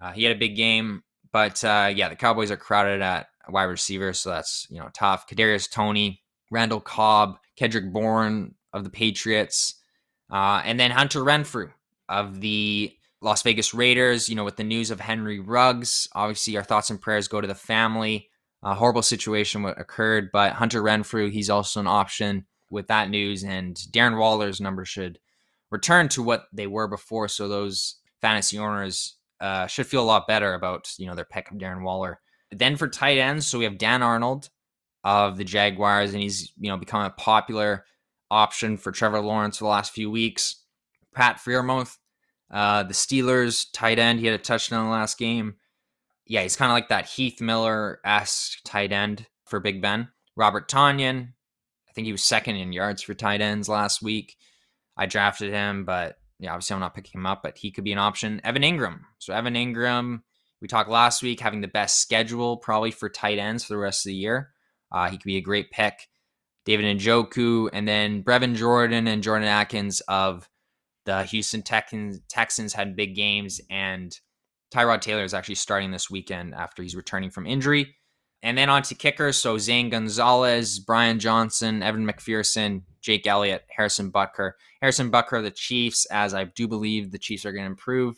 Uh, 0.00 0.12
he 0.12 0.24
had 0.24 0.34
a 0.34 0.38
big 0.38 0.56
game, 0.56 1.02
but 1.32 1.62
uh, 1.62 1.92
yeah, 1.94 2.08
the 2.08 2.16
Cowboys 2.16 2.50
are 2.50 2.56
crowded 2.56 3.02
at 3.02 3.28
wide 3.50 3.64
receiver, 3.64 4.12
so 4.12 4.30
that's 4.30 4.66
you 4.70 4.78
know 4.78 4.88
tough. 4.94 5.26
Kadarius 5.28 5.70
Toney, 5.70 6.22
Randall 6.50 6.80
Cobb, 6.80 7.38
Kendrick 7.56 7.92
Bourne 7.92 8.54
of 8.72 8.84
the 8.84 8.90
Patriots, 8.90 9.74
uh, 10.30 10.62
and 10.64 10.78
then 10.78 10.90
Hunter 10.90 11.20
Renfrow 11.20 11.70
of 12.08 12.40
the 12.40 12.94
Las 13.20 13.42
Vegas 13.42 13.74
Raiders. 13.74 14.28
You 14.28 14.36
know, 14.36 14.44
with 14.44 14.56
the 14.56 14.64
news 14.64 14.90
of 14.90 15.00
Henry 15.00 15.40
Ruggs, 15.40 16.08
obviously 16.14 16.56
our 16.56 16.64
thoughts 16.64 16.90
and 16.90 17.00
prayers 17.00 17.28
go 17.28 17.40
to 17.40 17.48
the 17.48 17.54
family. 17.54 18.28
A 18.62 18.74
horrible 18.74 19.02
situation 19.02 19.62
what 19.62 19.80
occurred, 19.80 20.30
but 20.32 20.52
Hunter 20.52 20.82
Renfrow, 20.82 21.30
he's 21.30 21.48
also 21.48 21.78
an 21.78 21.86
option 21.86 22.44
with 22.70 22.88
that 22.88 23.08
news, 23.08 23.44
and 23.44 23.76
Darren 23.76 24.18
Waller's 24.18 24.60
numbers 24.60 24.88
should 24.88 25.20
return 25.70 26.08
to 26.08 26.22
what 26.22 26.46
they 26.52 26.66
were 26.66 26.88
before. 26.88 27.28
So 27.28 27.48
those 27.48 27.96
fantasy 28.20 28.58
owners 28.58 29.16
uh, 29.40 29.66
should 29.66 29.86
feel 29.86 30.02
a 30.02 30.04
lot 30.04 30.26
better 30.26 30.54
about 30.54 30.92
you 30.98 31.06
know 31.06 31.14
their 31.14 31.24
pick 31.24 31.50
of 31.50 31.58
Darren 31.58 31.82
Waller. 31.82 32.20
Then 32.50 32.76
for 32.76 32.88
tight 32.88 33.18
ends, 33.18 33.46
so 33.46 33.58
we 33.58 33.64
have 33.64 33.78
Dan 33.78 34.02
Arnold 34.02 34.48
of 35.04 35.36
the 35.36 35.44
Jaguars, 35.44 36.12
and 36.12 36.22
he's 36.22 36.52
you 36.58 36.68
know 36.68 36.76
become 36.76 37.04
a 37.04 37.10
popular 37.10 37.84
option 38.30 38.76
for 38.76 38.92
Trevor 38.92 39.20
Lawrence 39.20 39.58
for 39.58 39.64
the 39.64 39.70
last 39.70 39.92
few 39.92 40.10
weeks. 40.10 40.64
Pat 41.14 41.38
Freiermuth, 41.38 41.96
uh, 42.50 42.82
the 42.82 42.94
Steelers 42.94 43.66
tight 43.72 43.98
end, 43.98 44.20
he 44.20 44.26
had 44.26 44.38
a 44.38 44.42
touchdown 44.42 44.80
in 44.80 44.86
the 44.86 44.92
last 44.92 45.18
game. 45.18 45.56
Yeah, 46.26 46.42
he's 46.42 46.56
kind 46.56 46.70
of 46.70 46.74
like 46.74 46.88
that 46.90 47.06
Heath 47.06 47.40
Miller 47.40 48.00
esque 48.04 48.58
tight 48.64 48.92
end 48.92 49.26
for 49.46 49.60
Big 49.60 49.80
Ben. 49.80 50.08
Robert 50.36 50.68
Tonyan, 50.68 51.28
I 51.88 51.92
think 51.92 52.04
he 52.06 52.12
was 52.12 52.22
second 52.22 52.56
in 52.56 52.72
yards 52.72 53.02
for 53.02 53.14
tight 53.14 53.40
ends 53.40 53.68
last 53.68 54.02
week. 54.02 54.36
I 54.96 55.06
drafted 55.06 55.52
him, 55.52 55.84
but 55.84 56.16
yeah, 56.38 56.52
obviously 56.52 56.74
I'm 56.74 56.80
not 56.80 56.94
picking 56.94 57.18
him 57.18 57.26
up, 57.26 57.42
but 57.42 57.58
he 57.58 57.70
could 57.70 57.84
be 57.84 57.92
an 57.92 57.98
option. 57.98 58.40
Evan 58.44 58.62
Engram. 58.62 59.00
So 59.18 59.32
Evan 59.32 59.54
Engram, 59.54 60.22
we 60.60 60.68
talked 60.68 60.90
last 60.90 61.22
week 61.22 61.40
having 61.40 61.60
the 61.60 61.68
best 61.68 62.00
schedule 62.00 62.56
probably 62.56 62.90
for 62.90 63.08
tight 63.08 63.38
ends 63.38 63.64
for 63.64 63.72
the 63.72 63.78
rest 63.78 64.06
of 64.06 64.10
the 64.10 64.16
year. 64.16 64.50
Uh, 64.92 65.08
he 65.08 65.16
could 65.16 65.24
be 65.24 65.36
a 65.36 65.42
great 65.42 65.70
pick. 65.70 66.08
David 66.68 66.98
Njoku, 66.98 67.70
and 67.72 67.88
then 67.88 68.22
Brevin 68.22 68.54
Jordan 68.54 69.08
and 69.08 69.22
Jordan 69.22 69.48
Akins 69.48 70.02
of 70.06 70.50
the 71.06 71.22
Houston 71.22 71.62
Texans, 71.62 72.74
had 72.74 72.94
big 72.94 73.16
games, 73.16 73.58
and 73.70 74.14
Tyrod 74.70 75.00
Taylor 75.00 75.24
is 75.24 75.32
actually 75.32 75.54
starting 75.54 75.92
this 75.92 76.10
weekend 76.10 76.54
after 76.54 76.82
he's 76.82 76.94
returning 76.94 77.30
from 77.30 77.46
injury. 77.46 77.96
And 78.42 78.58
then 78.58 78.68
on 78.68 78.82
to 78.82 78.94
kickers. 78.94 79.38
So 79.38 79.56
Zane 79.56 79.88
Gonzalez, 79.88 80.78
Brian 80.78 81.18
Johnson, 81.18 81.82
Evan 81.82 82.06
McPherson, 82.06 82.82
Jake 83.00 83.26
Elliott, 83.26 83.64
Harrison 83.74 84.12
Butker. 84.12 84.52
Harrison 84.82 85.10
Butker 85.10 85.38
of 85.38 85.44
the 85.44 85.50
Chiefs, 85.50 86.04
as 86.10 86.34
I 86.34 86.44
do 86.44 86.68
believe 86.68 87.10
the 87.10 87.18
Chiefs 87.18 87.46
are 87.46 87.52
going 87.52 87.64
to 87.64 87.70
improve. 87.70 88.16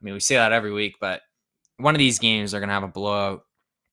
I 0.00 0.04
mean, 0.04 0.14
we 0.14 0.20
say 0.20 0.36
that 0.36 0.52
every 0.52 0.72
week, 0.72 0.94
but 1.02 1.20
one 1.76 1.94
of 1.94 1.98
these 1.98 2.18
games 2.18 2.50
they're 2.50 2.60
going 2.60 2.68
to 2.68 2.74
have 2.74 2.82
a 2.82 2.88
blowout, 2.88 3.42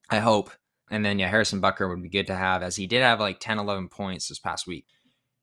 I 0.09 0.19
hope. 0.19 0.49
And 0.91 1.03
then, 1.03 1.17
yeah, 1.19 1.29
Harrison 1.29 1.61
Butker 1.61 1.89
would 1.89 2.03
be 2.03 2.09
good 2.09 2.27
to 2.27 2.35
have 2.35 2.61
as 2.61 2.75
he 2.75 2.87
did 2.87 3.01
have 3.01 3.19
like 3.19 3.39
10, 3.39 3.57
11 3.59 3.89
points 3.89 4.27
this 4.29 4.39
past 4.39 4.67
week 4.67 4.85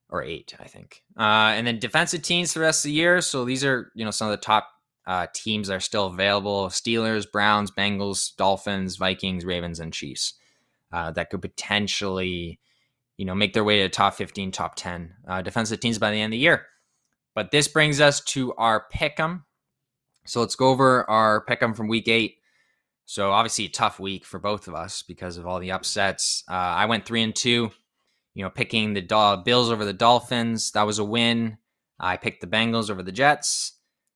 or 0.08 0.22
eight, 0.22 0.54
I 0.60 0.68
think. 0.68 1.02
Uh, 1.18 1.52
and 1.56 1.66
then 1.66 1.78
defensive 1.78 2.22
teams 2.22 2.52
for 2.52 2.60
the 2.60 2.66
rest 2.66 2.84
of 2.84 2.90
the 2.90 2.94
year. 2.94 3.20
So 3.20 3.44
these 3.44 3.64
are, 3.64 3.90
you 3.94 4.04
know, 4.04 4.10
some 4.10 4.28
of 4.28 4.32
the 4.32 4.44
top 4.44 4.68
uh, 5.06 5.26
teams 5.34 5.68
that 5.68 5.74
are 5.74 5.80
still 5.80 6.06
available 6.06 6.68
Steelers, 6.68 7.30
Browns, 7.30 7.70
Bengals, 7.70 8.36
Dolphins, 8.36 8.96
Vikings, 8.96 9.44
Ravens, 9.44 9.80
and 9.80 9.92
Chiefs 9.92 10.34
uh, 10.92 11.10
that 11.12 11.30
could 11.30 11.42
potentially, 11.42 12.60
you 13.16 13.24
know, 13.24 13.34
make 13.34 13.52
their 13.52 13.64
way 13.64 13.78
to 13.82 13.88
top 13.88 14.14
15, 14.14 14.52
top 14.52 14.74
10 14.76 15.14
uh, 15.26 15.42
defensive 15.42 15.80
teams 15.80 15.98
by 15.98 16.10
the 16.10 16.18
end 16.18 16.32
of 16.32 16.36
the 16.36 16.42
year. 16.42 16.66
But 17.34 17.50
this 17.50 17.66
brings 17.66 18.00
us 18.00 18.20
to 18.20 18.54
our 18.54 18.86
pick 18.90 19.18
'em. 19.18 19.44
So 20.26 20.40
let's 20.40 20.54
go 20.54 20.68
over 20.68 21.08
our 21.10 21.40
pick 21.44 21.62
'em 21.62 21.74
from 21.74 21.88
week 21.88 22.06
eight. 22.06 22.36
So 23.12 23.30
obviously 23.30 23.66
a 23.66 23.68
tough 23.68 24.00
week 24.00 24.24
for 24.24 24.38
both 24.38 24.68
of 24.68 24.74
us 24.74 25.02
because 25.02 25.36
of 25.36 25.46
all 25.46 25.60
the 25.60 25.72
upsets. 25.72 26.44
Uh, 26.48 26.54
I 26.54 26.86
went 26.86 27.04
three 27.04 27.22
and 27.22 27.36
two. 27.36 27.70
You 28.32 28.42
know, 28.42 28.48
picking 28.48 28.94
the 28.94 29.42
Bills 29.44 29.70
over 29.70 29.84
the 29.84 29.92
Dolphins, 29.92 30.70
that 30.70 30.86
was 30.86 30.98
a 30.98 31.04
win. 31.04 31.58
I 32.00 32.16
picked 32.16 32.40
the 32.40 32.46
Bengals 32.46 32.90
over 32.90 33.02
the 33.02 33.12
Jets 33.12 33.74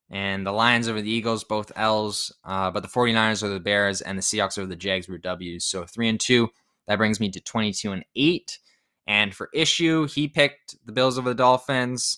and 0.09 0.47
the 0.47 0.51
Lions 0.51 0.87
over 0.87 0.99
the 0.99 1.11
Eagles, 1.11 1.43
both 1.43 1.71
L's. 1.75 2.33
Uh, 2.43 2.71
but 2.71 2.81
the 2.81 2.89
49ers 2.89 3.43
over 3.43 3.53
the 3.53 3.59
Bears 3.59 4.01
and 4.01 4.17
the 4.17 4.23
Seahawks 4.23 4.57
over 4.57 4.65
the 4.65 4.75
Jags 4.75 5.07
were 5.07 5.19
W's. 5.19 5.63
So 5.63 5.85
three 5.85 6.09
and 6.09 6.19
two. 6.19 6.49
That 6.87 6.97
brings 6.97 7.19
me 7.19 7.29
to 7.29 7.39
22 7.39 7.91
and 7.91 8.03
eight. 8.15 8.57
And 9.05 9.31
for 9.31 9.51
issue, 9.53 10.07
he 10.07 10.27
picked 10.27 10.75
the 10.87 10.91
Bills 10.91 11.19
over 11.19 11.29
the 11.29 11.35
Dolphins, 11.35 12.17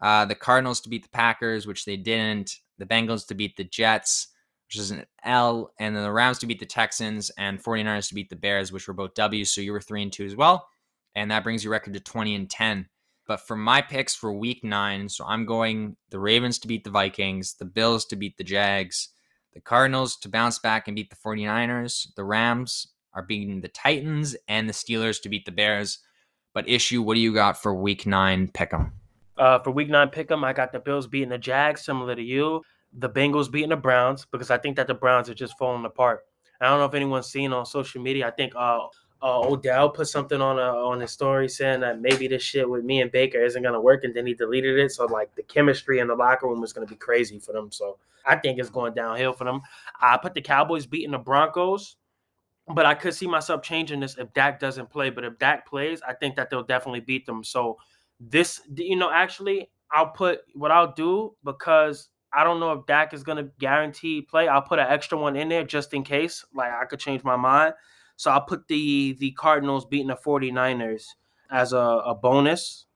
uh, 0.00 0.26
the 0.26 0.36
Cardinals 0.36 0.80
to 0.82 0.90
beat 0.90 1.02
the 1.02 1.08
Packers, 1.08 1.66
which 1.66 1.86
they 1.86 1.96
didn't, 1.96 2.54
the 2.78 2.86
Bengals 2.86 3.26
to 3.26 3.34
beat 3.34 3.56
the 3.56 3.64
Jets, 3.64 4.28
which 4.70 4.78
is 4.78 4.92
an 4.92 5.04
L, 5.24 5.72
and 5.80 5.96
then 5.96 6.04
the 6.04 6.12
Rams 6.12 6.38
to 6.38 6.46
beat 6.46 6.60
the 6.60 6.64
Texans, 6.66 7.28
and 7.30 7.60
49ers 7.60 8.06
to 8.08 8.14
beat 8.14 8.30
the 8.30 8.36
Bears, 8.36 8.70
which 8.70 8.86
were 8.86 8.94
both 8.94 9.14
W's. 9.14 9.52
So 9.52 9.60
you 9.60 9.72
were 9.72 9.80
three 9.80 10.00
and 10.00 10.12
two 10.12 10.24
as 10.24 10.36
well. 10.36 10.68
And 11.16 11.28
that 11.32 11.42
brings 11.42 11.64
your 11.64 11.72
record 11.72 11.94
to 11.94 12.00
20 12.00 12.36
and 12.36 12.48
10. 12.48 12.86
But 13.26 13.40
for 13.40 13.56
my 13.56 13.82
picks 13.82 14.14
for 14.14 14.32
week 14.32 14.62
nine, 14.62 15.08
so 15.08 15.24
I'm 15.26 15.44
going 15.44 15.96
the 16.10 16.20
Ravens 16.20 16.60
to 16.60 16.68
beat 16.68 16.84
the 16.84 16.90
Vikings, 16.90 17.54
the 17.54 17.64
Bills 17.64 18.04
to 18.06 18.16
beat 18.16 18.36
the 18.36 18.44
Jags, 18.44 19.08
the 19.54 19.60
Cardinals 19.60 20.16
to 20.18 20.28
bounce 20.28 20.60
back 20.60 20.86
and 20.86 20.94
beat 20.94 21.10
the 21.10 21.16
49ers, 21.16 22.14
the 22.14 22.22
Rams 22.22 22.86
are 23.12 23.22
beating 23.22 23.60
the 23.60 23.68
Titans, 23.68 24.36
and 24.46 24.68
the 24.68 24.72
Steelers 24.72 25.20
to 25.22 25.28
beat 25.28 25.46
the 25.46 25.50
Bears. 25.50 25.98
But 26.54 26.68
issue, 26.68 27.02
what 27.02 27.14
do 27.14 27.20
you 27.20 27.34
got 27.34 27.60
for 27.60 27.74
week 27.74 28.06
nine 28.06 28.46
pick 28.46 28.72
'em? 28.72 28.92
Uh, 29.36 29.58
for 29.58 29.72
week 29.72 29.88
nine 29.88 30.10
pick 30.10 30.30
'em, 30.30 30.44
I 30.44 30.52
got 30.52 30.70
the 30.70 30.78
Bills 30.78 31.08
beating 31.08 31.30
the 31.30 31.38
Jags, 31.38 31.84
similar 31.84 32.14
to 32.14 32.22
you. 32.22 32.62
The 32.98 33.08
Bengals 33.08 33.50
beating 33.50 33.70
the 33.70 33.76
Browns 33.76 34.26
because 34.30 34.50
I 34.50 34.58
think 34.58 34.76
that 34.76 34.86
the 34.86 34.94
Browns 34.94 35.28
are 35.28 35.34
just 35.34 35.56
falling 35.58 35.84
apart. 35.84 36.24
I 36.60 36.68
don't 36.68 36.78
know 36.78 36.84
if 36.84 36.94
anyone's 36.94 37.26
seen 37.26 37.52
on 37.52 37.64
social 37.64 38.02
media. 38.02 38.26
I 38.26 38.30
think 38.30 38.52
uh, 38.54 38.86
uh, 39.22 39.40
Odell 39.40 39.90
put 39.90 40.08
something 40.08 40.40
on 40.40 40.58
a, 40.58 40.62
on 40.62 41.00
his 41.00 41.10
story 41.10 41.48
saying 41.48 41.80
that 41.80 42.00
maybe 42.00 42.26
this 42.28 42.42
shit 42.42 42.68
with 42.68 42.84
me 42.84 43.00
and 43.00 43.10
Baker 43.10 43.42
isn't 43.42 43.62
gonna 43.62 43.80
work, 43.80 44.04
and 44.04 44.14
then 44.14 44.26
he 44.26 44.34
deleted 44.34 44.78
it. 44.78 44.92
So 44.92 45.06
like 45.06 45.34
the 45.34 45.42
chemistry 45.42 46.00
in 46.00 46.08
the 46.08 46.14
locker 46.14 46.46
room 46.46 46.62
is 46.62 46.72
gonna 46.72 46.86
be 46.86 46.96
crazy 46.96 47.38
for 47.38 47.52
them. 47.52 47.70
So 47.70 47.98
I 48.26 48.36
think 48.36 48.58
it's 48.58 48.70
going 48.70 48.94
downhill 48.94 49.32
for 49.32 49.44
them. 49.44 49.60
I 50.00 50.16
put 50.16 50.34
the 50.34 50.42
Cowboys 50.42 50.86
beating 50.86 51.12
the 51.12 51.18
Broncos, 51.18 51.96
but 52.74 52.86
I 52.86 52.94
could 52.94 53.14
see 53.14 53.26
myself 53.26 53.62
changing 53.62 54.00
this 54.00 54.18
if 54.18 54.32
Dak 54.34 54.60
doesn't 54.60 54.90
play. 54.90 55.10
But 55.10 55.24
if 55.24 55.38
Dak 55.38 55.66
plays, 55.66 56.02
I 56.06 56.12
think 56.14 56.36
that 56.36 56.50
they'll 56.50 56.62
definitely 56.62 57.00
beat 57.00 57.26
them. 57.26 57.44
So 57.44 57.78
this, 58.20 58.60
you 58.74 58.96
know, 58.96 59.10
actually, 59.10 59.70
I'll 59.92 60.08
put 60.10 60.40
what 60.54 60.70
I'll 60.70 60.92
do 60.92 61.34
because 61.44 62.08
I 62.32 62.44
don't 62.44 62.60
know 62.60 62.72
if 62.72 62.86
Dak 62.86 63.12
is 63.12 63.22
gonna 63.22 63.48
guarantee 63.58 64.22
play. 64.22 64.48
I'll 64.48 64.62
put 64.62 64.78
an 64.78 64.86
extra 64.88 65.18
one 65.18 65.36
in 65.36 65.48
there 65.48 65.64
just 65.64 65.92
in 65.94 66.04
case. 66.04 66.44
Like 66.54 66.72
I 66.72 66.84
could 66.84 67.00
change 67.00 67.24
my 67.24 67.36
mind. 67.36 67.74
So 68.16 68.30
I'll 68.30 68.42
put 68.42 68.68
the 68.68 69.14
the 69.18 69.32
Cardinals 69.32 69.86
beating 69.86 70.08
the 70.08 70.16
49ers 70.16 71.04
as 71.50 71.72
a, 71.72 71.78
a 71.78 72.14
bonus 72.14 72.86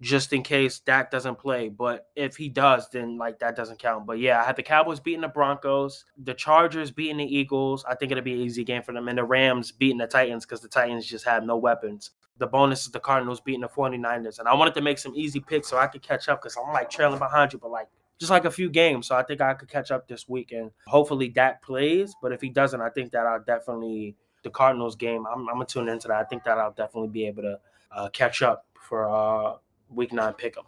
just 0.00 0.32
in 0.32 0.42
case 0.42 0.80
Dak 0.80 1.10
doesn't 1.10 1.38
play. 1.38 1.68
But 1.68 2.08
if 2.14 2.36
he 2.36 2.48
does, 2.48 2.88
then 2.90 3.16
like 3.16 3.38
that 3.38 3.56
doesn't 3.56 3.78
count. 3.78 4.06
But 4.06 4.18
yeah, 4.18 4.40
I 4.40 4.44
had 4.44 4.56
the 4.56 4.62
Cowboys 4.62 5.00
beating 5.00 5.22
the 5.22 5.28
Broncos, 5.28 6.04
the 6.22 6.34
Chargers 6.34 6.90
beating 6.90 7.16
the 7.16 7.24
Eagles. 7.24 7.84
I 7.88 7.94
think 7.94 8.12
it'll 8.12 8.24
be 8.24 8.34
an 8.34 8.40
easy 8.40 8.64
game 8.64 8.82
for 8.82 8.92
them, 8.92 9.08
and 9.08 9.18
the 9.18 9.24
Rams 9.24 9.72
beating 9.72 9.98
the 9.98 10.06
Titans 10.06 10.44
because 10.44 10.60
the 10.60 10.68
Titans 10.68 11.06
just 11.06 11.24
have 11.24 11.44
no 11.44 11.56
weapons. 11.56 12.10
The 12.38 12.46
bonus 12.46 12.84
is 12.84 12.92
the 12.92 13.00
Cardinals 13.00 13.40
beating 13.40 13.60
the 13.60 13.68
49ers. 13.68 14.40
And 14.40 14.48
I 14.48 14.54
wanted 14.54 14.74
to 14.74 14.80
make 14.80 14.98
some 14.98 15.14
easy 15.14 15.40
picks 15.40 15.68
so 15.68 15.78
I 15.78 15.86
could 15.86 16.02
catch 16.02 16.28
up 16.28 16.42
because 16.42 16.56
I'm 16.56 16.72
like 16.72 16.90
trailing 16.90 17.18
behind 17.18 17.52
you, 17.52 17.60
but 17.60 17.70
like 17.70 17.88
just 18.18 18.30
like 18.30 18.44
a 18.44 18.50
few 18.50 18.68
games. 18.68 19.06
So 19.08 19.16
I 19.16 19.22
think 19.22 19.40
I 19.40 19.54
could 19.54 19.68
catch 19.68 19.90
up 19.90 20.08
this 20.08 20.28
week 20.28 20.52
and 20.52 20.70
hopefully 20.86 21.28
Dak 21.28 21.62
plays. 21.62 22.14
But 22.22 22.32
if 22.32 22.40
he 22.40 22.48
doesn't, 22.48 22.80
I 22.80 22.90
think 22.90 23.12
that 23.12 23.26
I'll 23.26 23.42
definitely 23.42 24.16
the 24.42 24.50
Cardinals 24.50 24.94
game. 24.94 25.26
I'm, 25.26 25.48
I'm 25.48 25.56
gonna 25.56 25.66
tune 25.66 25.88
into 25.88 26.08
that. 26.08 26.20
I 26.20 26.24
think 26.24 26.44
that 26.44 26.58
I'll 26.58 26.72
definitely 26.72 27.08
be 27.08 27.26
able 27.26 27.42
to 27.42 27.58
uh, 27.90 28.08
catch 28.10 28.42
up 28.42 28.66
for 28.80 29.08
uh, 29.08 29.56
week 29.88 30.12
nine 30.12 30.34
pick'em. 30.34 30.64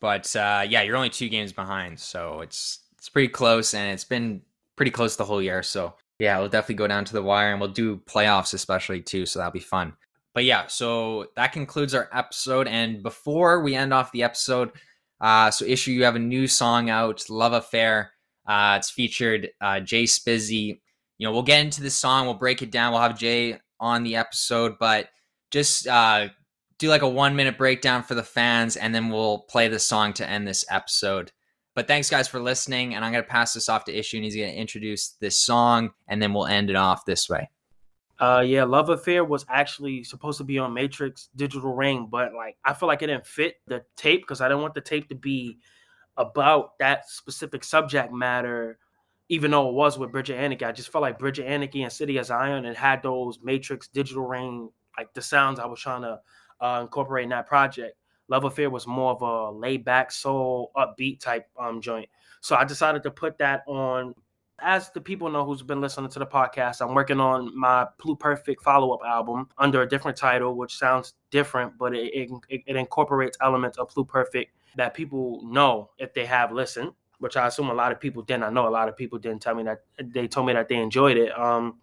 But 0.00 0.34
uh, 0.36 0.64
yeah, 0.68 0.82
you're 0.82 0.96
only 0.96 1.10
two 1.10 1.28
games 1.28 1.52
behind, 1.52 1.98
so 1.98 2.40
it's 2.40 2.80
it's 2.98 3.08
pretty 3.08 3.28
close, 3.28 3.74
and 3.74 3.92
it's 3.92 4.04
been 4.04 4.42
pretty 4.76 4.90
close 4.90 5.16
the 5.16 5.24
whole 5.24 5.42
year. 5.42 5.62
So 5.62 5.94
yeah, 6.18 6.38
we'll 6.38 6.48
definitely 6.48 6.76
go 6.76 6.86
down 6.86 7.04
to 7.06 7.14
the 7.14 7.22
wire, 7.22 7.52
and 7.52 7.60
we'll 7.60 7.70
do 7.70 7.96
playoffs 7.96 8.54
especially 8.54 9.00
too. 9.00 9.26
So 9.26 9.38
that'll 9.38 9.52
be 9.52 9.60
fun. 9.60 9.94
But 10.34 10.44
yeah, 10.44 10.66
so 10.66 11.28
that 11.36 11.52
concludes 11.52 11.94
our 11.94 12.08
episode. 12.12 12.68
And 12.68 13.02
before 13.02 13.60
we 13.60 13.74
end 13.74 13.94
off 13.94 14.12
the 14.12 14.24
episode, 14.24 14.72
uh, 15.20 15.50
so 15.50 15.64
issue 15.64 15.92
you 15.92 16.04
have 16.04 16.16
a 16.16 16.20
new 16.20 16.46
song 16.46 16.90
out, 16.90 17.24
"Love 17.28 17.52
Affair." 17.52 18.12
Uh, 18.46 18.76
it's 18.78 18.90
featured 18.90 19.48
uh, 19.60 19.76
JaySpizzyy 19.76 20.78
you 21.18 21.26
know, 21.26 21.32
we'll 21.32 21.42
get 21.42 21.64
into 21.64 21.82
the 21.82 21.90
song, 21.90 22.26
we'll 22.26 22.34
break 22.34 22.62
it 22.62 22.70
down, 22.70 22.92
we'll 22.92 23.02
have 23.02 23.18
Jay 23.18 23.58
on 23.78 24.02
the 24.02 24.16
episode, 24.16 24.74
but 24.78 25.08
just 25.50 25.86
uh, 25.86 26.28
do 26.78 26.88
like 26.88 27.02
a 27.02 27.08
one 27.08 27.36
minute 27.36 27.56
breakdown 27.56 28.02
for 28.02 28.14
the 28.14 28.22
fans, 28.22 28.76
and 28.76 28.94
then 28.94 29.08
we'll 29.08 29.40
play 29.48 29.68
the 29.68 29.78
song 29.78 30.12
to 30.14 30.28
end 30.28 30.46
this 30.46 30.64
episode. 30.70 31.30
But 31.74 31.86
thanks, 31.86 32.08
guys, 32.10 32.28
for 32.28 32.40
listening. 32.40 32.94
And 32.94 33.04
I'm 33.04 33.12
going 33.12 33.24
to 33.24 33.30
pass 33.30 33.52
this 33.52 33.68
off 33.68 33.84
to 33.84 33.96
Issue, 33.96 34.18
and 34.18 34.24
he's 34.24 34.36
going 34.36 34.50
to 34.50 34.56
introduce 34.56 35.10
this 35.20 35.40
song, 35.40 35.90
and 36.08 36.20
then 36.20 36.32
we'll 36.32 36.46
end 36.46 36.70
it 36.70 36.76
off 36.76 37.04
this 37.04 37.28
way. 37.28 37.48
Uh, 38.20 38.44
yeah, 38.46 38.64
Love 38.64 38.90
Affair 38.90 39.24
was 39.24 39.44
actually 39.48 40.04
supposed 40.04 40.38
to 40.38 40.44
be 40.44 40.58
on 40.58 40.72
Matrix 40.72 41.30
Digital 41.34 41.74
Ring, 41.74 42.08
but 42.10 42.32
like 42.32 42.56
I 42.64 42.72
feel 42.72 42.86
like 42.86 43.02
it 43.02 43.08
didn't 43.08 43.26
fit 43.26 43.56
the 43.66 43.82
tape 43.96 44.22
because 44.22 44.40
I 44.40 44.48
didn't 44.48 44.62
want 44.62 44.74
the 44.74 44.80
tape 44.80 45.08
to 45.08 45.16
be 45.16 45.58
about 46.16 46.78
that 46.78 47.08
specific 47.08 47.64
subject 47.64 48.12
matter, 48.12 48.78
even 49.28 49.50
though 49.50 49.68
it 49.68 49.74
was 49.74 49.98
with 49.98 50.12
Bridge 50.12 50.30
Of 50.30 50.36
Anarchy. 50.36 50.64
I 50.64 50.72
just 50.72 50.92
felt 50.92 51.02
like 51.02 51.18
Bridge 51.18 51.40
Of 51.40 51.46
Anarchy 51.46 51.82
and 51.82 51.92
City 51.92 52.16
of 52.18 52.26
Zion 52.26 52.66
and 52.66 52.76
had 52.76 53.02
those 53.02 53.40
Matrix 53.42 53.88
Digital 53.88 54.24
Ring, 54.24 54.70
like 54.96 55.12
the 55.14 55.22
sounds 55.22 55.58
I 55.58 55.66
was 55.66 55.80
trying 55.80 56.02
to 56.02 56.20
uh, 56.60 56.80
incorporate 56.82 57.24
in 57.24 57.30
that 57.30 57.48
project. 57.48 57.96
Love 58.28 58.44
Affair 58.44 58.70
was 58.70 58.86
more 58.86 59.12
of 59.12 59.22
a 59.22 59.50
laid 59.50 59.84
back, 59.84 60.10
soul, 60.10 60.70
upbeat 60.76 61.20
type 61.20 61.46
um, 61.58 61.80
joint. 61.80 62.08
So 62.40 62.56
I 62.56 62.64
decided 62.64 63.02
to 63.02 63.10
put 63.10 63.38
that 63.38 63.62
on. 63.66 64.14
As 64.60 64.90
the 64.90 65.00
people 65.00 65.28
know 65.30 65.44
who's 65.44 65.62
been 65.62 65.80
listening 65.80 66.10
to 66.10 66.18
the 66.18 66.26
podcast, 66.26 66.80
I'm 66.80 66.94
working 66.94 67.18
on 67.20 67.56
my 67.58 67.86
Pluperfect 67.98 68.60
follow 68.62 68.92
up 68.92 69.00
album 69.04 69.48
under 69.58 69.82
a 69.82 69.88
different 69.88 70.16
title, 70.16 70.54
which 70.54 70.76
sounds 70.76 71.14
different, 71.30 71.76
but 71.76 71.94
it, 71.94 72.30
it, 72.48 72.62
it 72.66 72.76
incorporates 72.76 73.36
elements 73.40 73.78
of 73.78 73.92
Pluperfect 73.92 74.48
that 74.76 74.94
people 74.94 75.40
know 75.44 75.90
if 75.98 76.14
they 76.14 76.24
have 76.24 76.52
listened, 76.52 76.92
which 77.18 77.36
I 77.36 77.48
assume 77.48 77.68
a 77.68 77.74
lot 77.74 77.90
of 77.90 78.00
people 78.00 78.22
didn't. 78.22 78.44
I 78.44 78.50
know 78.50 78.68
a 78.68 78.70
lot 78.70 78.88
of 78.88 78.96
people 78.96 79.18
didn't 79.18 79.42
tell 79.42 79.54
me 79.54 79.64
that 79.64 79.82
they 79.98 80.28
told 80.28 80.46
me 80.46 80.52
that 80.52 80.68
they 80.68 80.76
enjoyed 80.76 81.16
it. 81.16 81.36
Um, 81.38 81.78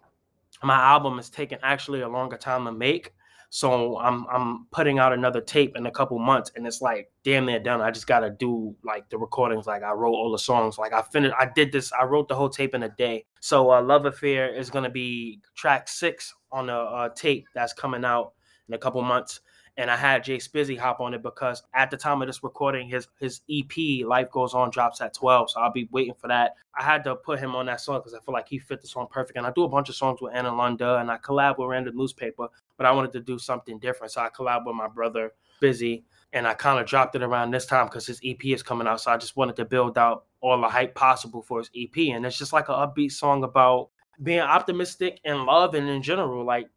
my 0.62 0.76
album 0.76 1.18
is 1.18 1.28
taking 1.28 1.58
actually 1.62 2.00
a 2.00 2.08
longer 2.08 2.36
time 2.36 2.64
to 2.64 2.72
make 2.72 3.12
so 3.54 3.98
I'm 3.98 4.24
I'm 4.32 4.64
putting 4.72 4.98
out 4.98 5.12
another 5.12 5.42
tape 5.42 5.76
in 5.76 5.84
a 5.84 5.90
couple 5.90 6.18
months, 6.18 6.50
and 6.56 6.66
it's 6.66 6.80
like 6.80 7.12
damn 7.22 7.44
near 7.44 7.58
done. 7.58 7.82
I 7.82 7.90
just 7.90 8.06
gotta 8.06 8.30
do 8.30 8.74
like 8.82 9.10
the 9.10 9.18
recordings. 9.18 9.66
Like 9.66 9.82
I 9.82 9.92
wrote 9.92 10.14
all 10.14 10.32
the 10.32 10.38
songs. 10.38 10.78
Like 10.78 10.94
I 10.94 11.02
finished. 11.02 11.34
I 11.38 11.50
did 11.54 11.70
this. 11.70 11.92
I 11.92 12.04
wrote 12.04 12.28
the 12.28 12.34
whole 12.34 12.48
tape 12.48 12.74
in 12.74 12.82
a 12.82 12.88
day. 12.88 13.26
So 13.40 13.70
uh, 13.70 13.82
Love 13.82 14.06
Affair 14.06 14.48
is 14.48 14.70
gonna 14.70 14.88
be 14.88 15.42
track 15.54 15.86
six 15.88 16.34
on 16.50 16.70
a, 16.70 16.78
a 16.78 17.12
tape 17.14 17.46
that's 17.54 17.74
coming 17.74 18.06
out 18.06 18.32
in 18.68 18.74
a 18.74 18.78
couple 18.78 19.02
months 19.02 19.40
and 19.78 19.90
I 19.90 19.96
had 19.96 20.22
JaySpizzyy 20.22 20.78
hop 20.78 21.00
on 21.00 21.14
it 21.14 21.22
because 21.22 21.62
at 21.74 21.90
the 21.90 21.96
time 21.96 22.20
of 22.20 22.28
this 22.28 22.44
recording, 22.44 22.88
his 22.88 23.08
his 23.18 23.40
EP 23.50 24.06
Life 24.06 24.30
Goes 24.30 24.54
On 24.54 24.70
drops 24.70 25.00
at 25.00 25.14
12, 25.14 25.50
so 25.50 25.60
I'll 25.60 25.72
be 25.72 25.88
waiting 25.90 26.14
for 26.14 26.28
that. 26.28 26.56
I 26.78 26.84
had 26.84 27.04
to 27.04 27.16
put 27.16 27.38
him 27.38 27.54
on 27.54 27.66
that 27.66 27.80
song 27.80 28.00
because 28.00 28.14
I 28.14 28.20
feel 28.20 28.34
like 28.34 28.48
he 28.48 28.58
fit 28.58 28.82
the 28.82 28.88
song 28.88 29.06
perfect. 29.10 29.38
And 29.38 29.46
I 29.46 29.50
do 29.50 29.64
a 29.64 29.68
bunch 29.68 29.88
of 29.88 29.94
songs 29.94 30.20
with 30.20 30.34
Anna 30.34 30.50
Lunda, 30.50 31.00
and 31.00 31.10
I 31.10 31.16
collab 31.18 31.58
with 31.58 31.68
Random 31.68 31.96
Newspaper, 31.96 32.48
but 32.82 32.88
I 32.88 32.92
wanted 32.92 33.12
to 33.12 33.20
do 33.20 33.38
something 33.38 33.78
different, 33.78 34.12
so 34.12 34.22
I 34.22 34.28
collab 34.28 34.66
with 34.66 34.74
my 34.74 34.88
brother 34.88 35.32
Busy, 35.60 36.04
and 36.32 36.48
I 36.48 36.54
kind 36.54 36.80
of 36.80 36.86
dropped 36.86 37.14
it 37.14 37.22
around 37.22 37.52
this 37.52 37.64
time 37.64 37.86
because 37.86 38.04
his 38.04 38.20
EP 38.24 38.44
is 38.46 38.60
coming 38.60 38.88
out. 38.88 39.00
So 39.00 39.12
I 39.12 39.16
just 39.16 39.36
wanted 39.36 39.54
to 39.54 39.64
build 39.64 39.96
out 39.96 40.24
all 40.40 40.60
the 40.60 40.66
hype 40.66 40.96
possible 40.96 41.42
for 41.42 41.60
his 41.60 41.70
EP, 41.76 41.96
and 42.12 42.26
it's 42.26 42.36
just 42.36 42.52
like 42.52 42.68
an 42.68 42.74
upbeat 42.74 43.12
song 43.12 43.44
about 43.44 43.90
being 44.20 44.40
optimistic 44.40 45.20
and 45.24 45.44
love 45.44 45.74
and 45.74 45.88
in 45.88 46.02
general 46.02 46.44
like 46.44 46.68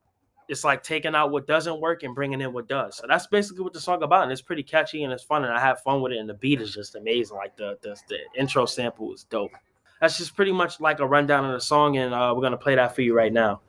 it's 0.47 0.64
like 0.64 0.84
taking 0.84 1.16
out 1.16 1.32
what 1.32 1.47
doesn't 1.47 1.82
work 1.82 2.03
and 2.03 2.14
bringing 2.14 2.39
in 2.39 2.53
what 2.53 2.68
does. 2.68 2.97
So 2.97 3.06
that's 3.08 3.26
basically 3.26 3.64
what 3.64 3.74
the 3.74 3.82
song 3.82 4.03
about, 4.03 4.24
and 4.24 4.32
it's 4.32 4.41
pretty 4.41 4.62
catchy 4.62 5.03
and 5.03 5.12
it's 5.12 5.24
fun, 5.24 5.43
and 5.43 5.51
I 5.51 5.60
have 5.60 5.82
fun 5.82 6.01
with 6.01 6.12
it. 6.12 6.20
And 6.20 6.30
the 6.30 6.36
beat 6.36 6.62
is 6.62 6.72
just 6.72 6.93
amazing. 6.93 7.36
Like 7.36 7.58
the 7.58 7.80
the, 7.82 7.99
the 8.08 8.20
intro 8.39 8.68
sample 8.68 9.12
is 9.16 9.24
dope. 9.24 9.53
That's 9.99 10.20
just 10.20 10.36
pretty 10.36 10.51
much 10.51 10.80
like 10.80 10.99
a 10.99 11.08
rundown 11.08 11.45
of 11.45 11.53
the 11.53 11.62
song, 11.62 11.97
and 11.97 12.14
uh, 12.14 12.32
we're 12.36 12.43
gonna 12.43 12.58
play 12.58 12.76
that 12.76 12.93
for 12.93 13.01
you 13.01 13.16
right 13.16 13.34
now. 13.34 13.62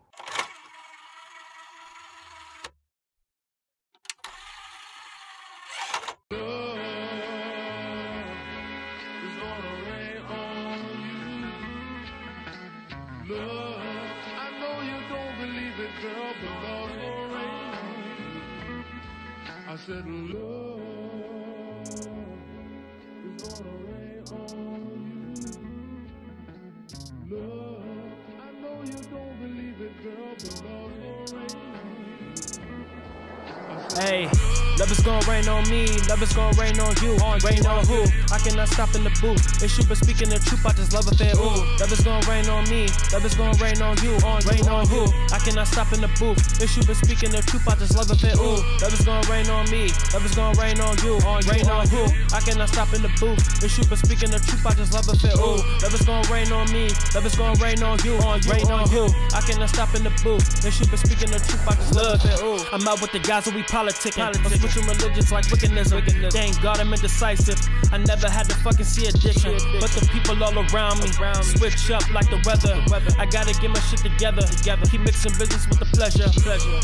Rain 37.47 37.65
on 37.67 37.87
who? 37.87 38.03
I 38.33 38.39
cannot 38.39 38.69
stop 38.69 38.95
in 38.95 39.05
the 39.05 39.11
booth. 39.21 39.63
It's 39.63 39.77
you, 39.79 39.85
been 39.85 39.97
speaking 39.97 40.29
the 40.29 40.39
truth, 40.39 40.65
I 40.67 40.73
just 40.73 40.93
love 40.93 41.07
affair. 41.07 41.35
Ooh, 41.37 41.63
love 41.81 41.93
is 41.93 42.01
gonna 42.01 42.27
rain 42.29 42.49
on 42.49 42.69
me, 42.69 42.89
love 43.13 43.25
is 43.25 43.35
gonna 43.35 43.57
rain 43.63 43.81
on 43.83 43.97
you. 44.03 44.17
On 44.25 44.41
rain 44.45 44.67
on 44.69 44.87
who? 44.89 45.07
I 45.33 45.39
cannot 45.39 45.69
stop 45.69 45.93
in 45.93 46.01
the 46.01 46.11
booth. 46.19 46.41
It's 46.61 46.77
you, 46.77 46.83
been 46.85 46.95
speaking 46.95 47.31
the 47.31 47.43
truth, 47.43 47.67
I 47.69 47.75
just 47.77 47.97
love 47.97 48.11
affair. 48.11 48.37
Ooh, 48.37 48.61
love 48.83 48.93
is 48.93 49.05
gonna 49.05 49.27
rain 49.31 49.49
on 49.51 49.69
me, 49.71 49.91
love 50.13 50.25
is 50.25 50.35
gonna 50.35 50.59
rain 50.61 50.81
on 50.81 50.97
you. 51.03 51.17
On 51.27 51.41
rain 51.49 51.67
on 51.69 51.89
who? 51.89 52.05
I 52.35 52.41
cannot 52.41 52.69
stop 52.69 52.93
in 52.93 53.03
the 53.03 53.13
booth. 53.21 53.41
It's 53.63 53.77
you, 53.79 53.85
been 53.87 53.99
speaking 53.99 54.31
the 54.31 54.41
truth, 54.41 54.67
I 54.67 54.75
just 54.75 54.93
love 54.93 55.09
affair. 55.09 55.35
Ooh, 55.39 55.61
love 55.83 55.95
is 55.95 56.03
gonna 56.03 56.27
rain 56.33 56.53
on 56.53 56.71
me, 56.73 56.91
love 57.15 57.27
is 57.27 57.35
gonna 57.35 57.59
rain 57.63 57.83
on 57.83 57.99
you. 58.05 58.19
On 58.27 58.41
rain 58.51 58.69
on 58.71 58.89
who? 58.91 59.09
I 59.33 59.41
cannot 59.41 59.71
stop 59.71 59.95
in 59.95 60.05
the 60.05 60.13
booth. 60.23 60.45
It's 60.65 60.79
you, 60.81 60.87
but 60.91 60.99
speaking 60.99 61.31
the 61.31 61.41
truth, 61.41 61.65
I 61.67 61.75
just 61.75 61.95
love 61.95 62.21
affair. 62.21 62.39
Ooh, 62.45 62.61
I'm 62.73 62.87
out 62.89 63.01
with 63.01 63.13
the 63.13 63.21
guys 63.21 63.47
who 63.47 63.55
we 63.55 63.63
politicking. 63.63 64.21
politicking. 64.21 64.61
Switching 64.61 64.87
religions 64.87 65.33
like 65.33 65.51
wickedness. 65.51 65.93
Thank 66.33 66.61
God 66.63 66.81
I'm 66.81 66.93
indecisive. 66.93 67.61
I 67.93 67.99
never 67.99 68.29
had 68.29 68.49
to 68.49 68.55
fucking 68.57 68.85
see 68.85 69.06
addiction. 69.07 69.55
But 69.81 69.91
the 69.91 70.09
people 70.13 70.43
all 70.43 70.57
around 70.59 71.03
me 71.03 71.11
switch 71.43 71.91
up 71.91 72.05
like 72.11 72.29
the 72.31 72.41
weather. 72.47 72.75
I 73.19 73.27
gotta 73.27 73.53
get 73.61 73.71
my 73.71 73.81
shit 73.81 74.01
together. 74.01 74.47
Keep 74.91 75.03
mixing 75.03 75.33
business 75.39 75.67
with 75.69 75.81
the 75.81 75.89
pleasure. 75.95 76.29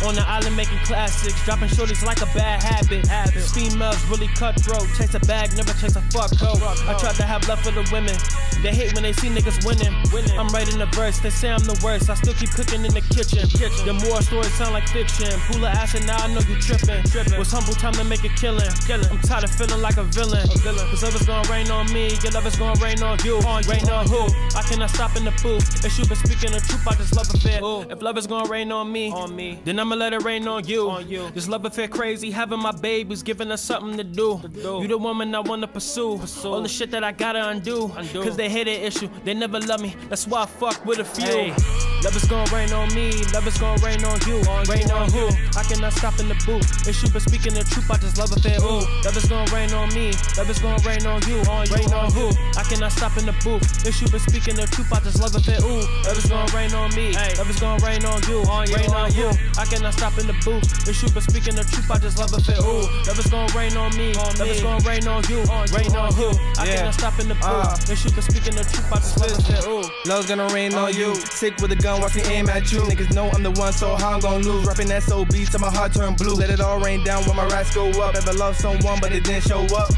On 0.07 0.15
the 0.15 0.25
island 0.27 0.57
making 0.57 0.79
classics. 0.85 1.39
Dropping 1.45 1.69
shorties 1.69 2.05
like 2.05 2.21
a 2.23 2.31
bad 2.35 2.63
habit. 2.63 3.07
Females 3.55 4.03
really 4.09 4.29
cutthroat. 4.35 4.87
Chase 4.97 5.15
a 5.15 5.21
bag, 5.21 5.55
never 5.57 5.73
chase 5.81 5.97
a 5.97 6.03
fuck 6.13 6.33
hoe. 6.37 6.59
I 6.89 6.99
tried 6.99 7.17
to 7.17 7.25
have 7.25 7.47
love 7.49 7.61
for 7.61 7.71
the 7.71 7.87
women. 7.93 8.17
They 8.63 8.75
hate 8.75 8.95
when 8.95 9.03
they 9.03 9.13
see 9.13 9.29
niggas 9.29 9.65
winning. 9.67 9.93
I'm 10.39 10.49
writing 10.49 10.81
a 10.81 10.87
verse, 10.87 11.19
they 11.19 11.31
say 11.31 11.51
I'm 11.51 11.65
the 11.65 11.79
worst. 11.83 12.11
I 12.11 12.15
still 12.15 12.35
keep 12.35 12.51
cooking 12.51 12.85
in 12.85 12.95
the 12.95 13.03
kitchen. 13.03 13.49
The 13.87 13.95
more 14.07 14.23
stories 14.23 14.53
sound 14.55 14.73
like 14.73 14.89
fiction. 14.89 15.33
Pull 15.51 15.65
a 15.65 15.69
ass 15.69 15.95
and 15.95 16.07
now 16.07 16.19
I 16.19 16.29
know 16.33 16.41
you 16.47 16.57
tripping. 16.61 17.03
Was 17.39 17.51
humble 17.51 17.75
time 17.75 17.95
to 17.95 18.05
make 18.05 18.25
a 18.25 18.29
killing. 18.31 18.69
I'm 19.11 19.19
tired 19.21 19.45
of 19.45 19.51
feeling 19.51 19.81
like 19.81 19.97
a 19.97 20.05
villain. 20.05 20.47
Cause 20.63 21.03
is 21.03 21.27
gonna 21.27 21.49
rain 21.51 21.71
on 21.71 21.93
me, 21.93 22.12
your 22.23 22.33
love 22.33 22.47
is 22.47 22.57
gonna 22.57 22.79
rain 22.81 23.03
on 23.03 23.19
you. 23.25 23.37
On 23.39 23.63
rain 23.65 23.89
on 23.89 24.07
who? 24.07 24.27
I 24.57 24.63
cannot 24.63 24.91
stop 24.91 25.17
in 25.17 25.25
the 25.25 25.31
booth. 25.43 25.85
If 25.85 25.99
you 25.99 26.05
been 26.07 26.17
speaking 26.17 26.53
the 26.53 26.61
truth, 26.61 26.87
I 26.87 26.95
just 26.95 27.15
love 27.17 27.29
affair. 27.33 27.61
If 27.91 28.03
love 28.03 28.19
is 28.19 28.27
gonna 28.27 28.49
rain 28.49 28.73
on 28.73 28.91
me, 28.91 29.11
on 29.11 29.35
me, 29.35 29.59
then 29.65 29.79
I'ma 29.79 29.95
let 29.95 30.13
it 30.13 30.23
rain 30.23 30.47
on 30.49 30.65
you. 30.67 30.91
On 30.91 31.09
you. 31.09 31.31
This 31.31 31.49
love 31.49 31.65
affair 31.65 31.89
crazy, 31.89 32.31
having 32.31 32.61
my 32.61 32.73
babies, 32.73 33.23
giving 33.23 33.51
us 33.51 33.63
something 33.63 33.97
to 33.97 34.05
do. 34.05 34.41
You 34.55 34.89
the 34.89 34.99
woman 34.99 35.35
I 35.35 35.41
wanna 35.41 35.69
pursue. 35.69 36.21
All 36.45 36.63
the 36.63 36.69
shit 36.69 36.91
that 36.91 37.05
I 37.05 37.13
gotta 37.13 37.49
undo. 37.49 37.89
Cause 38.13 38.37
they 38.37 38.49
hate 38.49 38.69
an 38.69 38.81
issue, 38.83 39.09
they 39.25 39.35
never 39.35 39.61
love 39.61 39.81
me. 39.81 39.95
That's 40.09 40.27
why 40.27 40.43
I 40.43 40.47
fuck 40.47 40.85
with 40.85 40.99
a 40.99 41.05
few. 41.05 41.25
Hey. 41.25 41.55
Love 42.03 42.17
is 42.17 42.25
gonna 42.25 42.51
rain 42.53 42.73
on 42.73 42.93
me, 42.95 43.13
love 43.33 43.47
is 43.47 43.57
gonna 43.59 43.81
rain 43.83 44.05
on 44.05 44.19
you. 44.27 44.43
On 44.51 44.65
rain 44.65 44.91
on 44.91 45.09
who? 45.13 45.29
I 45.57 45.63
cannot 45.63 45.93
stop 45.93 46.19
in 46.19 46.29
the 46.29 46.35
booth. 46.45 46.89
If 46.89 47.01
you 47.03 47.09
been 47.11 47.21
speaking 47.21 47.55
the 47.55 47.63
truth, 47.63 47.89
I 47.91 47.97
just 47.99 48.19
love 48.19 48.33
affair. 48.33 48.59
Ooh, 48.59 48.83
love 49.05 49.17
is 49.17 49.27
gonna 49.27 49.51
rain 49.55 49.73
on 49.73 49.95
me, 49.95 50.11
love 50.37 50.51
is 50.51 50.59
gonna 50.59 50.83
rain 50.83 51.07
on 51.07 51.23
you. 51.29 51.39
On 51.47 51.65
rain 51.71 51.93
on 51.95 52.02
who? 52.11 52.33
I 52.57 52.65
cannot 52.65 52.93
stop 52.93 53.17
in 53.19 53.27
the 53.27 53.37
booth. 53.45 53.87
If 53.87 54.01
you 54.01 54.09
been 54.09 54.21
speaking 54.21 54.57
the 54.57 54.67
truth, 54.67 54.93
I 54.93 55.01
just 55.01 55.21
love 55.21 55.35
it. 55.37 55.63
Ooh, 55.63 55.85
love 56.03 56.19
is 56.19 56.27
gonna 56.27 56.51
rain 56.57 56.73
on 56.75 56.95
me, 56.95 57.13
love 57.39 57.51
is 57.51 57.61
gonna 57.61 57.85
rain 57.85 58.05
on 58.05 58.23
you. 58.29 58.43
On 58.49 58.67
rain 58.73 58.91
on 58.91 59.13
who? 59.13 59.29
I 59.59 59.65
cannot 59.67 59.95
stop 59.95 60.19
in 60.19 60.27
the 60.27 60.37
booth. 60.45 60.89
If 60.89 61.03
you 61.03 61.09
been 61.13 61.23
speaking 61.23 61.55
the 61.55 61.65
truth, 61.65 61.91
I 61.91 61.99
just 61.99 62.19
love 62.19 62.33
it. 62.33 62.59
Ooh, 62.59 62.89
love 63.07 63.19
is 63.19 63.27
gonna 63.29 63.53
rain 63.55 63.77
on 63.77 63.95
me, 63.97 64.15
love 64.15 64.41
is 64.41 64.63
gonna 64.63 64.89
rain 64.89 65.07
on 65.07 65.23
you. 65.29 65.41
On 65.53 65.67
rain 65.71 65.95
on 65.95 66.13
who? 66.15 66.33
I 66.59 66.67
cannot 66.67 66.95
stop 66.95 67.19
in 67.21 67.29
the 67.29 67.37
booth. 67.37 67.91
If 67.91 68.05
you 68.05 68.11
been 68.11 68.23
speaking 68.23 68.55
the 68.57 68.65
truth, 68.65 68.89
I 68.93 68.97
just 68.97 69.19
love 69.21 69.31
affair. 69.31 69.61
Uh. 69.63 69.71
Ooh, 69.71 69.85
love's 70.09 70.29
gonna 70.29 70.49
rain 70.53 70.75
on 70.75 70.95
you. 70.95 71.15
Sick 71.15 71.57
with 71.61 71.73
a 71.73 71.77
gun, 71.77 72.01
watch 72.01 72.17
me 72.17 72.23
aim 72.27 72.49
at 72.49 72.73
you. 72.73 72.81
Niggas 72.81 73.15
know 73.15 73.31
I'm 73.31 73.43
the 73.43 73.51
one, 73.53 73.73
so 73.73 73.97
how 73.97 74.13
I'm 74.13 74.21
gonna 74.21 74.45
lose? 74.45 74.67
Rapping 74.67 74.89
SOB 74.89 75.31
till 75.31 75.61
my 75.61 75.71
heart 75.71 75.93
turn 75.93 76.15
blue. 76.15 76.35
Let 76.35 76.51
it 76.51 76.61
all 76.61 76.81
rain 76.81 77.05
down 77.05 77.25
when 77.25 77.37
my 77.37 77.47
rats 77.47 77.75
go 77.75 77.89
up. 78.03 78.15
Ever 78.15 78.33
love 78.35 78.57
someone, 78.57 78.99
but 79.01 79.13
it 79.13 79.25
didn't 79.25 79.45
show 79.45 79.65
up. 79.77 79.91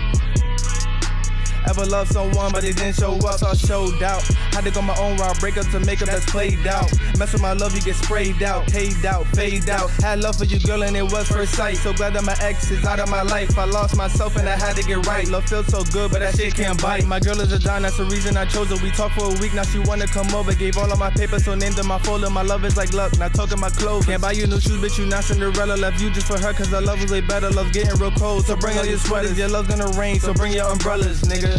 Ever 1.69 1.87
loved 1.87 2.13
someone, 2.13 2.53
but 2.53 2.63
they 2.63 2.73
didn't 2.73 2.97
show 2.97 3.15
up, 3.27 3.39
so 3.39 3.47
I 3.47 3.55
showed 3.55 4.03
out. 4.03 4.23
Had 4.53 4.65
to 4.65 4.71
go 4.71 4.83
my 4.83 4.97
own 4.99 5.17
route, 5.17 5.39
break 5.41 5.57
up 5.57 5.67
to 5.71 5.81
make 5.81 6.03
up 6.03 6.09
that's 6.09 6.25
played 6.31 6.67
out. 6.67 6.91
Mess 7.19 7.33
with 7.33 7.43
my 7.43 7.53
love, 7.53 7.75
you 7.75 7.83
get 7.83 7.97
sprayed 7.97 8.43
out, 8.43 8.67
paid 8.69 9.05
out, 9.05 9.27
fade 9.29 9.69
out. 9.71 9.91
Had 10.03 10.21
love 10.21 10.37
for 10.37 10.45
you, 10.45 10.61
girl, 10.61 10.83
and 10.83 10.97
it 10.97 11.03
was 11.03 11.29
first 11.29 11.55
sight. 11.55 11.77
So 11.79 11.93
glad 11.93 12.15
that 12.15 12.25
my 12.25 12.37
ex 12.41 12.71
is 12.71 12.85
out 12.85 13.01
of 13.01 13.09
my 13.09 13.23
life. 13.23 13.57
I 13.59 13.65
lost 13.65 13.97
myself 13.97 14.37
and 14.37 14.49
I 14.49 14.57
had 14.57 14.77
to 14.77 14.83
get 14.83 15.07
right. 15.07 15.27
Love 15.29 15.49
feels 15.49 15.67
so 15.67 15.85
good, 15.85 16.11
but 16.11 16.21
that 16.21 16.37
shit 16.37 16.55
can't 16.55 16.81
bite. 16.81 17.07
My 17.07 17.21
girl 17.21 17.41
is 17.41 17.53
a 17.53 17.59
dime, 17.59 17.83
that's 17.83 17.97
the 17.97 18.05
reason 18.05 18.37
I 18.37 18.45
chose 18.45 18.69
her. 18.69 18.77
We 18.83 18.91
talked 18.91 19.15
for 19.15 19.35
a 19.35 19.41
week, 19.41 19.55
now 19.55 19.63
she 19.63 19.79
wanna 19.79 20.07
come 20.07 20.33
over. 20.35 20.55
Gave 20.55 20.77
all 20.77 20.91
of 20.91 20.99
my 20.99 21.11
papers, 21.11 21.45
so 21.45 21.55
named 21.55 21.79
in 21.79 21.87
my 21.87 21.99
folder. 22.01 22.31
My 22.31 22.43
love 22.43 22.65
is 22.65 22.77
like 22.77 22.93
luck, 22.93 23.19
not 23.19 23.35
talking 23.35 23.59
my 23.59 23.71
clothes. 23.71 24.07
Can't 24.07 24.21
buy 24.21 24.33
you 24.33 24.47
new 24.47 24.61
shoes, 24.61 24.81
bitch, 24.81 24.99
you 24.99 25.07
not 25.07 25.25
Cinderella. 25.25 25.77
Left 25.77 26.01
you 26.01 26.11
just 26.11 26.27
for 26.27 26.39
her, 26.39 26.53
cause 26.53 26.71
the 26.71 26.81
love 26.81 27.01
was 27.01 27.11
way 27.11 27.21
better. 27.21 27.51
Love 27.51 27.73
getting 27.73 27.99
real 27.99 28.11
cold, 28.13 28.45
so 28.45 28.57
bring 28.57 28.77
all 28.79 28.87
your 28.87 28.99
sweaters. 28.99 29.39
Your 29.39 29.49
love's 29.49 29.69
gonna 29.69 29.89
rain, 29.99 30.21
so 30.21 30.35
bring 30.35 30.53
your 30.53 30.71
umbrellas, 30.71 31.23
nigga. 31.23 31.54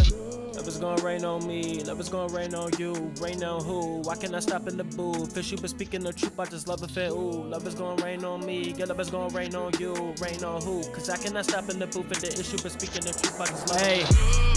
Is 0.76 0.82
gonna 0.82 1.02
rain 1.02 1.24
on 1.24 1.46
me, 1.46 1.82
love 1.84 2.00
is 2.00 2.10
gonna 2.10 2.32
rain 2.34 2.54
on 2.54 2.70
you, 2.78 2.92
rain 3.20 3.42
on 3.42 3.64
who? 3.64 4.02
Why 4.02 4.14
can't 4.14 4.34
I 4.34 4.40
stop 4.40 4.68
in 4.68 4.76
the 4.76 4.84
booth? 4.84 5.32
Fish 5.32 5.50
you 5.50 5.56
been 5.56 5.68
speaking 5.68 6.02
the 6.02 6.12
truth, 6.12 6.38
I 6.38 6.44
just 6.44 6.68
love 6.68 6.82
it 6.82 6.90
fit. 6.90 7.12
Ooh, 7.12 7.44
love 7.44 7.66
is 7.66 7.74
gonna 7.74 8.02
rain 8.04 8.24
on 8.24 8.44
me, 8.44 8.72
girl, 8.72 8.88
love 8.88 9.00
is 9.00 9.08
gonna 9.08 9.34
rain 9.34 9.54
on 9.54 9.72
you, 9.80 9.94
rain 10.20 10.44
on 10.44 10.60
who? 10.60 10.84
Cause 10.92 11.08
I 11.08 11.16
cannot 11.16 11.46
stop 11.46 11.70
in 11.70 11.78
the 11.78 11.86
booth 11.86 12.10
if 12.12 12.20
the 12.20 12.28
issue 12.28 12.58
been 12.60 12.70
speaking 12.70 13.00
the 13.08 13.12
truth, 13.16 13.40
I 13.40 13.46
just 13.46 13.68
love 13.70 13.80
Hey, 13.80 14.04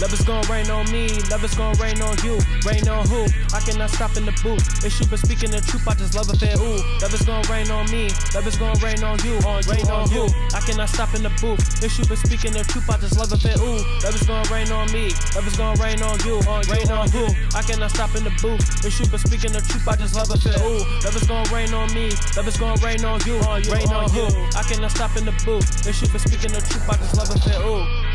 love 0.00 0.12
is 0.12 0.20
gonna 0.28 0.46
rain 0.52 0.68
on 0.68 0.84
me, 0.92 1.08
love 1.30 1.42
is 1.42 1.54
gonna 1.54 1.80
rain 1.80 1.96
on 2.02 2.16
you, 2.20 2.36
rain 2.68 2.86
on 2.88 3.08
who? 3.08 3.24
I 3.56 3.60
cannot 3.64 3.88
stop 3.88 4.14
in 4.18 4.26
the 4.26 4.36
booth. 4.44 4.84
Issue 4.84 5.08
been 5.08 5.18
speaking 5.18 5.50
the 5.50 5.60
truth, 5.64 5.88
I 5.88 5.94
just 5.94 6.14
love 6.14 6.28
it 6.28 6.36
fit. 6.36 6.60
Ooh, 6.60 6.84
love 7.00 7.14
is 7.14 7.24
gonna 7.24 7.48
rain 7.48 7.70
on 7.70 7.88
me, 7.88 8.12
love 8.36 8.44
is 8.46 8.60
gonna 8.60 8.76
rain 8.84 9.00
on 9.04 9.16
you, 9.24 9.40
on 9.48 9.64
rain 9.64 9.88
on 9.88 10.04
who? 10.12 10.28
I 10.52 10.60
cannot 10.60 10.90
stop 10.92 11.14
in 11.16 11.22
the 11.22 11.32
booth. 11.40 11.64
Issue 11.80 12.04
been 12.04 12.20
speaking 12.20 12.52
the 12.52 12.64
truth, 12.68 12.84
I 12.90 13.00
just 13.00 13.16
love 13.16 13.32
it 13.32 13.40
fit. 13.40 13.56
Ooh, 13.56 13.80
love 14.04 14.12
is 14.12 14.28
gonna 14.28 14.44
rain 14.52 14.68
on 14.68 14.92
me, 14.92 15.16
love 15.32 15.48
is 15.48 15.56
gonna 15.56 15.80
rain 15.80 16.02
on 16.02 16.09
you, 16.24 16.40
on 16.48 16.62
rain 16.66 16.90
on 16.90 17.08
who? 17.10 17.26
I 17.54 17.62
cannot 17.62 17.90
stop 17.90 18.14
in 18.16 18.24
the 18.24 18.34
booth. 18.42 18.84
Issue 18.84 19.06
been 19.06 19.18
speaking 19.18 19.52
the 19.52 19.60
truth, 19.60 19.86
I 19.86 19.96
just 19.96 20.14
love 20.14 20.30
it 20.30 20.40
fit. 20.42 20.58
Ooh, 20.60 20.82
love 21.04 21.16
is 21.16 21.26
gonna 21.26 21.48
rain 21.54 21.72
on 21.74 21.92
me, 21.94 22.10
love 22.36 22.48
is 22.48 22.56
gonna 22.56 22.80
rain 22.84 23.04
on 23.04 23.20
you, 23.26 23.38
on 23.46 23.62
you, 23.64 23.72
rain 23.72 23.88
on 23.92 24.10
who? 24.10 24.26
I 24.56 24.62
cannot 24.62 24.90
stop 24.90 25.16
in 25.16 25.24
the 25.24 25.34
booth. 25.44 25.86
Issue 25.86 26.08
been 26.08 26.18
speaking 26.18 26.52
the 26.52 26.60
truth, 26.60 26.88
I 26.88 26.96
just 26.96 27.16
love 27.16 27.30
it 27.30 27.40
fit. 27.42 27.60
Ooh. 27.62 28.09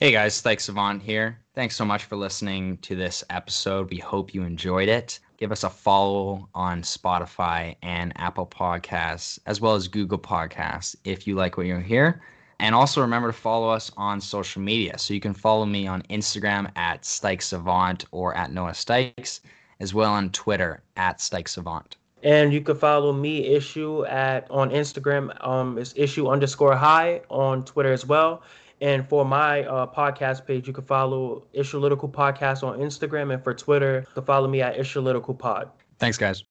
Hey 0.00 0.12
guys, 0.12 0.40
Stykes 0.40 0.60
Savant 0.60 1.02
here. 1.02 1.40
Thanks 1.56 1.74
so 1.74 1.84
much 1.84 2.04
for 2.04 2.14
listening 2.14 2.76
to 2.82 2.94
this 2.94 3.24
episode. 3.30 3.90
We 3.90 3.98
hope 3.98 4.32
you 4.32 4.44
enjoyed 4.44 4.88
it. 4.88 5.18
Give 5.38 5.50
us 5.50 5.64
a 5.64 5.70
follow 5.70 6.48
on 6.54 6.82
Spotify 6.82 7.74
and 7.82 8.12
Apple 8.14 8.46
Podcasts, 8.46 9.40
as 9.46 9.60
well 9.60 9.74
as 9.74 9.88
Google 9.88 10.16
Podcasts 10.16 10.94
if 11.02 11.26
you 11.26 11.34
like 11.34 11.56
what 11.56 11.66
you 11.66 11.78
hear. 11.78 12.22
And 12.60 12.76
also 12.76 13.00
remember 13.00 13.30
to 13.30 13.36
follow 13.36 13.70
us 13.70 13.90
on 13.96 14.20
social 14.20 14.62
media. 14.62 14.96
So 14.98 15.14
you 15.14 15.20
can 15.20 15.34
follow 15.34 15.66
me 15.66 15.88
on 15.88 16.02
Instagram 16.02 16.70
at 16.76 17.02
Stykes 17.02 17.42
Savant 17.42 18.04
or 18.12 18.36
at 18.36 18.52
Noah 18.52 18.70
Stykes, 18.70 19.40
as 19.80 19.94
well 19.94 20.12
on 20.12 20.30
Twitter 20.30 20.80
at 20.96 21.18
Stykes 21.18 21.48
Savant. 21.48 21.96
And 22.22 22.52
you 22.52 22.60
can 22.60 22.76
follow 22.76 23.12
me 23.12 23.46
issue 23.46 24.04
at 24.04 24.48
on 24.48 24.70
Instagram. 24.70 25.44
Um, 25.44 25.76
it's 25.76 25.92
issue 25.96 26.28
underscore 26.28 26.76
high 26.76 27.22
on 27.30 27.64
Twitter 27.64 27.92
as 27.92 28.06
well. 28.06 28.44
And 28.80 29.08
for 29.08 29.24
my 29.24 29.64
uh, 29.64 29.86
podcast 29.86 30.46
page, 30.46 30.66
you 30.66 30.72
can 30.72 30.84
follow 30.84 31.44
Issue 31.52 31.78
Podcast 32.08 32.62
on 32.62 32.78
Instagram, 32.78 33.34
and 33.34 33.42
for 33.42 33.54
Twitter, 33.54 34.04
you 34.08 34.14
can 34.14 34.24
follow 34.24 34.48
me 34.48 34.62
at 34.62 34.78
Issue 34.78 35.00
Pod. 35.34 35.70
Thanks, 35.98 36.16
guys. 36.16 36.44